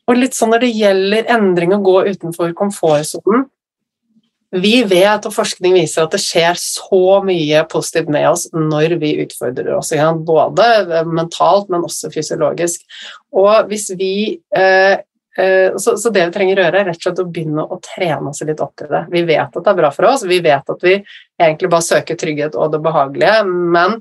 og 0.07 0.19
litt 0.19 0.35
sånn 0.35 0.53
når 0.53 0.65
det 0.65 0.73
gjelder 0.75 1.31
endring 1.31 1.75
å 1.75 1.81
gå 1.83 1.97
utenfor 2.11 2.53
komfortsonen 2.57 3.47
vi 4.53 4.73
vet, 4.85 5.25
og 5.25 5.33
forskning 5.33 5.73
viser, 5.77 6.05
at 6.05 6.13
det 6.13 6.21
skjer 6.21 6.57
så 6.59 7.19
mye 7.25 7.63
positivt 7.71 8.11
med 8.13 8.27
oss 8.29 8.45
når 8.53 8.97
vi 9.01 9.15
utfordrer 9.23 9.71
oss, 9.77 9.93
både 10.27 11.03
mentalt, 11.09 11.71
men 11.73 11.87
også 11.87 12.11
fysiologisk. 12.13 12.83
Og 13.33 13.71
hvis 13.71 13.89
vi 13.97 14.13
eh, 14.55 14.99
eh, 15.37 15.73
så, 15.77 15.95
så, 15.97 16.11
det 16.13 16.27
vi 16.27 16.35
trenger 16.35 16.61
å 16.61 16.67
gjøre, 16.67 16.83
er 16.83 16.91
rett 16.91 17.01
og 17.01 17.07
slett 17.07 17.23
å 17.23 17.29
begynne 17.29 17.65
å 17.65 17.79
trene 17.81 18.29
oss 18.29 18.43
litt 18.45 18.61
opp 18.61 18.75
til 18.77 18.91
det. 18.93 19.05
Vi 19.13 19.25
vet 19.31 19.49
at 19.49 19.57
det 19.63 19.73
er 19.73 19.81
bra 19.81 19.91
for 19.95 20.11
oss, 20.11 20.27
vi 20.29 20.41
vet 20.45 20.69
at 20.75 20.85
vi 20.85 20.99
egentlig 21.41 21.73
bare 21.73 21.89
søker 21.89 22.19
trygghet 22.19 22.59
og 22.59 22.75
det 22.75 22.83
behagelige, 22.85 23.41
men 23.49 23.97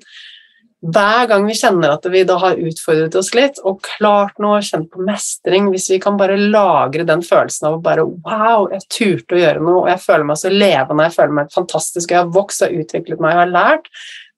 hver 0.83 1.29
gang 1.31 1.45
vi 1.47 1.55
kjenner 1.55 1.93
at 1.95 2.07
vi 2.11 2.25
da 2.27 2.35
har 2.43 2.59
utfordret 2.59 3.15
oss 3.19 3.31
litt 3.39 3.61
og 3.63 3.85
klart 3.87 4.41
noe, 4.43 4.59
kjent 4.67 4.89
på 4.91 5.05
mestring, 5.07 5.69
hvis 5.71 5.87
vi 5.93 6.01
kan 6.03 6.17
bare 6.19 6.35
lagre 6.41 7.07
den 7.07 7.23
følelsen 7.23 7.69
av 7.71 7.79
bare 7.85 8.03
Wow, 8.03 8.67
jeg 8.73 8.89
turte 8.91 9.37
å 9.37 9.43
gjøre 9.43 9.63
noe, 9.63 9.85
og 9.85 9.91
jeg 9.93 10.03
føler 10.03 10.27
meg 10.27 10.41
så 10.41 10.51
levende, 10.51 11.07
jeg 11.07 11.15
føler 11.15 11.37
meg 11.39 11.55
fantastisk, 11.55 12.11
jeg 12.11 12.19
har 12.25 12.35
vokst 12.35 12.67
og 12.67 12.75
utviklet 12.83 13.23
meg, 13.23 13.35
jeg 13.35 13.43
har 13.45 13.55
lært 13.55 13.91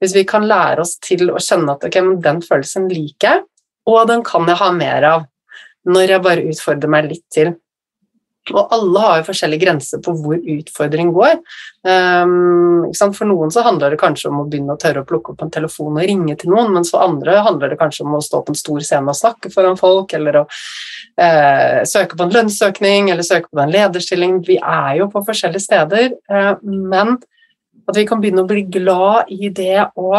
Hvis 0.03 0.17
vi 0.19 0.27
kan 0.29 0.45
lære 0.45 0.85
oss 0.85 0.99
til 1.01 1.31
å 1.33 1.41
kjenne 1.41 1.79
at 1.79 1.89
ok, 1.89 2.01
men 2.05 2.21
den 2.25 2.45
følelsen 2.45 2.91
liker 2.93 3.31
jeg, 3.31 3.45
og 3.89 4.09
den 4.11 4.25
kan 4.27 4.49
jeg 4.49 4.61
ha 4.61 4.73
mer 4.77 5.09
av 5.15 5.25
når 5.89 6.15
jeg 6.15 6.25
bare 6.25 6.45
utfordrer 6.49 6.93
meg 6.93 7.09
litt 7.11 7.25
til. 7.33 7.51
Og 8.53 8.73
alle 8.77 9.01
har 9.01 9.21
jo 9.21 9.27
forskjellige 9.31 9.63
grenser 9.63 10.01
på 10.05 10.13
hvor 10.21 10.37
utfordring 10.37 11.13
går. 11.17 11.39
Um, 11.85 12.91
for 13.17 13.29
noen 13.29 13.53
så 13.53 13.65
handler 13.65 13.95
det 13.95 14.01
kanskje 14.03 14.29
om 14.31 14.43
å 14.43 14.47
begynne 14.49 14.77
å 14.77 14.81
tørre 14.81 15.05
å 15.05 15.09
plukke 15.09 15.33
opp 15.33 15.45
en 15.45 15.53
telefon 15.55 15.97
og 15.97 16.05
ringe 16.05 16.37
til 16.41 16.53
noen, 16.53 16.73
mens 16.75 16.93
for 16.93 17.05
andre 17.05 17.39
handler 17.47 17.73
det 17.73 17.81
kanskje 17.81 18.05
om 18.05 18.19
å 18.19 18.23
stå 18.25 18.43
på 18.45 18.53
en 18.53 18.61
stor 18.61 18.85
scene 18.85 19.13
og 19.13 19.19
snakke 19.19 19.53
foran 19.53 19.81
folk, 19.81 20.13
eller 20.19 20.43
å 20.43 20.45
uh, 20.45 21.81
søke 21.89 22.19
på 22.19 22.27
en 22.27 22.35
lønnsøkning, 22.37 23.13
eller 23.15 23.27
søke 23.27 23.49
på 23.49 23.65
en 23.65 23.73
lederstilling. 23.73 24.41
Vi 24.45 24.59
er 24.61 25.01
jo 25.01 25.09
på 25.13 25.25
forskjellige 25.25 25.65
steder, 25.65 26.13
uh, 26.33 26.55
men 26.65 27.17
at 27.89 27.97
vi 27.97 28.07
kan 28.09 28.21
begynne 28.21 28.45
å 28.45 28.51
bli 28.51 28.67
glad 28.73 29.33
i 29.33 29.53
det 29.53 29.89
å 29.97 30.13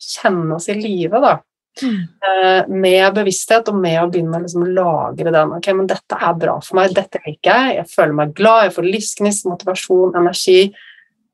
kjenne 0.00 0.56
oss 0.56 0.68
i 0.72 0.76
live, 0.78 1.20
da. 1.22 1.36
Mm. 1.82 2.72
Med 2.80 3.14
bevissthet 3.16 3.68
og 3.68 3.76
med 3.80 3.98
å 4.00 4.06
begynne 4.12 4.38
å 4.38 4.44
liksom 4.44 4.64
lagre 4.76 5.32
den. 5.34 5.52
Ok, 5.58 5.68
men 5.76 5.90
dette 5.90 6.16
er 6.16 6.38
bra 6.38 6.56
for 6.64 6.78
meg, 6.80 6.94
dette 6.96 7.20
liker 7.26 7.52
jeg, 7.52 7.76
jeg 7.80 7.90
føler 7.92 8.16
meg 8.16 8.32
glad, 8.38 8.66
jeg 8.66 8.76
får 8.78 8.88
livsgnist, 8.88 9.50
motivasjon, 9.50 10.16
energi. 10.16 10.60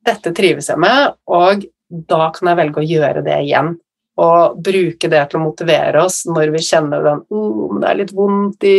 Dette 0.02 0.34
trives 0.34 0.70
jeg 0.72 0.82
med, 0.82 1.14
og 1.30 1.64
da 2.10 2.28
kan 2.34 2.50
jeg 2.50 2.58
velge 2.58 2.82
å 2.82 2.90
gjøre 2.90 3.24
det 3.26 3.38
igjen. 3.46 3.74
Og 4.22 4.58
bruke 4.60 5.08
det 5.08 5.20
til 5.30 5.38
å 5.38 5.44
motivere 5.46 6.02
oss 6.04 6.18
når 6.28 6.50
vi 6.52 6.60
kjenner 6.66 7.00
den 7.06 7.22
oh, 7.32 7.78
det 7.80 7.88
er 7.88 7.96
litt 8.02 8.10
vondt 8.12 8.66
i 8.68 8.74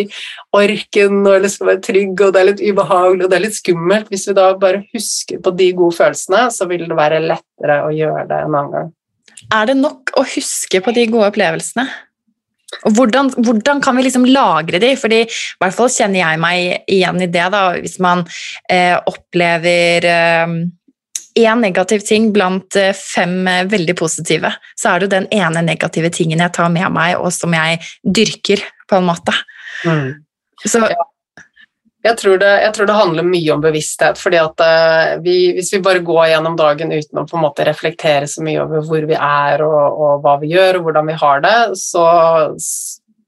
orken, 0.53 1.23
og 1.25 1.41
det 1.41 1.49
skal 1.49 1.71
være 1.71 1.81
trygg, 1.87 2.13
og 2.21 2.35
det 2.35 2.41
er 2.41 2.49
litt 2.51 2.61
ubehagelig, 2.61 3.25
og 3.25 3.31
det 3.31 3.39
er 3.39 3.45
litt 3.47 3.57
skummelt. 3.57 4.11
Hvis 4.13 4.27
vi 4.29 4.35
da 4.37 4.51
bare 4.61 4.83
husker 4.93 5.41
på 5.43 5.55
de 5.57 5.71
gode 5.79 5.97
følelsene, 5.97 6.43
så 6.53 6.67
vil 6.69 6.85
det 6.85 6.99
være 6.99 7.23
lettere 7.23 7.79
å 7.87 7.89
gjøre 7.95 8.27
det 8.29 8.43
en 8.43 8.59
annen 8.59 8.75
gang 8.75 8.91
er 9.53 9.69
det 9.69 9.77
nok 9.79 10.13
å 10.19 10.25
huske 10.35 10.81
på 10.83 10.93
de 10.95 11.07
gode 11.11 11.31
opplevelsene? 11.33 11.87
Og 12.87 12.95
hvordan, 12.97 13.29
hvordan, 13.37 13.81
kan 13.83 13.95
vi 13.97 14.05
liksom 14.07 14.25
lagre 14.25 14.79
de? 14.81 14.93
Fordi 14.99 15.23
i 15.25 15.61
hvert 15.61 15.75
fall 15.75 15.91
kjenner 15.93 16.23
jeg 16.23 16.41
meg 16.41 16.89
igjen 16.91 17.21
i 17.21 17.29
det. 17.31 17.45
da, 17.53 17.65
Hvis 17.77 17.99
man 18.03 18.25
eh, 18.71 18.95
opplever 18.97 20.07
én 20.09 21.45
eh, 21.45 21.55
negativ 21.61 22.05
ting 22.07 22.31
blant 22.33 22.75
eh, 22.79 22.95
fem 22.97 23.47
eh, 23.47 23.63
veldig 23.69 23.95
positive, 23.99 24.53
så 24.79 24.89
er 24.89 24.99
det 24.99 25.07
jo 25.07 25.15
den 25.15 25.29
ene 25.35 25.63
negative 25.65 26.11
tingen 26.13 26.43
jeg 26.43 26.55
tar 26.57 26.73
med 26.73 26.89
meg, 26.95 27.17
og 27.21 27.31
som 27.35 27.53
jeg 27.55 27.81
dyrker, 28.03 28.65
på 28.89 28.99
en 28.99 29.07
måte. 29.07 29.35
Mm. 29.87 30.09
Så 30.65 30.81
ja. 30.83 30.97
Jeg 32.03 32.17
tror, 32.19 32.35
det, 32.41 32.49
jeg 32.65 32.73
tror, 32.75 32.87
det, 32.89 32.95
handler 32.97 33.27
mye 33.27 33.53
om 33.53 33.61
bevissthet. 33.63 34.19
fordi 34.19 34.39
at 34.41 34.63
uh, 34.63 35.21
vi, 35.23 35.53
Hvis 35.55 35.71
vi 35.73 35.83
bare 35.83 36.03
går 36.03 36.33
gjennom 36.33 36.57
dagen 36.59 36.91
uten 36.91 37.21
å 37.21 37.27
på 37.29 37.37
en 37.37 37.45
måte 37.45 37.67
reflektere 37.67 38.27
så 38.27 38.43
mye 38.43 38.59
over 38.65 38.83
hvor 38.87 39.07
vi 39.07 39.15
er 39.15 39.63
og, 39.63 40.01
og 40.03 40.25
hva 40.25 40.35
vi 40.41 40.51
gjør 40.51 40.81
og 40.81 40.89
hvordan 40.89 41.07
vi 41.07 41.15
har 41.21 41.45
det, 41.45 41.55
så, 41.79 42.03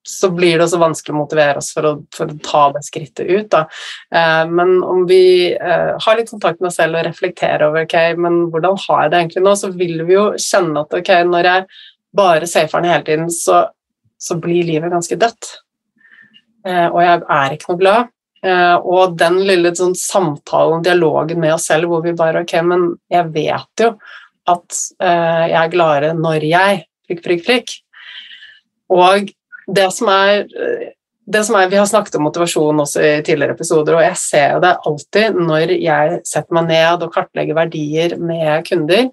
så 0.06 0.30
blir 0.36 0.58
det 0.58 0.66
også 0.68 0.82
vanskelig 0.82 1.16
å 1.16 1.20
motivere 1.22 1.62
oss 1.62 1.72
for 1.74 1.88
å, 1.88 1.94
for 2.14 2.30
å 2.30 2.38
ta 2.44 2.64
det 2.76 2.84
skrittet 2.86 3.32
ut. 3.32 3.56
Eh, 3.56 4.44
men 4.52 4.76
om 4.84 5.06
vi 5.10 5.26
eh, 5.56 5.92
har 6.02 6.20
litt 6.20 6.30
kontakt 6.30 6.60
med 6.60 6.70
oss 6.70 6.80
selv 6.82 7.00
og 7.00 7.08
reflekterer 7.08 7.70
over 7.70 7.88
ok, 7.88 7.96
men 8.22 8.42
hvordan 8.54 8.78
har 8.88 9.06
jeg 9.06 9.14
det 9.14 9.22
egentlig 9.24 9.46
nå, 9.48 9.54
så 9.62 9.72
vil 9.74 10.04
vi 10.06 10.18
jo 10.18 10.26
kjenne 10.42 10.84
at 10.84 10.98
ok, 11.00 11.14
når 11.32 11.50
jeg 11.50 11.70
bare 12.16 12.50
safer 12.50 12.84
den 12.84 12.92
hele 12.92 13.08
tiden, 13.08 13.32
så, 13.34 13.64
så 14.22 14.38
blir 14.42 14.68
livet 14.68 14.94
ganske 14.94 15.18
dødt. 15.20 15.56
og 16.66 17.02
jeg 17.04 17.24
er 17.40 17.56
ikke 17.56 17.72
noe 17.72 17.82
glad. 17.82 18.15
Uh, 18.46 18.78
og 18.78 19.16
den 19.18 19.40
lille 19.48 19.72
sånn, 19.74 19.96
samtalen, 19.98 20.84
dialogen 20.86 21.40
med 21.42 21.56
oss 21.56 21.66
selv 21.72 21.90
hvor 21.90 22.04
vi 22.06 22.14
bare 22.14 22.44
Ok, 22.44 22.54
men 22.62 22.92
jeg 23.10 23.32
vet 23.34 23.82
jo 23.82 23.96
at 24.46 24.82
uh, 25.02 25.46
jeg 25.50 25.58
er 25.64 25.72
gladere 25.74 26.12
når 26.14 26.46
jeg 26.46 26.84
prikk, 27.08 27.24
prikk, 27.26 27.42
prikk. 27.48 27.74
Og 28.94 29.32
det 29.66 29.88
som 29.96 30.12
er 30.14 30.46
det 31.26 31.42
som 31.44 31.56
er, 31.58 31.70
Vi 31.70 31.78
har 31.78 31.88
snakket 31.90 32.16
om 32.16 32.28
motivasjon 32.28 32.80
også 32.84 33.02
i 33.02 33.14
tidligere 33.26 33.56
episoder, 33.58 33.98
og 33.98 34.04
jeg 34.06 34.18
ser 34.22 34.52
jo 34.54 34.60
det 34.62 34.76
alltid 34.86 35.40
når 35.40 35.74
jeg 35.74 36.20
setter 36.28 36.58
meg 36.58 36.68
ned 36.70 37.06
og 37.06 37.14
kartlegger 37.16 37.58
verdier 37.58 38.14
med 38.22 38.68
kunder, 38.68 39.10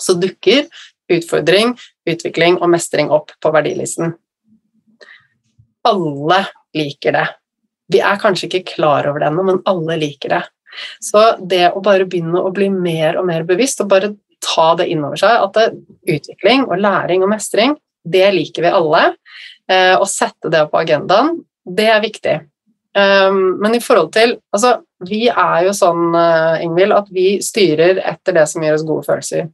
så 0.00 0.16
dukker 0.16 0.64
utfordring, 1.12 1.74
utvikling 2.08 2.56
og 2.60 2.70
mestring 2.72 3.12
opp 3.12 3.34
på 3.42 3.52
verdilisten. 3.52 4.14
Alle 5.84 6.40
liker 6.76 7.16
det. 7.18 7.26
Vi 7.90 8.00
er 8.00 8.20
kanskje 8.22 8.48
ikke 8.48 8.76
klar 8.76 9.08
over 9.10 9.22
det 9.22 9.30
ennå, 9.30 9.44
men 9.46 9.62
alle 9.70 9.98
liker 10.00 10.34
det. 10.36 10.42
Så 11.02 11.22
det 11.50 11.72
å 11.74 11.82
bare 11.82 12.06
begynne 12.06 12.42
å 12.42 12.52
bli 12.54 12.68
mer 12.72 13.18
og 13.18 13.26
mer 13.28 13.46
bevisst, 13.48 13.82
og 13.82 13.90
bare 13.90 14.12
ta 14.40 14.72
det 14.78 14.88
inn 14.92 15.02
over 15.04 15.20
seg 15.20 15.46
at 15.46 15.56
det, 15.58 15.66
utvikling 16.16 16.68
og 16.68 16.80
læring 16.80 17.24
og 17.26 17.32
mestring, 17.32 17.74
det 18.06 18.28
liker 18.32 18.64
vi 18.64 18.72
alle. 18.72 19.02
Eh, 19.70 19.96
å 19.98 20.06
sette 20.08 20.52
det 20.52 20.62
på 20.70 20.80
agendaen, 20.80 21.34
det 21.66 21.90
er 21.92 22.04
viktig. 22.04 22.38
Um, 22.90 23.60
men 23.62 23.76
i 23.76 23.78
forhold 23.78 24.08
til 24.16 24.32
Altså, 24.50 24.80
vi 25.06 25.28
er 25.30 25.60
jo 25.62 25.70
sånn, 25.76 26.08
uh, 26.10 26.58
Ingvild, 26.58 26.90
at 26.90 27.10
vi 27.14 27.36
styrer 27.38 28.00
etter 28.02 28.34
det 28.34 28.48
som 28.50 28.64
gir 28.64 28.74
oss 28.74 28.82
gode 28.86 29.06
følelser. 29.06 29.46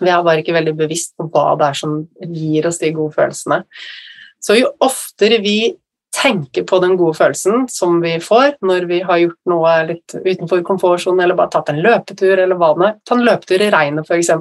Vi 0.00 0.10
er 0.10 0.24
bare 0.26 0.42
ikke 0.42 0.56
veldig 0.56 0.74
bevisst 0.76 1.14
på 1.16 1.28
hva 1.30 1.54
det 1.60 1.68
er 1.70 1.78
som 1.78 2.00
gir 2.34 2.66
oss 2.66 2.80
de 2.82 2.90
gode 2.96 3.14
følelsene. 3.14 3.62
Så 4.42 4.58
jo 4.58 4.72
oftere 4.84 5.38
vi 5.44 5.76
tenker 6.16 6.64
på 6.68 6.78
den 6.82 6.96
gode 6.96 7.16
følelsen 7.18 7.66
som 7.72 7.98
vi 8.00 8.14
får 8.22 8.56
når 8.64 8.86
vi 8.88 9.00
har 9.04 9.20
gjort 9.20 9.50
noe 9.50 9.74
litt 9.90 10.14
utenfor 10.16 10.62
komfortsonen, 10.66 11.20
eller 11.24 11.38
bare 11.38 11.52
tatt 11.52 11.72
en 11.72 11.82
løpetur, 11.84 12.34
eller 12.38 12.56
hva 12.58 12.72
det 12.78 12.88
er. 12.88 12.96
Ta 13.04 13.18
en 13.18 13.26
løpetur 13.26 13.66
i 13.66 13.70
regnet, 13.74 14.08
f.eks. 14.08 14.32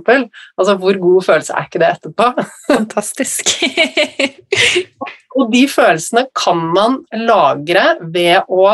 Altså, 0.55 0.77
hvor 0.81 1.01
god 1.03 1.27
følelse 1.27 1.55
er 1.57 1.67
ikke 1.67 1.83
det 1.83 1.91
etterpå? 1.97 2.47
Fantastisk. 2.71 3.55
Og 5.35 5.49
de 5.51 5.65
følelsene 5.67 6.25
kan 6.37 6.61
man 6.71 6.97
lagre 7.27 7.83
ved 7.99 8.47
å 8.47 8.69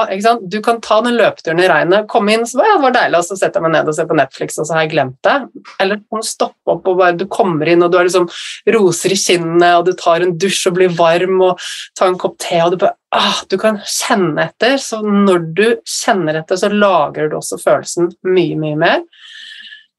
Du 0.51 0.59
kan 0.61 0.81
ta 0.83 0.99
den 1.01 1.17
løpeturen 1.17 1.61
i 1.63 1.69
regnet, 1.69 2.07
komme 2.11 2.35
inn 2.35 2.45
så 2.45 2.59
bare, 2.59 2.69
ja, 2.69 2.77
det 2.77 2.85
var 2.85 2.95
deilig, 2.97 3.19
og 3.19 3.25
så 3.25 3.37
setter 3.39 3.59
jeg 3.59 3.65
meg 3.65 3.73
ned 3.75 3.89
og 3.89 3.97
ser 3.97 4.09
på 4.09 4.17
Netflix, 4.19 4.59
og 4.61 4.67
så 4.67 4.75
har 4.75 4.85
jeg 4.85 4.93
glemt 4.93 5.17
det. 5.25 5.35
Eller 5.81 6.01
du 6.01 6.05
kan 6.13 6.25
stoppe 6.25 6.75
opp 6.75 6.87
og 6.91 7.01
bare 7.01 7.17
Du 7.17 7.25
kommer 7.31 7.69
inn, 7.71 7.81
og 7.81 7.91
du 7.91 7.97
har 7.97 8.07
liksom 8.07 8.29
roser 8.77 9.15
i 9.15 9.19
kinnene, 9.19 9.73
og 9.79 9.89
du 9.89 9.93
tar 9.97 10.21
en 10.21 10.35
dusj 10.37 10.67
og 10.69 10.77
blir 10.77 10.93
varm, 10.97 11.41
og 11.49 11.67
tar 11.97 12.11
en 12.11 12.21
kopp 12.21 12.37
te, 12.41 12.61
og 12.61 12.75
du 12.75 12.79
bare 12.85 12.97
ah, 13.17 13.41
Du 13.49 13.57
kan 13.61 13.81
kjenne 13.81 14.45
etter. 14.45 14.77
Så 14.81 15.01
når 15.05 15.45
du 15.57 15.67
kjenner 15.81 16.43
etter, 16.43 16.61
så 16.61 16.69
lagrer 16.69 17.31
du 17.31 17.39
også 17.41 17.59
følelsen 17.61 18.13
mye, 18.29 18.57
mye 18.61 18.79
mer. 18.85 19.05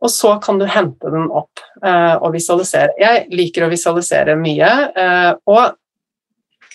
Og 0.02 0.10
så 0.10 0.34
kan 0.42 0.58
du 0.58 0.66
hente 0.66 1.10
den 1.14 1.28
opp 1.30 1.60
eh, 1.86 2.16
og 2.16 2.32
visualisere. 2.34 2.90
Jeg 2.98 3.28
liker 3.30 3.66
å 3.66 3.70
visualisere 3.70 4.34
mye. 4.38 4.70
Eh, 4.98 5.30
og 5.46 5.78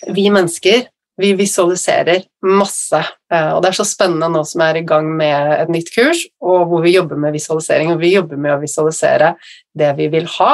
vi 0.06 0.28
mennesker 0.30 0.86
vi 1.18 1.32
visualiserer 1.34 2.22
masse. 2.46 2.98
Eh, 3.32 3.48
og 3.50 3.62
det 3.62 3.72
er 3.72 3.78
så 3.80 3.86
spennende 3.86 4.28
nå 4.30 4.44
som 4.46 4.62
jeg 4.62 4.70
er 4.70 4.76
i 4.80 4.86
gang 4.86 5.08
med 5.18 5.54
et 5.56 5.72
nytt 5.74 5.90
kurs, 5.90 6.20
og 6.38 6.68
hvor 6.70 6.84
vi 6.84 6.92
jobber 6.94 7.18
med 7.18 7.34
visualisering. 7.34 7.90
Og 7.90 7.98
vi 8.02 8.12
jobber 8.12 8.38
med 8.38 8.54
å 8.54 8.60
visualisere 8.62 9.32
det 9.78 9.88
vi 9.98 10.06
vil 10.12 10.28
ha. 10.36 10.52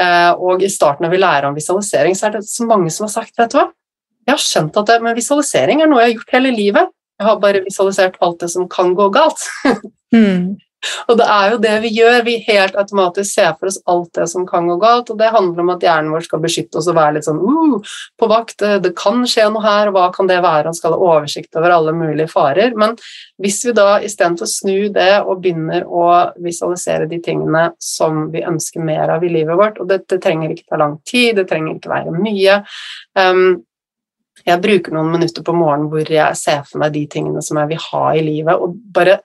Eh, 0.00 0.30
og 0.40 0.64
i 0.64 0.70
starten 0.72 1.04
når 1.04 1.12
vi 1.12 1.20
lærer 1.20 1.50
om 1.50 1.58
visualisering, 1.58 2.16
så 2.16 2.30
er 2.30 2.38
det 2.38 2.46
så 2.48 2.64
mange 2.68 2.88
som 2.94 3.06
har 3.06 3.12
sagt 3.18 3.36
vet 3.36 3.52
du 3.52 3.60
hva, 3.60 3.66
jeg 4.24 4.32
har 4.32 4.42
skjønt 4.44 4.80
at 4.80 4.88
det 4.88 4.98
med 5.04 5.16
visualisering 5.18 5.80
er 5.82 5.88
noe 5.90 6.00
jeg 6.00 6.10
har 6.10 6.16
gjort 6.16 6.34
hele 6.38 6.54
livet. 6.54 6.90
Jeg 7.20 7.28
har 7.28 7.38
bare 7.42 7.62
visualisert 7.66 8.16
alt 8.24 8.40
det 8.40 8.48
som 8.52 8.68
kan 8.72 8.96
gå 8.96 9.10
galt. 9.14 9.48
Mm. 10.10 10.56
Og 11.08 11.18
det 11.20 11.26
er 11.28 11.52
jo 11.52 11.60
det 11.62 11.74
vi 11.84 11.92
gjør. 11.98 12.18
Vi 12.26 12.36
helt 12.46 12.76
automatisk 12.80 13.34
ser 13.34 13.52
for 13.58 13.70
oss 13.70 13.80
alt 13.90 14.12
det 14.16 14.26
som 14.32 14.46
kan 14.48 14.68
gå 14.70 14.76
galt, 14.80 15.10
og 15.12 15.18
det 15.20 15.32
handler 15.34 15.64
om 15.64 15.72
at 15.74 15.84
hjernen 15.84 16.12
vår 16.14 16.26
skal 16.26 16.42
beskytte 16.44 16.80
oss 16.80 16.88
og 16.90 16.96
være 16.98 17.18
litt 17.18 17.28
sånn 17.28 17.40
uh, 17.40 17.94
på 18.20 18.30
vakt. 18.30 18.64
Det 18.84 18.92
kan 18.98 19.22
skje 19.28 19.48
noe 19.52 19.64
her, 19.64 19.92
hva 19.94 20.08
kan 20.14 20.30
det 20.30 20.40
være? 20.40 20.68
Han 20.70 20.76
skal 20.76 20.96
ha 20.96 21.10
oversikt 21.10 21.56
over 21.60 21.74
alle 21.76 21.94
mulige 21.96 22.30
farer. 22.32 22.76
Men 22.78 22.96
hvis 23.40 23.62
vi 23.68 23.76
da 23.76 23.98
istedenfor 24.04 24.48
å 24.48 24.54
snu 24.54 24.90
det 24.94 25.12
og 25.20 25.42
begynner 25.44 25.86
å 25.86 26.06
visualisere 26.40 27.08
de 27.10 27.20
tingene 27.24 27.70
som 27.82 28.26
vi 28.32 28.44
ønsker 28.46 28.84
mer 28.84 29.16
av 29.16 29.24
i 29.24 29.32
livet 29.32 29.58
vårt, 29.58 29.80
og 29.82 29.90
dette 29.90 30.20
trenger 30.22 30.54
ikke 30.54 30.70
ta 30.70 30.80
lang 30.80 31.00
tid, 31.08 31.36
det 31.40 31.48
trenger 31.50 31.76
ikke 31.76 31.92
være 31.92 32.14
mye 32.20 32.62
um, 33.18 33.60
jeg 34.46 34.62
bruker 34.62 34.94
noen 34.94 35.10
minutter 35.12 35.44
på 35.44 35.54
morgenen 35.56 35.90
hvor 35.92 36.12
jeg 36.12 36.38
ser 36.38 36.62
for 36.68 36.80
meg 36.82 36.94
de 36.94 37.04
tingene 37.12 37.42
som 37.44 37.60
jeg 37.60 37.72
vil 37.74 37.82
ha 37.90 38.04
i 38.16 38.24
livet, 38.24 38.56
og 38.56 38.76
bare 38.94 39.20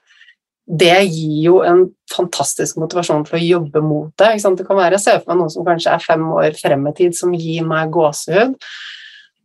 det 0.66 0.98
gir 1.06 1.42
jo 1.44 1.60
en 1.62 1.84
fantastisk 2.10 2.80
motivasjon 2.82 3.22
for 3.28 3.38
å 3.38 3.44
jobbe 3.44 3.82
mot 3.84 4.10
det. 4.18 4.32
Det 4.42 4.66
kan 4.66 4.78
være 4.78 4.98
jeg 4.98 5.04
ser 5.04 5.20
for 5.20 5.32
meg 5.32 5.44
noen 5.44 5.52
som 5.54 5.66
kanskje 5.66 5.94
er 5.94 6.02
fem 6.02 6.24
år 6.34 6.58
frem 6.58 6.88
i 6.90 6.94
tid, 6.96 7.14
som 7.14 7.34
gir 7.38 7.66
meg 7.66 7.92
gåsehud. 7.94 8.56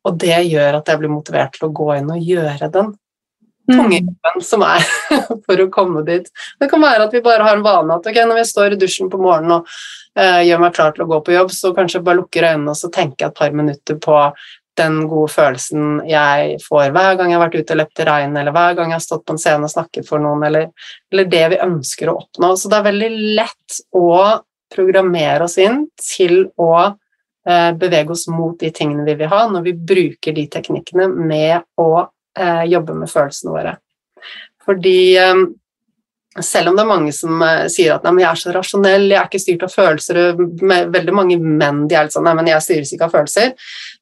Og 0.01 0.17
det 0.17 0.39
gjør 0.49 0.79
at 0.79 0.89
jeg 0.89 1.01
blir 1.01 1.13
motivert 1.13 1.53
til 1.53 1.67
å 1.67 1.75
gå 1.77 1.91
inn 1.99 2.09
og 2.09 2.25
gjøre 2.25 2.71
den 2.73 2.89
tunge 3.71 3.99
mm. 4.01 4.07
jobben 4.07 4.45
som 4.45 4.63
er 4.65 4.85
for 5.45 5.61
å 5.61 5.69
komme 5.73 6.01
dit. 6.07 6.25
Det 6.59 6.69
kan 6.71 6.81
være 6.81 7.05
at 7.05 7.13
vi 7.13 7.23
bare 7.25 7.45
har 7.45 7.57
en 7.57 7.65
vane 7.65 7.97
at 7.97 8.07
okay, 8.09 8.25
når 8.25 8.41
vi 8.41 8.47
står 8.49 8.75
i 8.75 8.79
dusjen 8.81 9.11
på 9.11 9.19
morgenen 9.21 9.59
og 9.59 9.69
uh, 10.17 10.41
gjør 10.41 10.63
meg 10.63 10.73
klar 10.77 10.95
til 10.95 11.05
å 11.05 11.11
gå 11.11 11.21
på 11.27 11.35
jobb, 11.35 11.53
så 11.53 11.73
kanskje 11.77 11.99
jeg 11.99 12.07
bare 12.07 12.21
lukker 12.23 12.49
øynene 12.49 12.73
og 12.73 12.81
så 12.81 12.89
tenker 12.93 13.27
jeg 13.27 13.33
et 13.33 13.43
par 13.43 13.55
minutter 13.61 14.01
på 14.01 14.17
den 14.79 15.01
gode 15.11 15.31
følelsen 15.33 15.99
jeg 16.07 16.57
får 16.63 16.93
hver 16.95 17.17
gang 17.19 17.31
jeg 17.31 17.37
har 17.37 17.43
vært 17.43 17.57
ute 17.59 17.75
og 17.75 17.81
løpt 17.81 18.01
i 18.01 18.07
regn, 18.07 18.37
eller 18.39 18.55
hver 18.55 18.77
gang 18.77 18.93
jeg 18.93 18.99
har 18.99 19.03
stått 19.03 19.25
på 19.27 19.35
en 19.35 19.41
scene 19.41 19.67
og 19.67 19.73
snakket 19.73 20.07
for 20.07 20.23
noen, 20.23 20.45
eller, 20.47 20.71
eller, 21.11 21.27
det 21.31 21.43
vi 21.53 21.59
ønsker 21.65 22.11
å 22.11 22.17
oppnå. 22.23 22.53
Så 22.55 22.71
det 22.71 22.79
er 22.79 22.87
veldig 22.87 23.11
lett 23.39 23.81
å 23.97 24.09
programmere 24.71 25.47
oss 25.47 25.57
inn 25.61 25.83
til 25.99 26.45
å 26.61 26.71
eh, 26.87 27.71
bevege 27.77 28.15
oss 28.15 28.27
mot 28.31 28.55
de 28.59 28.71
tingene 28.75 29.05
vi 29.07 29.17
vil 29.19 29.31
ha, 29.31 29.43
når 29.51 29.67
vi 29.67 29.77
bruker 29.93 30.37
de 30.37 30.47
teknikkene 30.51 31.09
med 31.11 31.67
å 31.81 31.91
eh, 32.39 32.63
jobbe 32.71 32.95
med 33.01 33.11
følelsene 33.11 33.55
våre. 33.57 33.75
Fordi 34.63 34.99
eh, 35.19 35.43
selv 36.39 36.71
om 36.71 36.77
det 36.77 36.83
er 36.85 36.89
mange 36.89 37.11
som 37.15 37.41
uh, 37.43 37.65
sier 37.71 37.97
at 37.97 38.05
jeg 38.07 38.27
er 38.27 38.39
så 38.39 38.53
rasjonell, 38.55 39.09
jeg 39.09 39.19
er 39.19 39.27
ikke 39.27 39.41
styrt 39.43 39.65
av 39.67 39.73
følelser 39.73 40.19
Veldig 40.95 41.15
mange 41.15 41.37
menn 41.41 41.83
de 41.91 41.97
er 41.97 42.07
litt 42.07 42.15
sånn 42.15 42.23
Nei, 42.27 42.35
men 42.37 42.47
jeg 42.47 42.63
styres 42.63 42.93
ikke 42.95 43.09
av 43.09 43.17
følelser. 43.17 43.51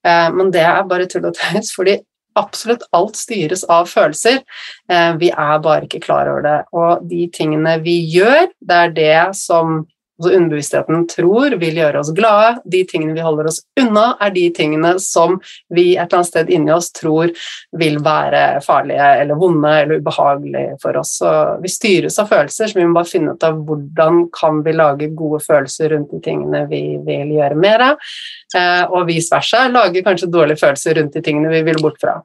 Uh, 0.05 0.29
men 0.35 0.53
det 0.53 0.61
er 0.61 0.85
bare 0.89 1.09
tull 1.09 1.25
og 1.29 1.37
tøys, 1.39 1.73
fordi 1.73 1.97
absolutt 2.37 2.85
alt 2.95 3.17
styres 3.17 3.65
av 3.71 3.89
følelser. 3.89 4.43
Uh, 4.91 5.17
vi 5.19 5.31
er 5.33 5.63
bare 5.65 5.87
ikke 5.89 6.03
klar 6.05 6.29
over 6.29 6.45
det. 6.45 6.57
Og 6.77 7.07
de 7.09 7.25
tingene 7.33 7.79
vi 7.81 7.97
gjør, 8.13 8.51
det 8.61 8.83
er 8.83 8.93
det 8.99 9.17
som 9.39 9.81
altså 10.19 10.35
underbevisstheten 10.35 11.05
tror 11.09 11.55
vil 11.61 11.79
gjøre 11.79 12.01
oss 12.01 12.11
glade. 12.15 12.59
De 12.65 12.83
tingene 12.87 13.15
vi 13.15 13.23
holder 13.23 13.49
oss 13.49 13.61
unna, 13.79 14.17
er 14.21 14.33
de 14.35 14.45
tingene 14.55 14.93
som 14.99 15.37
vi 15.73 15.93
et 15.95 16.05
eller 16.05 16.19
annet 16.19 16.29
sted 16.29 16.51
inni 16.53 16.73
oss 16.75 16.91
tror 16.95 17.31
vil 17.79 17.99
være 18.03 18.61
farlige 18.65 19.09
eller 19.23 19.39
vonde 19.39 19.73
eller 19.83 20.03
ubehagelige 20.03 20.77
for 20.83 20.99
oss. 20.99 21.15
Så 21.21 21.33
vi 21.63 21.71
styres 21.71 22.19
av 22.19 22.31
følelser, 22.31 22.67
så 22.67 22.79
vi 22.79 22.87
må 22.87 22.97
bare 22.99 23.11
finne 23.11 23.35
ut 23.35 23.47
av 23.47 23.59
hvordan 23.67 24.25
kan 24.35 24.63
vi 24.65 24.75
lage 24.75 25.11
gode 25.17 25.41
følelser 25.45 25.93
rundt 25.95 26.13
de 26.13 26.21
tingene 26.25 26.65
vi 26.69 26.83
vil 27.05 27.35
gjøre 27.39 27.59
mer 27.59 27.85
av, 27.91 28.09
eh, 28.55 28.85
og 28.89 29.07
vice 29.09 29.33
versa. 29.33 29.67
Lage 29.71 30.03
kanskje 30.05 30.31
dårlige 30.31 30.63
følelser 30.63 30.99
rundt 30.99 31.15
de 31.15 31.23
tingene 31.25 31.53
vi 31.53 31.63
vil 31.67 31.81
bort 31.83 31.99
fra. 32.01 32.19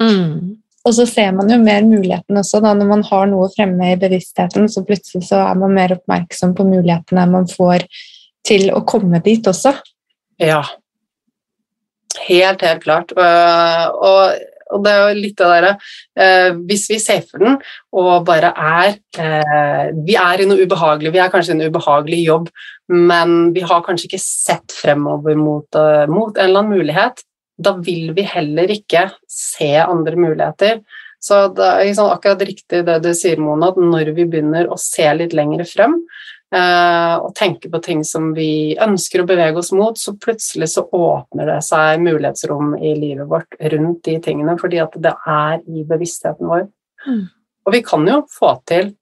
Mm. 0.00 0.60
Og 0.88 0.94
så 0.96 1.04
ser 1.08 1.32
man 1.36 1.50
jo 1.52 1.58
mer 1.60 1.84
muligheten 1.84 2.40
også, 2.40 2.62
da, 2.64 2.72
når 2.76 2.88
man 2.88 3.02
har 3.10 3.26
noe 3.28 3.50
fremme 3.52 3.92
i 3.92 3.98
bevisstheten, 4.00 4.68
så 4.72 4.84
plutselig 4.86 5.26
så 5.28 5.42
er 5.44 5.58
man 5.60 5.74
mer 5.76 5.92
oppmerksom 5.98 6.54
på 6.56 6.64
mulighetene 6.68 7.26
man 7.28 7.48
får 7.50 7.84
til 8.48 8.70
å 8.72 8.80
komme 8.88 9.20
dit 9.24 9.44
også. 9.46 9.74
Ja. 10.40 10.62
Helt, 12.24 12.64
helt 12.64 12.82
klart. 12.82 13.12
Og, 13.12 14.40
og 14.72 14.82
det 14.86 14.94
er 14.94 15.02
jo 15.02 15.20
litt 15.20 15.44
av 15.44 15.52
det 15.52 15.60
der, 15.68 16.58
Hvis 16.64 16.88
vi 16.90 16.98
ser 17.02 17.22
for 17.28 17.44
den 17.44 17.58
og 17.92 18.24
bare 18.26 18.50
er 18.54 18.96
eh, 19.20 19.92
Vi 20.06 20.16
er 20.18 20.42
i 20.42 20.46
noe 20.48 20.64
ubehagelig, 20.64 21.12
vi 21.12 21.20
er 21.22 21.32
kanskje 21.32 21.54
i 21.54 21.58
en 21.58 21.70
ubehagelig 21.70 22.20
jobb, 22.24 22.48
men 22.90 23.52
vi 23.54 23.62
har 23.66 23.84
kanskje 23.86 24.08
ikke 24.08 24.22
sett 24.22 24.74
fremover 24.74 25.36
mot, 25.38 25.68
mot 26.08 26.32
en 26.32 26.46
eller 26.48 26.64
annen 26.64 26.72
mulighet 26.80 27.20
da 27.60 27.76
vil 27.76 28.14
vi 28.16 28.24
heller 28.26 28.70
ikke 28.72 29.06
se 29.28 29.74
andre 29.82 30.16
muligheter. 30.16 30.80
Så 31.20 31.42
det 31.52 31.64
er 31.66 31.84
liksom 31.84 32.08
akkurat 32.08 32.42
riktig 32.48 32.84
det 32.86 32.98
du 33.04 33.10
sier, 33.16 33.40
Mona, 33.40 33.70
at 33.70 33.80
når 33.80 34.14
vi 34.16 34.24
begynner 34.24 34.70
å 34.72 34.78
se 34.80 35.04
litt 35.18 35.34
lenger 35.36 35.66
frem 35.68 35.98
eh, 36.56 37.16
og 37.20 37.34
tenke 37.36 37.68
på 37.68 37.82
ting 37.84 38.00
som 38.08 38.30
vi 38.36 38.72
ønsker 38.80 39.20
å 39.20 39.28
bevege 39.28 39.60
oss 39.60 39.72
mot, 39.76 40.00
så 40.00 40.16
plutselig 40.16 40.70
så 40.72 40.86
åpner 40.96 41.52
det 41.52 41.58
seg 41.66 42.00
mulighetsrom 42.06 42.72
i 42.78 42.94
livet 42.96 43.28
vårt 43.28 43.58
rundt 43.74 44.00
de 44.08 44.16
tingene, 44.24 44.56
fordi 44.60 44.80
at 44.80 44.96
det 44.96 45.12
er 45.28 45.60
i 45.68 45.84
bevisstheten 45.84 46.48
vår. 46.48 46.64
Mm. 47.04 47.26
Og 47.68 47.76
vi 47.76 47.84
kan 47.84 48.08
jo 48.08 48.22
få 48.32 48.54
til 48.68 48.94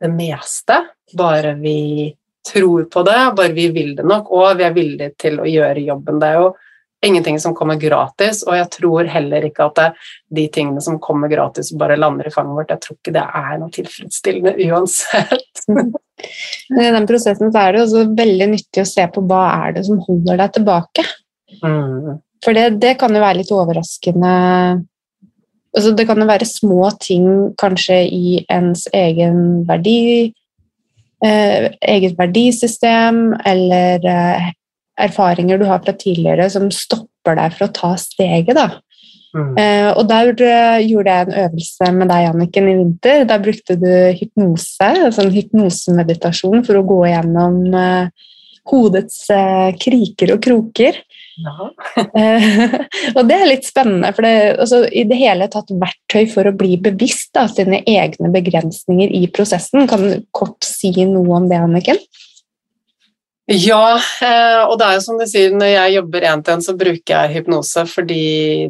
det 0.00 0.12
meste, 0.12 0.80
bare 1.16 1.58
vi 1.60 2.08
tror 2.46 2.88
på 2.88 3.02
det, 3.04 3.20
bare 3.36 3.52
vi 3.52 3.68
vil 3.74 3.92
det 3.98 4.06
nok, 4.08 4.32
og 4.32 4.56
vi 4.56 4.64
er 4.64 4.76
villige 4.76 5.12
til 5.20 5.42
å 5.42 5.48
gjøre 5.50 5.84
jobben. 5.84 6.20
Det 6.22 6.32
er 6.32 6.40
jo 6.40 6.54
ingenting 7.04 7.40
som 7.40 7.54
kommer 7.54 7.78
gratis, 7.80 8.42
og 8.46 8.56
jeg 8.56 8.68
tror 8.78 9.08
heller 9.10 9.44
ikke 9.48 9.68
at 9.68 9.78
det, 9.78 9.86
de 10.38 10.46
tingene 10.52 10.82
som 10.84 10.98
kommer 11.02 11.30
gratis, 11.32 11.72
bare 11.76 11.98
lander 11.98 12.28
i 12.28 12.32
fanget 12.34 12.56
vårt. 12.56 12.72
Jeg 12.72 12.84
tror 12.84 12.98
ikke 12.98 13.14
det 13.16 13.24
er 13.40 13.60
noe 13.60 13.74
tilfredsstillende 13.74 14.54
uansett. 14.70 15.64
Men 16.72 16.82
I 16.82 16.92
den 16.96 17.08
prosessen 17.08 17.52
så 17.52 17.62
er 17.62 17.76
det 17.76 17.84
også 17.84 18.06
veldig 18.16 18.50
nyttig 18.54 18.82
å 18.82 18.88
se 18.88 19.04
på 19.12 19.24
hva 19.28 19.44
er 19.66 19.76
det 19.76 19.86
som 19.88 20.00
holder 20.06 20.40
deg 20.42 20.56
tilbake. 20.56 21.06
Mm. 21.62 22.16
For 22.44 22.56
det, 22.56 22.66
det, 22.82 22.96
kan 23.00 23.14
jo 23.14 23.22
være 23.22 23.40
litt 23.40 23.52
overraskende 23.54 24.32
altså 25.76 25.92
Det 25.92 26.06
kan 26.08 26.20
jo 26.20 26.26
være 26.28 26.48
små 26.48 26.88
ting 27.00 27.26
kanskje 27.60 27.98
i 28.08 28.38
ens 28.52 28.86
egen 28.96 29.66
verdi, 29.68 30.32
eh, 31.24 31.66
eget 31.84 32.16
verdisystem 32.16 33.34
eller 33.44 34.06
eh, 34.08 34.46
erfaringer 35.00 35.60
du 35.60 35.66
har 35.68 35.82
fra 35.84 35.94
tidligere 35.96 36.48
som 36.52 36.70
stopper 36.72 37.38
deg 37.38 37.54
fra 37.56 37.68
å 37.68 37.76
ta 37.76 37.94
steget. 38.00 38.56
da. 38.56 38.68
Mm. 39.36 39.52
Uh, 39.58 39.90
og 39.98 40.06
der 40.08 40.30
uh, 40.32 40.78
gjorde 40.80 41.12
jeg 41.12 41.26
en 41.26 41.40
øvelse 41.44 41.90
med 41.96 42.10
deg, 42.12 42.28
Anniken, 42.30 42.70
i 42.70 42.76
vinter. 42.78 43.26
Da 43.28 43.40
brukte 43.42 43.76
du 43.80 43.90
hypnose, 44.16 44.92
en 45.10 45.34
hypnosemeditasjon, 45.34 46.62
for 46.66 46.80
å 46.80 46.86
gå 46.86 47.02
gjennom 47.10 47.60
uh, 47.74 48.32
hodets 48.70 49.26
kriker 49.78 50.32
og 50.34 50.40
kroker. 50.42 50.96
Ja. 51.36 51.68
og 53.16 53.20
det 53.28 53.36
er 53.36 53.50
litt 53.50 53.66
spennende, 53.68 54.10
for 54.16 54.26
det 54.26 54.56
altså, 54.56 54.80
i 54.88 55.04
det 55.06 55.18
hele 55.20 55.46
tatt 55.52 55.68
verktøy 55.70 56.24
for 56.32 56.48
å 56.48 56.54
bli 56.56 56.78
bevisst 56.82 57.34
da, 57.36 57.44
sine 57.50 57.82
egne 57.86 58.32
begrensninger 58.34 59.12
i 59.14 59.26
prosessen. 59.30 59.86
Kan 59.90 60.06
du 60.08 60.16
kort 60.34 60.66
si 60.66 60.90
noe 61.04 61.36
om 61.38 61.50
det, 61.52 61.60
Anniken? 61.62 62.00
Ja, 63.46 63.94
eh, 64.26 64.60
og 64.66 64.74
det 64.80 64.86
er 64.86 64.96
jo 64.96 65.02
som 65.04 65.20
du 65.20 65.26
sier, 65.30 65.52
når 65.54 65.68
jeg 65.70 65.94
jobber 66.00 66.24
én 66.26 66.40
til 66.42 66.56
én, 66.56 66.64
så 66.66 66.72
bruker 66.74 67.12
jeg 67.12 67.34
hypnose 67.36 67.84
fordi 67.86 68.24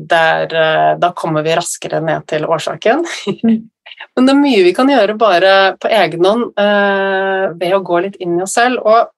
der, 0.05 0.53
eh, 0.53 0.91
da 1.01 1.13
kommer 1.17 1.47
vi 1.47 1.57
raskere 1.57 2.03
ned 2.05 2.27
til 2.29 2.45
årsaken. 2.45 3.07
Mm. 3.43 3.57
Men 4.17 4.29
det 4.29 4.33
er 4.35 4.41
mye 4.43 4.65
vi 4.67 4.75
kan 4.77 4.91
gjøre 4.93 5.17
bare 5.17 5.53
på 5.81 5.89
egen 5.89 6.29
hånd 6.29 6.61
eh, 6.61 7.47
ved 7.57 7.73
å 7.73 7.85
gå 7.85 8.03
litt 8.05 8.21
inn 8.21 8.37
i 8.37 8.45
oss 8.45 8.59
selv. 8.59 8.85
Og 8.85 9.09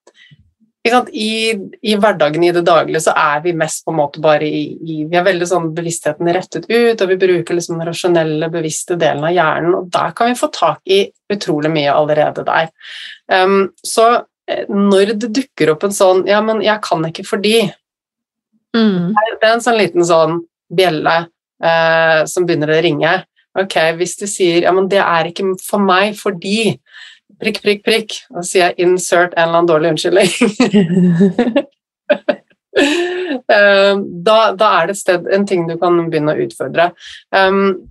i, 1.10 1.50
i, 1.82 1.96
hverdagen 1.98 2.44
i 2.46 2.52
det 2.54 2.62
daglige 2.64 3.02
så 3.02 3.12
er 3.18 3.42
vi 3.44 3.52
mest 3.58 3.82
på 3.84 3.92
en 3.92 3.98
måte 3.98 4.22
bare 4.22 4.46
i, 4.46 4.62
i 4.78 5.02
Vi 5.10 5.16
har 5.18 5.26
veldig 5.26 5.48
sånn 5.50 5.72
bevisstheten 5.74 6.30
rettet 6.32 6.70
ut, 6.70 7.02
og 7.02 7.10
vi 7.10 7.18
bruker 7.18 7.58
liksom 7.58 7.80
den 7.80 7.90
rasjonelle, 7.90 8.48
bevisste 8.52 8.96
delen 8.96 9.26
av 9.26 9.34
hjernen, 9.34 9.74
og 9.74 9.90
der 9.92 10.14
kan 10.16 10.30
vi 10.30 10.38
få 10.38 10.48
tak 10.54 10.80
i 10.86 11.02
utrolig 11.34 11.74
mye 11.74 11.92
allerede 11.92 12.46
der. 12.46 12.70
Um, 13.26 13.74
så 13.84 14.22
når 14.68 15.14
det 15.20 15.32
dukker 15.36 15.74
opp 15.74 15.84
en 15.84 15.92
sånn 15.94 16.22
Ja, 16.28 16.40
men 16.44 16.62
jeg 16.64 16.80
kan 16.84 17.04
ikke 17.08 17.24
fordi 17.28 17.56
mm. 18.76 19.14
Det 19.14 19.44
er 19.44 19.52
en 19.54 19.64
sånn 19.64 19.78
liten 19.80 20.06
sånn 20.08 20.40
bjelle 20.72 21.16
eh, 21.64 22.20
som 22.28 22.44
begynner 22.48 22.72
å 22.74 22.80
ringe. 22.84 23.12
Ok, 23.58 23.76
Hvis 23.98 24.16
du 24.20 24.26
sier 24.28 24.66
ja, 24.66 24.72
men 24.76 24.88
det 24.92 25.00
er 25.04 25.30
ikke 25.30 25.54
for 25.64 25.80
meg 25.82 26.16
fordi 26.18 26.76
prikk, 27.40 27.62
prikk, 27.64 27.82
prikk, 27.86 28.18
da 28.34 28.42
sier 28.44 28.68
jeg 28.68 28.74
'insert 28.84 29.32
en 29.34 29.48
eller 29.48 29.58
annen 29.60 29.70
dårlig 29.70 29.90
unnskyldning'. 29.94 31.66
Eh, 33.48 33.96
da, 34.24 34.36
da, 34.56 34.66
er 34.80 34.90
det 34.90 34.94
sted, 34.98 35.26
en 35.32 35.46
ting 35.48 35.66
du 35.68 35.74
kan 35.80 35.96
begynne 36.10 36.34
å 36.34 36.42
utfordre. 36.44 36.90
Um, 37.34 37.88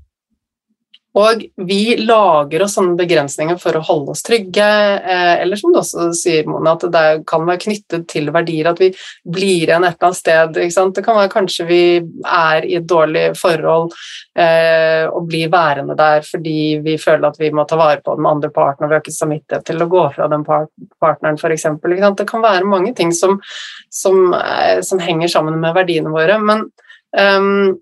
og 1.17 1.43
vi 1.67 1.81
lager 1.97 2.63
oss 2.63 2.75
sånne 2.77 2.97
begrensninger 2.99 3.57
for 3.61 3.77
å 3.77 3.83
holde 3.87 4.13
oss 4.13 4.21
trygge, 4.25 4.67
eh, 4.67 5.33
eller 5.41 5.59
som 5.59 5.73
du 5.73 5.79
også 5.81 6.11
sier, 6.17 6.45
Mona, 6.49 6.75
at 6.77 6.85
det 6.93 7.05
kan 7.29 7.45
være 7.47 7.63
knyttet 7.65 8.05
til 8.11 8.29
verdier, 8.35 8.69
at 8.69 8.81
vi 8.81 8.91
blir 9.25 9.65
igjen 9.65 9.87
et 9.87 9.97
eller 9.97 10.11
annet 10.11 10.19
sted. 10.19 10.53
Det 10.93 11.05
kan 11.05 11.17
være 11.17 11.33
kanskje 11.33 11.67
vi 11.69 11.81
er 11.97 12.67
i 12.67 12.77
et 12.77 12.87
dårlig 12.87 13.31
forhold 13.39 13.95
eh, 14.37 15.07
og 15.09 15.27
blir 15.31 15.49
værende 15.53 15.97
der 15.97 16.21
fordi 16.27 16.77
vi 16.85 16.97
føler 17.01 17.31
at 17.31 17.41
vi 17.41 17.51
må 17.55 17.65
ta 17.67 17.79
vare 17.79 18.03
på 18.05 18.15
den 18.19 18.29
andre 18.29 18.51
parten, 18.53 18.85
og 18.85 18.91
vi 18.91 18.97
har 18.99 19.05
ikke 19.05 19.17
samvittighet 19.17 19.65
til 19.67 19.81
å 19.81 19.89
gå 19.91 20.05
fra 20.15 20.29
den 20.31 20.45
part 20.47 20.69
partneren, 21.01 21.37
f.eks. 21.37 21.65
Det 22.17 22.27
kan 22.29 22.43
være 22.43 22.67
mange 22.67 22.93
ting 22.97 23.11
som, 23.15 23.39
som, 23.89 24.33
eh, 24.37 24.79
som, 24.85 25.01
henger 25.01 25.31
sammen 25.31 25.59
med 25.61 25.75
verdiene 25.77 26.11
våre. 26.13 26.37
men 26.41 26.65
um, 27.17 27.77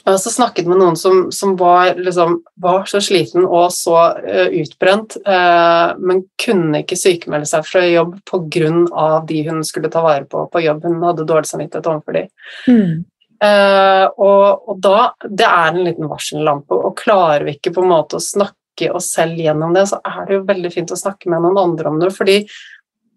jeg 0.00 0.20
så 0.22 0.30
snakket 0.32 0.68
med 0.68 0.80
noen 0.80 0.96
som, 0.96 1.26
som 1.34 1.54
var, 1.60 1.94
liksom, 2.00 2.38
var, 2.62 2.84
så 2.90 3.00
sliten 3.04 3.44
og 3.44 3.72
så 3.74 3.96
uh, 4.24 4.48
utbrent, 4.62 5.16
uh, 5.26 5.92
men 6.00 6.24
kunne 6.40 6.82
ikke 6.82 6.98
sykemelde 6.98 7.48
seg 7.50 7.66
fra 7.68 7.84
jobb 7.86 8.16
pga. 8.28 9.20
de 9.28 9.42
hun 9.48 9.62
skulle 9.64 9.90
ta 9.92 10.02
vare 10.02 10.24
på 10.24 10.46
på 10.52 10.62
jobb. 10.64 10.84
Hun 10.84 11.02
hadde 11.04 11.26
dårlig 11.28 11.50
samvittighet 11.50 11.86
overfor 11.86 12.18
dem. 12.18 12.28
Mm. 12.68 13.04
Uh, 13.42 14.06
og, 14.22 14.68
og, 14.68 14.76
da, 14.82 15.12
Det 15.28 15.46
er 15.46 15.72
en 15.72 15.84
liten 15.84 16.10
varsellampe, 16.10 16.74
og 16.74 16.98
klarer 16.98 17.46
vi 17.46 17.56
ikke 17.58 17.74
på 17.74 17.84
en 17.84 17.92
måte 17.92 18.18
å 18.18 18.22
snakke 18.22 18.90
oss 18.94 19.10
selv 19.12 19.38
gjennom 19.38 19.74
det, 19.76 19.86
så 19.90 20.00
er 20.00 20.22
det 20.26 20.38
jo 20.38 20.46
veldig 20.48 20.70
fint 20.72 20.94
å 20.94 20.98
snakke 20.98 21.30
med 21.30 21.44
noen 21.44 21.60
andre 21.60 21.90
om 21.90 21.98
det. 22.00 22.12
fordi 22.16 22.38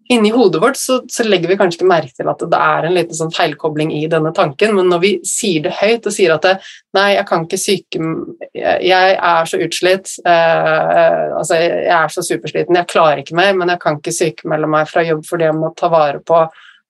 inni 0.08 0.30
hodet 0.30 0.60
vårt 0.62 0.78
så, 0.78 1.00
så, 1.10 1.24
legger 1.26 1.50
vi 1.50 1.56
kanskje 1.58 1.80
ikke 1.80 1.88
merke 1.90 2.14
til 2.14 2.28
at 2.30 2.42
det 2.52 2.60
er 2.68 2.86
en 2.86 2.94
liten 2.94 3.18
sånn 3.18 3.32
feilkobling 3.34 3.92
i 3.96 4.04
denne 4.10 4.32
tanken, 4.36 4.74
men 4.76 4.90
når 4.92 5.02
vi 5.02 5.12
sier 5.26 5.64
det 5.66 5.74
høyt 5.80 6.06
og 6.06 6.14
sier 6.14 6.34
at 6.34 6.46
det, 6.46 6.54
nei, 6.96 7.08
jeg 7.16 7.26
kan 7.28 7.46
ikke 7.46 7.60
syke 7.60 8.12
Jeg 8.54 9.16
er 9.16 9.50
så 9.50 9.60
utslitt, 9.62 10.12
eh, 10.26 11.24
altså 11.38 11.58
jeg 11.60 11.92
er 11.98 12.12
så 12.12 12.24
supersliten, 12.26 12.78
jeg 12.78 12.90
klarer 12.92 13.22
ikke 13.22 13.38
mer, 13.38 13.52
men 13.58 13.72
jeg 13.74 13.82
kan 13.82 13.98
ikke 14.00 14.14
sykemelde 14.14 14.70
meg 14.76 14.88
fra 14.90 15.04
jobb 15.06 15.26
fordi 15.26 15.48
jeg 15.48 15.58
må 15.58 15.72
ta 15.76 15.90
vare 15.92 16.22
på 16.24 16.44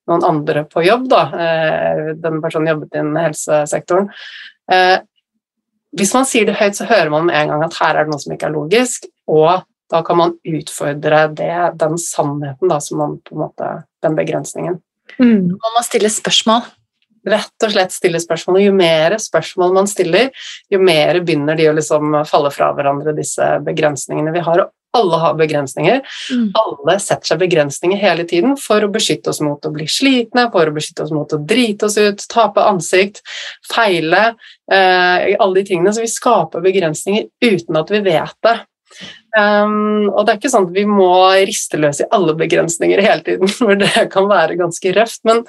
noen 0.06 0.26
andre 0.26 0.64
på 0.70 0.84
jobb, 0.86 1.08
da. 1.10 1.22
Eh, 1.46 2.02
den 2.22 2.42
personen 2.42 2.70
jobbet 2.74 2.98
innen 2.98 3.18
helsesektoren. 3.18 4.10
Eh, 4.72 4.98
hvis 5.96 6.12
man 6.14 6.28
sier 6.28 6.46
det 6.46 6.58
høyt, 6.60 6.76
så 6.78 6.86
hører 6.86 7.10
man 7.10 7.26
med 7.28 7.38
en 7.38 7.54
gang 7.54 7.64
at 7.66 7.78
her 7.80 7.96
er 7.96 8.06
det 8.06 8.12
noe 8.12 8.22
som 8.22 8.34
ikke 8.34 8.50
er 8.50 8.54
logisk, 8.54 9.08
og 9.26 9.64
da 9.90 10.02
kan 10.02 10.18
man 10.18 10.34
utfordre 10.44 11.26
det, 11.28 11.72
den 11.80 11.98
sannheten, 11.98 12.68
da, 12.68 12.80
som 12.80 12.98
man 12.98 13.18
på 13.22 13.36
en 13.36 13.44
måte 13.46 13.70
Den 14.02 14.14
begrensningen. 14.14 14.80
Mm. 15.18 15.48
Man 15.48 15.74
må 15.76 15.82
stille 15.82 16.10
spørsmål. 16.12 16.66
Rett 17.26 17.64
og 17.66 17.72
slett 17.72 17.94
stille 17.94 18.20
spørsmål. 18.22 18.60
Jo 18.62 18.74
mer 18.76 19.16
spørsmål 19.18 19.74
man 19.74 19.88
stiller, 19.90 20.30
jo 20.70 20.78
mer 20.78 21.18
begynner 21.26 21.58
de 21.58 21.66
å 21.70 21.74
liksom 21.74 22.20
falle 22.28 22.52
fra 22.54 22.70
hverandre, 22.76 23.16
disse 23.16 23.48
begrensningene 23.66 24.34
vi 24.34 24.44
har. 24.46 24.62
Alle 24.96 25.18
har 25.20 25.34
begrensninger. 25.36 25.98
Mm. 26.32 26.44
Alle 26.60 26.96
setter 27.02 27.32
seg 27.32 27.40
begrensninger 27.42 27.98
hele 28.00 28.24
tiden 28.28 28.54
for 28.60 28.84
å 28.84 28.92
beskytte 28.92 29.32
oss 29.32 29.42
mot 29.44 29.66
å 29.66 29.72
bli 29.74 29.88
slitne, 29.90 30.46
for 30.54 30.70
å 30.70 30.76
beskytte 30.76 31.04
oss 31.04 31.12
mot 31.12 31.34
å 31.34 31.40
drite 31.42 31.90
oss 31.90 31.98
ut, 31.98 32.22
tape 32.32 32.62
ansikt, 32.64 33.20
feile. 33.74 34.22
Eh, 34.70 35.34
alle 35.34 35.58
de 35.58 35.66
tingene. 35.66 35.92
Så 35.92 36.06
vi 36.06 36.14
skaper 36.14 36.64
begrensninger 36.64 37.26
uten 37.44 37.82
at 37.82 37.92
vi 37.92 38.04
vet 38.06 38.38
det. 38.46 38.56
Um, 39.36 40.06
og 40.14 40.22
det 40.24 40.32
er 40.32 40.38
ikke 40.38 40.52
sånn 40.52 40.70
at 40.70 40.76
vi 40.76 40.86
må 40.88 41.10
riste 41.44 41.76
løs 41.80 42.00
i 42.00 42.08
alle 42.14 42.32
begrensninger 42.38 43.02
hele 43.04 43.20
tiden, 43.26 43.50
for 43.58 43.76
det 43.78 44.08
kan 44.12 44.30
være 44.30 44.58
ganske 44.60 44.94
røft. 44.96 45.20
Men 45.28 45.44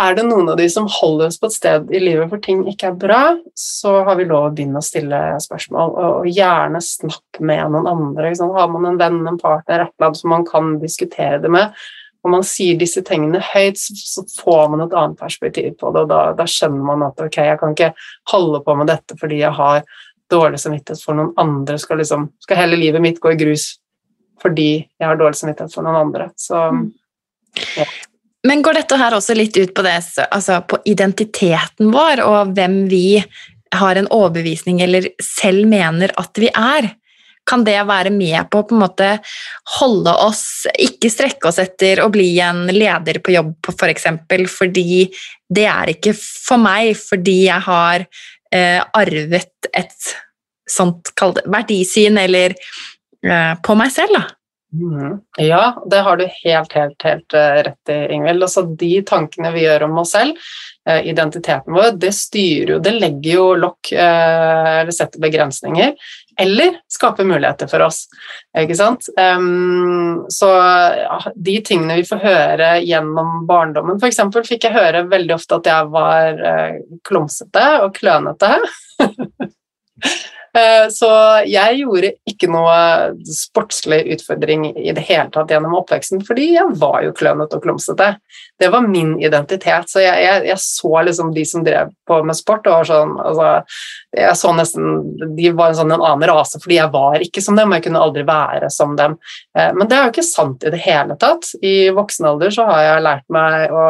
er 0.00 0.14
det 0.16 0.24
noen 0.28 0.48
av 0.52 0.58
de 0.60 0.68
som 0.70 0.86
holder 0.88 1.28
oss 1.28 1.38
på 1.40 1.48
et 1.50 1.56
sted 1.56 1.90
i 1.92 2.00
livet 2.00 2.30
hvor 2.30 2.40
ting 2.44 2.62
ikke 2.70 2.92
er 2.92 2.98
bra, 3.00 3.22
så 3.58 3.98
har 4.06 4.16
vi 4.20 4.28
lov 4.28 4.46
å 4.48 4.52
begynne 4.54 4.80
å 4.80 4.86
stille 4.86 5.18
spørsmål, 5.42 5.96
og, 5.98 6.28
gjerne 6.30 6.80
snakke 6.84 7.42
med 7.44 7.74
noen 7.74 7.88
andre. 7.90 8.30
Liksom. 8.30 8.52
Har 8.54 8.70
man 8.72 8.86
en 8.88 9.00
venn, 9.00 9.18
en 9.26 9.40
partner, 9.40 9.84
et 9.84 9.90
eller 9.90 10.10
annet 10.10 10.20
som 10.22 10.32
man 10.32 10.46
kan 10.48 10.76
diskutere 10.80 11.40
det 11.42 11.50
med, 11.52 11.74
og 12.20 12.34
man 12.34 12.44
sier 12.44 12.76
disse 12.80 13.00
tingene 13.06 13.40
høyt, 13.42 13.80
så 13.80 14.24
får 14.28 14.70
man 14.72 14.84
et 14.84 14.96
annet 14.96 15.20
perspektiv 15.20 15.72
på 15.80 15.92
det, 15.94 16.04
og 16.04 16.12
da, 16.12 16.20
da 16.36 16.46
skjønner 16.48 16.84
man 16.84 17.06
at 17.08 17.20
ok, 17.24 17.38
jeg 17.48 17.60
kan 17.60 17.74
ikke 17.74 17.92
holde 18.32 18.60
på 18.66 18.76
med 18.76 18.90
dette 18.92 19.16
fordi 19.20 19.40
jeg 19.40 19.56
har 19.56 19.82
dårlig 20.30 20.60
samvittighet 20.62 21.02
for 21.02 21.18
noen 21.18 21.32
andre, 21.40 21.78
skal, 21.78 22.00
liksom, 22.00 22.28
skal 22.42 22.62
hele 22.62 22.78
livet 22.80 23.02
mitt 23.02 23.20
gå 23.22 23.34
i 23.34 23.40
grus 23.40 23.72
fordi 24.40 24.70
jeg 24.80 25.04
har 25.04 25.18
dårlig 25.20 25.36
samvittighet 25.36 25.74
for 25.74 25.84
noen 25.84 25.98
andre. 26.00 26.30
Så, 26.40 26.56
mm. 26.72 26.86
ja. 27.76 27.84
Men 28.48 28.62
går 28.64 28.80
dette 28.80 28.96
her 28.96 29.16
også 29.16 29.36
litt 29.36 29.56
ut 29.60 29.74
på 29.76 29.84
det, 29.84 29.98
altså 30.30 30.62
på 30.64 30.80
identiteten 30.88 31.90
vår, 31.92 32.22
og 32.24 32.54
hvem 32.56 32.86
vi 32.88 33.20
har 33.76 34.00
en 34.00 34.08
overbevisning 34.10 34.80
eller 34.82 35.10
selv 35.22 35.68
mener 35.68 36.14
at 36.18 36.40
vi 36.40 36.48
er? 36.48 36.94
Kan 37.48 37.64
det 37.66 37.76
være 37.88 38.12
med 38.14 38.50
på 38.52 38.62
å 38.62 39.12
holde 39.78 40.12
oss, 40.24 40.66
ikke 40.78 41.10
strekke 41.10 41.48
oss 41.48 41.58
etter 41.58 42.02
å 42.04 42.10
bli 42.12 42.32
en 42.44 42.66
leder 42.68 43.20
på 43.20 43.34
jobb, 43.34 43.54
f.eks., 43.72 44.06
for 44.28 44.46
fordi 44.60 45.08
det 45.50 45.66
er 45.66 45.94
ikke 45.94 46.14
for 46.16 46.60
meg, 46.62 46.94
fordi 46.96 47.38
jeg 47.48 47.64
har 47.66 48.06
eh, 48.54 48.80
arvet 48.92 49.70
et 49.72 50.12
sånt 50.70 51.12
verdisyn 51.46 52.18
eller 52.18 52.54
eh, 52.56 53.54
på 53.62 53.78
meg 53.78 53.92
selv, 53.94 54.18
da. 54.18 54.26
Mm. 54.72 55.18
Ja, 55.36 55.82
det 55.90 55.96
har 55.96 56.16
du 56.16 56.26
helt, 56.44 56.72
helt, 56.72 57.02
helt 57.02 57.34
uh, 57.34 57.62
rett 57.66 57.88
i, 57.90 58.12
Ingvild. 58.14 58.42
Altså, 58.42 58.62
de 58.62 58.92
tankene 59.06 59.50
vi 59.50 59.64
gjør 59.64 59.88
om 59.88 59.98
oss 59.98 60.12
selv, 60.14 60.38
eh, 60.86 61.08
identiteten 61.10 61.74
vår, 61.74 61.96
det 61.98 62.12
styrer 62.14 62.76
jo 62.76 62.78
Det 62.78 62.92
legger 62.94 63.32
jo 63.34 63.46
lokk, 63.58 63.90
uh, 63.90 64.76
eller 64.80 64.94
setter 64.94 65.22
begrensninger, 65.22 65.96
eller 66.38 66.78
skape 66.90 67.24
muligheter 67.26 67.70
for 67.70 67.84
oss. 67.84 68.04
Ikke 68.58 68.76
sant? 68.78 69.08
Så 70.32 70.50
de 71.34 71.56
tingene 71.66 71.98
vi 72.00 72.06
får 72.08 72.22
høre 72.22 72.70
gjennom 72.86 73.44
barndommen 73.48 74.00
F.eks. 74.00 74.22
fikk 74.48 74.68
jeg 74.68 74.76
høre 74.76 75.06
veldig 75.10 75.36
ofte 75.36 75.60
at 75.60 75.70
jeg 75.70 75.90
var 75.94 76.44
klumsete 77.06 77.66
og 77.84 77.94
klønete. 77.98 78.54
Eh, 80.50 80.88
så 80.90 81.08
jeg 81.46 81.78
gjorde 81.78 82.10
ikke 82.26 82.48
noe 82.50 82.74
sportslig 83.30 84.00
utfordring 84.16 84.64
i 84.72 84.90
det 84.96 85.04
hele 85.06 85.28
tatt 85.30 85.52
gjennom 85.52 85.76
oppveksten, 85.78 86.24
fordi 86.26 86.48
jeg 86.56 86.74
var 86.80 87.04
jo 87.04 87.14
klønete 87.14 87.58
og 87.58 87.66
klumsete. 87.66 88.08
Det 88.58 88.70
var 88.74 88.88
min 88.88 89.14
identitet. 89.22 89.86
Så 89.92 90.02
jeg, 90.02 90.24
jeg, 90.24 90.48
jeg, 90.50 90.58
så 90.64 91.04
liksom 91.06 91.30
de 91.36 91.44
som 91.46 91.64
drev 91.66 91.94
på 92.08 92.18
med 92.26 92.38
sport, 92.38 92.66
og 92.66 92.88
sånn, 92.90 93.14
altså, 93.22 93.52
jeg 94.16 94.36
så 94.36 94.50
nesten 94.56 95.36
De 95.36 95.50
var 95.54 95.70
en 95.70 95.78
sånn 95.78 95.92
en 95.94 96.02
annen 96.02 96.28
rase, 96.30 96.58
fordi 96.62 96.78
jeg 96.80 96.90
var 96.94 97.22
ikke 97.22 97.42
som 97.44 97.58
dem, 97.58 97.70
og 97.70 97.78
jeg 97.78 97.86
kunne 97.86 98.02
aldri 98.02 98.24
være 98.26 98.70
som 98.74 98.96
dem. 98.98 99.16
Eh, 99.56 99.70
men 99.76 99.90
det 99.90 99.96
er 99.96 100.06
jo 100.06 100.14
ikke 100.14 100.26
sant 100.26 100.66
i 100.66 100.72
det 100.74 100.80
hele 100.82 101.16
tatt. 101.20 101.52
I 101.62 101.92
voksen 101.94 102.28
alder 102.30 102.54
så 102.54 102.66
har 102.68 102.82
jeg 102.86 103.04
lært 103.06 103.26
meg 103.32 103.74
å 103.74 103.84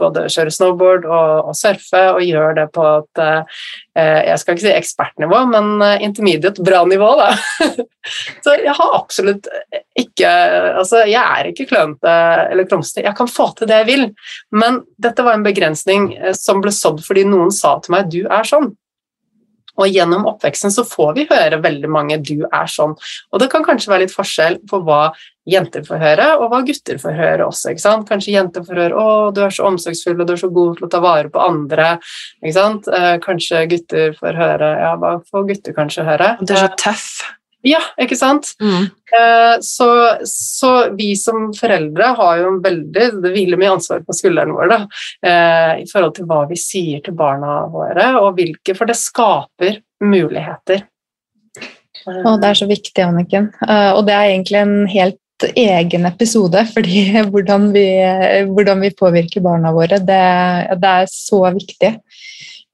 både 0.00 0.26
kjøre 0.32 0.54
snowboard 0.54 1.06
og, 1.06 1.50
og 1.52 1.58
surfe, 1.58 2.02
og 2.16 2.24
gjør 2.26 2.58
det 2.58 2.66
på 2.74 2.86
et 2.96 3.24
eh, 3.26 3.62
jeg 4.00 4.40
skal 4.40 4.54
ikke 4.54 4.64
si 4.64 4.72
ekspertnivå, 4.72 5.38
men 5.50 5.82
intermediate 6.00 6.62
bra 6.64 6.84
nivå, 6.88 7.10
da. 7.18 7.32
Så 8.44 8.54
jeg 8.56 8.72
har 8.78 8.94
absolutt 8.96 9.48
ikke 9.98 10.28
Altså, 10.80 11.02
jeg 11.08 11.20
er 11.20 11.50
ikke 11.50 11.66
klønete 11.68 12.12
eller 12.50 12.68
klumsete. 12.68 13.04
Jeg 13.04 13.16
kan 13.18 13.28
få 13.30 13.50
til 13.56 13.68
det 13.68 13.82
jeg 13.82 13.88
vil, 13.90 14.04
men 14.56 14.80
dette 15.00 15.24
var 15.26 15.36
en 15.36 15.46
begrensning 15.46 16.10
eh, 16.16 16.34
som 16.36 16.62
ble 16.64 16.72
sådd 16.74 17.02
fordi 17.06 17.26
noen 17.28 17.52
sa 17.54 17.76
til 17.80 17.96
meg 17.96 18.10
'du 18.10 18.22
er 18.24 18.46
sånn'. 18.46 18.72
Og 19.80 19.88
gjennom 19.88 20.28
oppveksten 20.28 20.72
så 20.74 20.84
får 20.86 21.14
vi 21.16 21.26
høre 21.30 21.62
veldig 21.64 21.90
mange 21.90 22.18
'du 22.20 22.46
er 22.46 22.68
sånn'. 22.68 22.96
Og 23.32 23.40
det 23.40 23.50
kan 23.50 23.64
kanskje 23.64 23.90
være 23.92 24.04
litt 24.06 24.14
forskjell 24.14 24.60
på 24.68 24.82
hva 24.84 25.12
jenter 25.48 25.82
får 25.86 25.98
høre, 25.98 26.26
og 26.38 26.50
hva 26.52 26.60
gutter 26.66 26.98
får 27.00 27.16
høre 27.16 27.46
også. 27.46 27.72
ikke 27.72 27.84
sant? 27.84 28.08
Kanskje 28.08 28.36
jenter 28.36 28.62
får 28.62 28.82
høre 28.82 28.94
'å, 28.94 29.34
du 29.34 29.40
er 29.42 29.50
så 29.50 29.66
omsorgsfull, 29.66 30.20
og 30.20 30.26
du 30.26 30.32
er 30.34 30.42
så 30.44 30.52
god 30.52 30.76
til 30.76 30.86
å 30.86 30.90
ta 30.90 31.00
vare 31.00 31.28
på 31.28 31.40
andre'. 31.40 31.98
ikke 32.44 32.52
sant? 32.54 32.88
Eh, 32.88 33.18
kanskje 33.18 33.68
gutter 33.68 34.12
får 34.12 34.34
høre 34.36 34.70
Ja, 34.80 34.96
hva 34.96 35.22
får 35.24 35.48
gutter 35.48 35.72
kanskje 35.72 36.04
høre? 36.04 36.36
Du 36.44 36.52
er 36.54 36.68
så 36.68 36.76
tøff. 36.76 37.39
Ja, 37.66 37.80
ikke 38.00 38.16
sant? 38.16 38.54
Mm. 38.62 38.86
Eh, 39.12 39.56
Så, 39.60 39.88
så 40.24 40.70
vi 40.96 41.10
som 41.18 41.50
foreldre 41.56 42.12
har 42.16 42.38
jo 42.40 42.52
en 42.54 42.62
veldig 42.64 43.08
Det 43.20 43.32
hviler 43.34 43.60
mye 43.60 43.74
ansvar 43.74 44.00
på 44.06 44.16
skuldrene 44.16 44.54
våre 44.56 44.78
eh, 45.26 45.82
i 45.82 45.88
forhold 45.90 46.14
til 46.16 46.28
hva 46.30 46.44
vi 46.48 46.56
sier 46.60 47.02
til 47.04 47.16
barna 47.18 47.66
våre, 47.72 48.06
og 48.22 48.38
hvilke, 48.38 48.76
for 48.78 48.88
det 48.88 48.96
skaper 48.96 49.80
muligheter. 50.00 50.86
Og 52.24 52.40
det 52.40 52.48
er 52.48 52.56
så 52.62 52.68
viktig, 52.70 53.02
Anniken. 53.04 53.50
Eh, 53.66 53.90
Og 53.92 54.06
det 54.08 54.16
er 54.16 54.30
egentlig 54.30 54.60
en 54.62 54.76
helt 54.88 55.18
egen 55.56 56.06
episode, 56.08 56.64
fordi 56.72 57.04
hvordan 57.32 57.70
vi, 57.76 57.86
hvordan 58.48 58.80
vi 58.86 58.94
påvirker 58.96 59.44
barna 59.44 59.72
våre, 59.76 60.00
det, 60.00 60.24
det 60.80 60.96
er 61.04 61.12
så 61.12 61.44
viktig. 61.52 61.94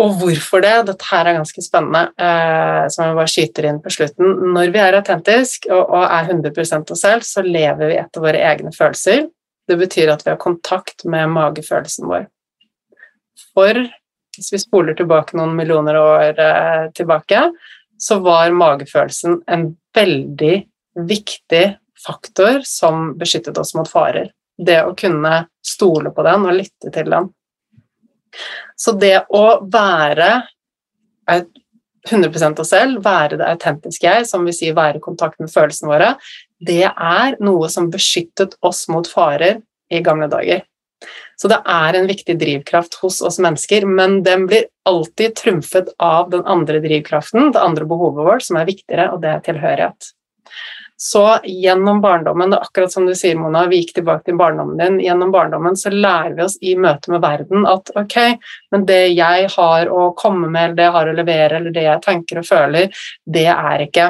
Og 0.00 0.14
hvorfor 0.20 0.62
det? 0.64 0.72
Dette 0.88 1.08
her 1.10 1.28
er 1.28 1.36
ganske 1.36 1.62
spennende, 1.64 2.06
eh, 2.16 2.84
som 2.92 3.04
jeg 3.04 3.16
bare 3.18 3.30
skyter 3.30 3.68
inn 3.68 3.80
på 3.84 3.92
slutten. 3.92 4.38
Når 4.54 4.72
vi 4.72 4.80
er 4.80 4.96
autentiske 4.96 5.68
og, 5.72 5.82
og 5.82 6.06
er 6.06 6.30
100% 6.32 6.94
oss 6.94 7.04
selv, 7.04 7.26
så 7.28 7.44
lever 7.44 7.90
vi 7.90 7.98
etter 8.00 8.24
våre 8.24 8.40
egne 8.52 8.72
følelser. 8.76 9.26
Det 9.68 9.76
betyr 9.78 10.14
at 10.14 10.24
vi 10.24 10.32
har 10.32 10.40
kontakt 10.40 11.04
med 11.04 11.30
magefølelsen 11.34 12.08
vår. 12.08 12.24
For 13.52 13.84
hvis 14.36 14.52
vi 14.54 14.62
spoler 14.62 14.96
tilbake 14.96 15.36
noen 15.36 15.54
millioner 15.58 15.98
år 16.00 16.40
eh, 16.40 16.88
tilbake, 16.96 17.44
så 18.00 18.18
var 18.24 18.54
magefølelsen 18.56 19.42
en 19.52 19.68
veldig 19.94 20.54
viktig 21.08 21.64
faktor 22.02 22.64
som 22.66 23.12
beskyttet 23.18 23.58
oss 23.60 23.74
mot 23.76 23.88
farer. 23.88 24.32
Det 24.58 24.80
å 24.84 24.96
kunne 24.98 25.44
stole 25.64 26.10
på 26.14 26.24
den 26.26 26.48
og 26.48 26.56
lytte 26.58 26.90
til 26.94 27.12
den. 27.12 27.28
Så 28.76 28.94
det 28.98 29.16
å 29.30 29.46
være 29.72 30.30
aut- 31.30 31.58
100 32.10 32.58
oss 32.58 32.72
selv, 32.72 33.04
være 33.04 33.38
det 33.38 33.46
autentiske 33.46 34.08
jeg, 34.08 34.26
som 34.26 34.42
vil 34.46 34.56
si 34.56 34.72
være 34.74 34.98
i 34.98 35.04
kontakt 35.04 35.38
med 35.38 35.52
følelsene 35.52 35.90
våre, 35.92 36.08
det 36.58 36.88
er 36.90 37.36
noe 37.42 37.68
som 37.70 37.90
beskyttet 37.92 38.56
oss 38.66 38.88
mot 38.90 39.06
farer 39.06 39.60
i 39.92 40.00
gamle 40.02 40.26
dager. 40.32 40.64
Så 41.38 41.48
det 41.50 41.58
er 41.66 41.98
en 41.98 42.06
viktig 42.06 42.36
drivkraft 42.38 42.98
hos 43.02 43.20
oss 43.26 43.38
mennesker, 43.42 43.86
men 43.86 44.20
den 44.26 44.46
blir 44.50 44.68
alltid 44.86 45.34
trumfet 45.38 45.90
av 46.02 46.30
den 46.30 46.44
andre 46.46 46.82
drivkraften, 46.82 47.50
det 47.54 47.62
andre 47.62 47.86
behovet 47.90 48.28
vårt, 48.28 48.46
som 48.46 48.58
er 48.60 48.68
viktigere, 48.68 49.08
og 49.14 49.22
det 49.24 49.32
er 49.32 49.46
tilhørighet. 49.46 50.12
Så 51.02 51.38
gjennom 51.44 51.98
barndommen, 52.00 52.52
er 52.54 52.62
akkurat 52.62 52.92
som 52.92 53.06
du 53.08 53.14
sier, 53.18 53.34
Mona, 53.34 53.64
vi 53.66 53.80
gikk 53.80 53.96
tilbake 53.96 54.28
til 54.28 54.36
barndommen 54.38 54.78
din, 54.78 55.00
gjennom 55.02 55.32
barndommen 55.34 55.74
så 55.74 55.90
lærer 55.90 56.36
vi 56.36 56.44
oss 56.44 56.54
i 56.62 56.76
møte 56.78 57.10
med 57.10 57.24
verden 57.24 57.66
at 57.66 57.90
ok, 57.98 58.14
men 58.70 58.86
det 58.86 59.00
jeg 59.10 59.48
har 59.56 59.90
å 59.90 60.12
komme 60.14 60.46
med, 60.46 60.62
eller 60.62 60.78
det 60.78 60.86
jeg 60.86 60.96
har 61.00 61.10
å 61.10 61.16
levere, 61.18 61.58
eller 61.58 61.74
det 61.74 61.86
jeg 61.88 62.04
tenker 62.06 62.38
og 62.38 62.46
føler, 62.46 63.02
det 63.26 63.48
er 63.50 63.86
ikke 63.88 64.06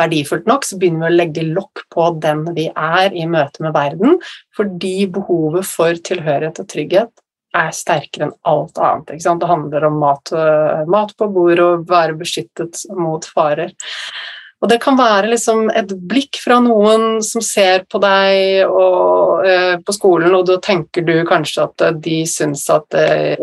verdifullt 0.00 0.48
nok, 0.48 0.64
så 0.64 0.80
begynner 0.80 1.04
vi 1.04 1.12
å 1.12 1.20
legge 1.20 1.46
lokk 1.50 1.84
på 1.92 2.08
den 2.24 2.44
vi 2.56 2.70
er 2.72 3.12
i 3.12 3.28
møte 3.28 3.68
med 3.68 3.76
verden, 3.76 4.16
fordi 4.56 4.96
behovet 5.12 5.68
for 5.68 6.04
tilhørighet 6.08 6.64
og 6.64 6.72
trygghet 6.72 7.26
er 7.52 7.72
sterkere 7.76 8.30
enn 8.30 8.38
alt 8.48 8.80
annet. 8.80 9.18
Det 9.20 9.50
handler 9.50 9.92
om 9.92 10.00
mat, 10.00 10.32
øh, 10.32 10.86
mat 10.88 11.12
på 11.20 11.28
bordet 11.34 11.66
og 11.66 11.90
være 11.90 12.16
beskyttet 12.16 12.86
mot 12.96 13.28
farer. 13.28 13.76
Og 14.62 14.70
det 14.70 14.78
kan 14.82 14.94
være 14.94 15.32
liksom 15.32 15.64
et 15.74 15.90
blikk 16.06 16.38
fra 16.38 16.60
noen 16.62 17.18
som 17.26 17.42
ser 17.42 17.82
på 17.90 17.98
deg 18.02 18.68
og, 18.68 19.42
eh, 19.48 19.74
på 19.82 19.94
skolen, 19.96 20.30
og 20.38 20.46
da 20.46 20.60
tenker 20.62 21.02
du 21.02 21.16
kanskje 21.26 21.64
at 21.64 21.84
eh, 21.88 21.96
de 22.04 22.20
syns 22.30 22.62
at 22.70 22.94
eh, 22.94 23.42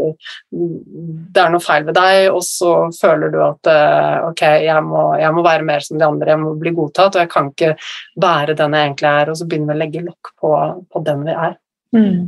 det 0.50 1.44
er 1.44 1.52
noe 1.52 1.64
feil 1.64 1.84
ved 1.90 2.00
deg, 2.00 2.30
og 2.32 2.40
så 2.48 2.72
føler 2.96 3.36
du 3.36 3.40
at 3.44 3.72
eh, 3.74 4.16
ok, 4.30 4.46
jeg 4.64 4.88
må, 4.88 5.04
jeg 5.20 5.36
må 5.36 5.44
være 5.44 5.68
mer 5.68 5.84
som 5.84 6.00
de 6.00 6.08
andre, 6.08 6.32
jeg 6.32 6.44
må 6.46 6.56
bli 6.62 6.76
godtatt, 6.80 7.18
og 7.18 7.26
jeg 7.26 7.34
kan 7.36 7.52
ikke 7.52 7.76
være 8.24 8.56
den 8.64 8.80
jeg 8.80 8.88
egentlig 8.88 9.12
er, 9.12 9.34
og 9.34 9.40
så 9.42 9.52
begynner 9.52 9.74
vi 9.74 9.78
å 9.78 9.84
legge 9.84 10.08
lokk 10.08 10.36
på, 10.40 10.58
på 10.88 11.08
den 11.12 11.28
vi 11.28 11.36
er. 11.36 11.58
Mm. 11.96 12.20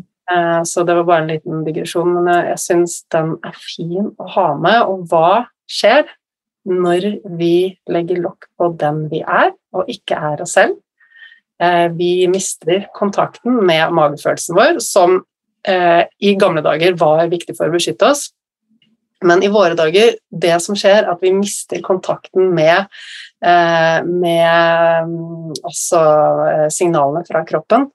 Så 0.67 0.83
det 0.87 0.93
var 0.95 1.07
bare 1.07 1.23
en 1.25 1.31
liten 1.31 1.63
digresjon, 1.65 2.11
men 2.15 2.27
jeg, 2.31 2.51
jeg 2.53 2.61
syns 2.63 3.01
den 3.11 3.33
er 3.47 3.55
fin 3.59 4.11
å 4.15 4.27
ha 4.35 4.45
med. 4.55 4.77
Og 4.87 5.03
hva 5.11 5.43
skjer 5.67 6.05
når 6.69 7.07
vi 7.37 7.77
legger 7.89 8.21
lokk 8.21 8.47
på 8.57 8.71
den 8.79 9.05
vi 9.11 9.21
er, 9.21 9.53
og 9.73 9.89
ikke 9.89 10.17
er 10.17 10.43
oss 10.43 10.55
selv? 10.57 10.77
Eh, 11.61 11.89
Vi 11.93 12.27
mister 12.27 12.87
kontakten 12.93 13.65
med 13.65 13.93
magefølelsen 13.93 14.55
vår, 14.57 14.79
som 14.79 15.21
eh, 15.67 16.05
i 16.19 16.35
gamle 16.35 16.61
dager 16.65 16.97
var 16.97 17.27
viktig 17.29 17.55
for 17.57 17.69
å 17.69 17.75
beskytte 17.75 18.11
oss. 18.11 18.29
Men 19.21 19.43
i 19.45 19.51
våre 19.53 19.77
dager, 19.77 20.15
det 20.33 20.55
som 20.63 20.75
skjer, 20.77 21.03
er 21.03 21.11
at 21.11 21.21
vi 21.21 21.33
mister 21.33 21.81
kontakten 21.85 22.49
med, 22.55 22.89
eh, 23.45 23.99
med 24.05 25.59
signalene 26.73 27.25
fra 27.27 27.45
kroppen 27.45 27.91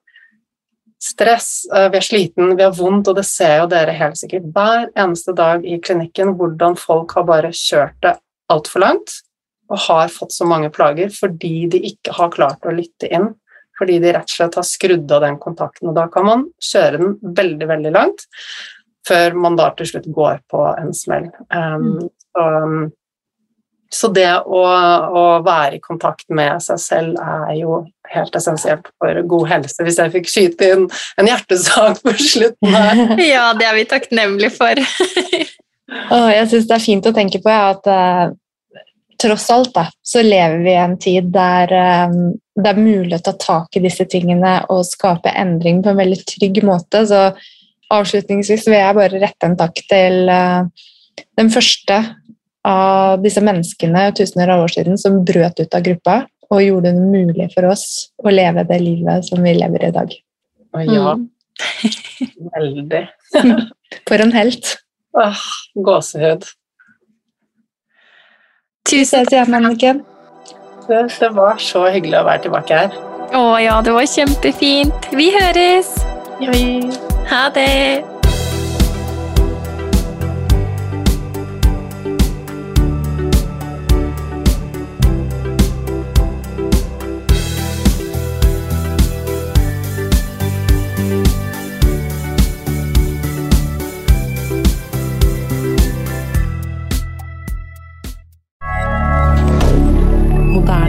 stress, 1.06 1.66
vi 1.70 1.98
er 1.98 2.02
sliten, 2.02 2.54
vi 2.56 2.64
har 2.64 2.72
vondt, 2.74 3.10
og 3.10 3.18
det 3.18 3.26
ser 3.28 3.60
jo 3.60 3.66
dere 3.70 3.92
helt 3.94 4.16
sikkert 4.18 4.46
hver 4.54 4.88
eneste 4.96 5.34
dag 5.36 5.66
i 5.66 5.76
klinikken 5.78 6.32
hvordan 6.38 6.74
folk 6.80 7.12
har 7.18 7.26
bare 7.28 7.52
kjørt 7.54 7.98
det 8.02 8.16
altfor 8.52 8.84
langt 8.84 9.20
og 9.72 9.80
har 9.88 10.12
fått 10.12 10.34
så 10.34 10.46
mange 10.46 10.70
plager 10.74 11.10
fordi 11.14 11.66
de 11.72 11.80
ikke 11.90 12.14
har 12.16 12.32
klart 12.34 12.66
å 12.66 12.74
lytte 12.74 13.10
inn, 13.10 13.32
fordi 13.78 13.98
de 14.02 14.12
rett 14.14 14.28
og 14.28 14.36
slett 14.36 14.58
har 14.60 14.66
skrudd 14.66 15.12
av 15.12 15.24
den 15.26 15.40
kontakten. 15.42 15.90
Og 15.90 15.96
da 15.96 16.06
kan 16.12 16.28
man 16.28 16.44
kjøre 16.62 17.00
den 17.02 17.16
veldig, 17.36 17.70
veldig 17.72 17.94
langt 17.96 18.28
før 19.06 19.36
man 19.38 19.58
da 19.58 19.70
til 19.76 19.90
slutt 19.90 20.06
går 20.14 20.40
på 20.50 20.62
en 20.72 20.94
smell. 20.96 21.28
Um, 21.54 22.08
så, 22.34 22.46
så, 23.94 24.10
det 24.14 24.30
å, 24.42 24.62
å, 24.62 25.26
være 25.46 25.78
i 25.78 25.82
kontakt 25.82 26.26
med 26.34 26.62
seg 26.64 26.80
selv 26.82 27.20
er 27.22 27.54
jo 27.60 27.84
helt 28.10 28.38
essensielt 28.38 28.90
for 29.02 29.22
god 29.30 29.46
helse, 29.50 29.78
hvis 29.86 30.00
jeg 30.02 30.14
fikk 30.14 30.30
skyte 30.30 30.72
inn 30.74 30.88
en 31.20 31.30
hjertesak 31.30 32.02
på 32.02 32.16
slutten 32.18 32.74
her. 32.74 33.04
ja, 33.34 33.46
det 33.58 33.70
er 33.70 33.78
vi 33.78 33.86
takknemlige 33.94 34.54
for. 34.58 34.82
oh, 35.92 36.28
jeg 36.32 36.48
syns 36.50 36.66
det 36.68 36.76
er 36.76 36.84
fint 36.84 37.08
å 37.08 37.14
tenke 37.16 37.40
på 37.42 37.52
ja, 37.52 37.70
at 37.74 37.90
eh, 37.90 38.82
tross 39.20 39.46
alt 39.54 39.72
da, 39.74 39.86
så 40.04 40.24
lever 40.24 40.64
vi 40.64 40.74
i 40.74 40.80
en 40.80 40.98
tid 41.00 41.30
der 41.34 41.72
eh, 41.72 42.16
det 42.56 42.72
er 42.72 42.80
mulig 42.80 43.18
å 43.18 43.24
ta 43.24 43.34
tak 43.36 43.76
i 43.76 43.84
disse 43.84 44.06
tingene 44.08 44.58
og 44.72 44.86
skape 44.88 45.32
endring 45.36 45.82
på 45.84 45.92
en 45.92 46.00
veldig 46.00 46.22
trygg 46.24 46.62
måte. 46.64 47.02
Så 47.08 47.20
avslutningsvis 47.92 48.64
vil 48.66 48.78
jeg 48.78 48.96
bare 48.96 49.20
rette 49.20 49.48
en 49.48 49.58
takk 49.58 49.82
til 49.90 50.30
eh, 50.32 50.86
den 51.36 51.52
første 51.52 52.00
av 52.66 53.20
disse 53.22 53.42
menneskene 53.44 54.08
tusener 54.16 54.50
av 54.50 54.64
år 54.64 54.72
siden 54.74 54.98
som 54.98 55.20
brøt 55.26 55.60
ut 55.60 55.76
av 55.76 55.84
gruppa 55.86 56.16
og 56.50 56.62
gjorde 56.62 56.92
det 56.94 57.02
mulig 57.02 57.48
for 57.54 57.68
oss 57.68 57.86
å 58.22 58.32
leve 58.32 58.64
det 58.66 58.78
livet 58.82 59.26
som 59.28 59.42
vi 59.42 59.54
lever 59.56 59.88
i 59.88 59.94
dag. 59.94 60.12
Å 60.74 60.82
ja. 60.86 61.14
Mm. 61.18 61.28
Veldig. 62.56 63.04
For 64.08 64.22
en 64.22 64.34
helt. 64.34 64.74
Åh, 65.16 65.42
gåsehud. 65.74 66.44
Tusen 68.90 69.26
takk 69.26 69.48
Anniken. 69.48 70.04
Det, 70.88 71.00
det 71.20 71.30
var 71.34 71.56
så 71.58 71.86
hyggelig 71.90 72.20
å 72.20 72.26
være 72.28 72.44
tilbake 72.46 72.82
her. 72.82 72.98
Å 73.34 73.46
ja, 73.58 73.80
det 73.82 73.94
var 73.96 74.06
kjempefint. 74.06 75.08
Vi 75.16 75.30
høres. 75.34 75.90
Ja, 76.38 76.52
vi. 76.52 76.66
Ha 77.32 77.48
det. 77.56 78.15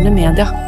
sosiale 0.08 0.12
medier. 0.12 0.67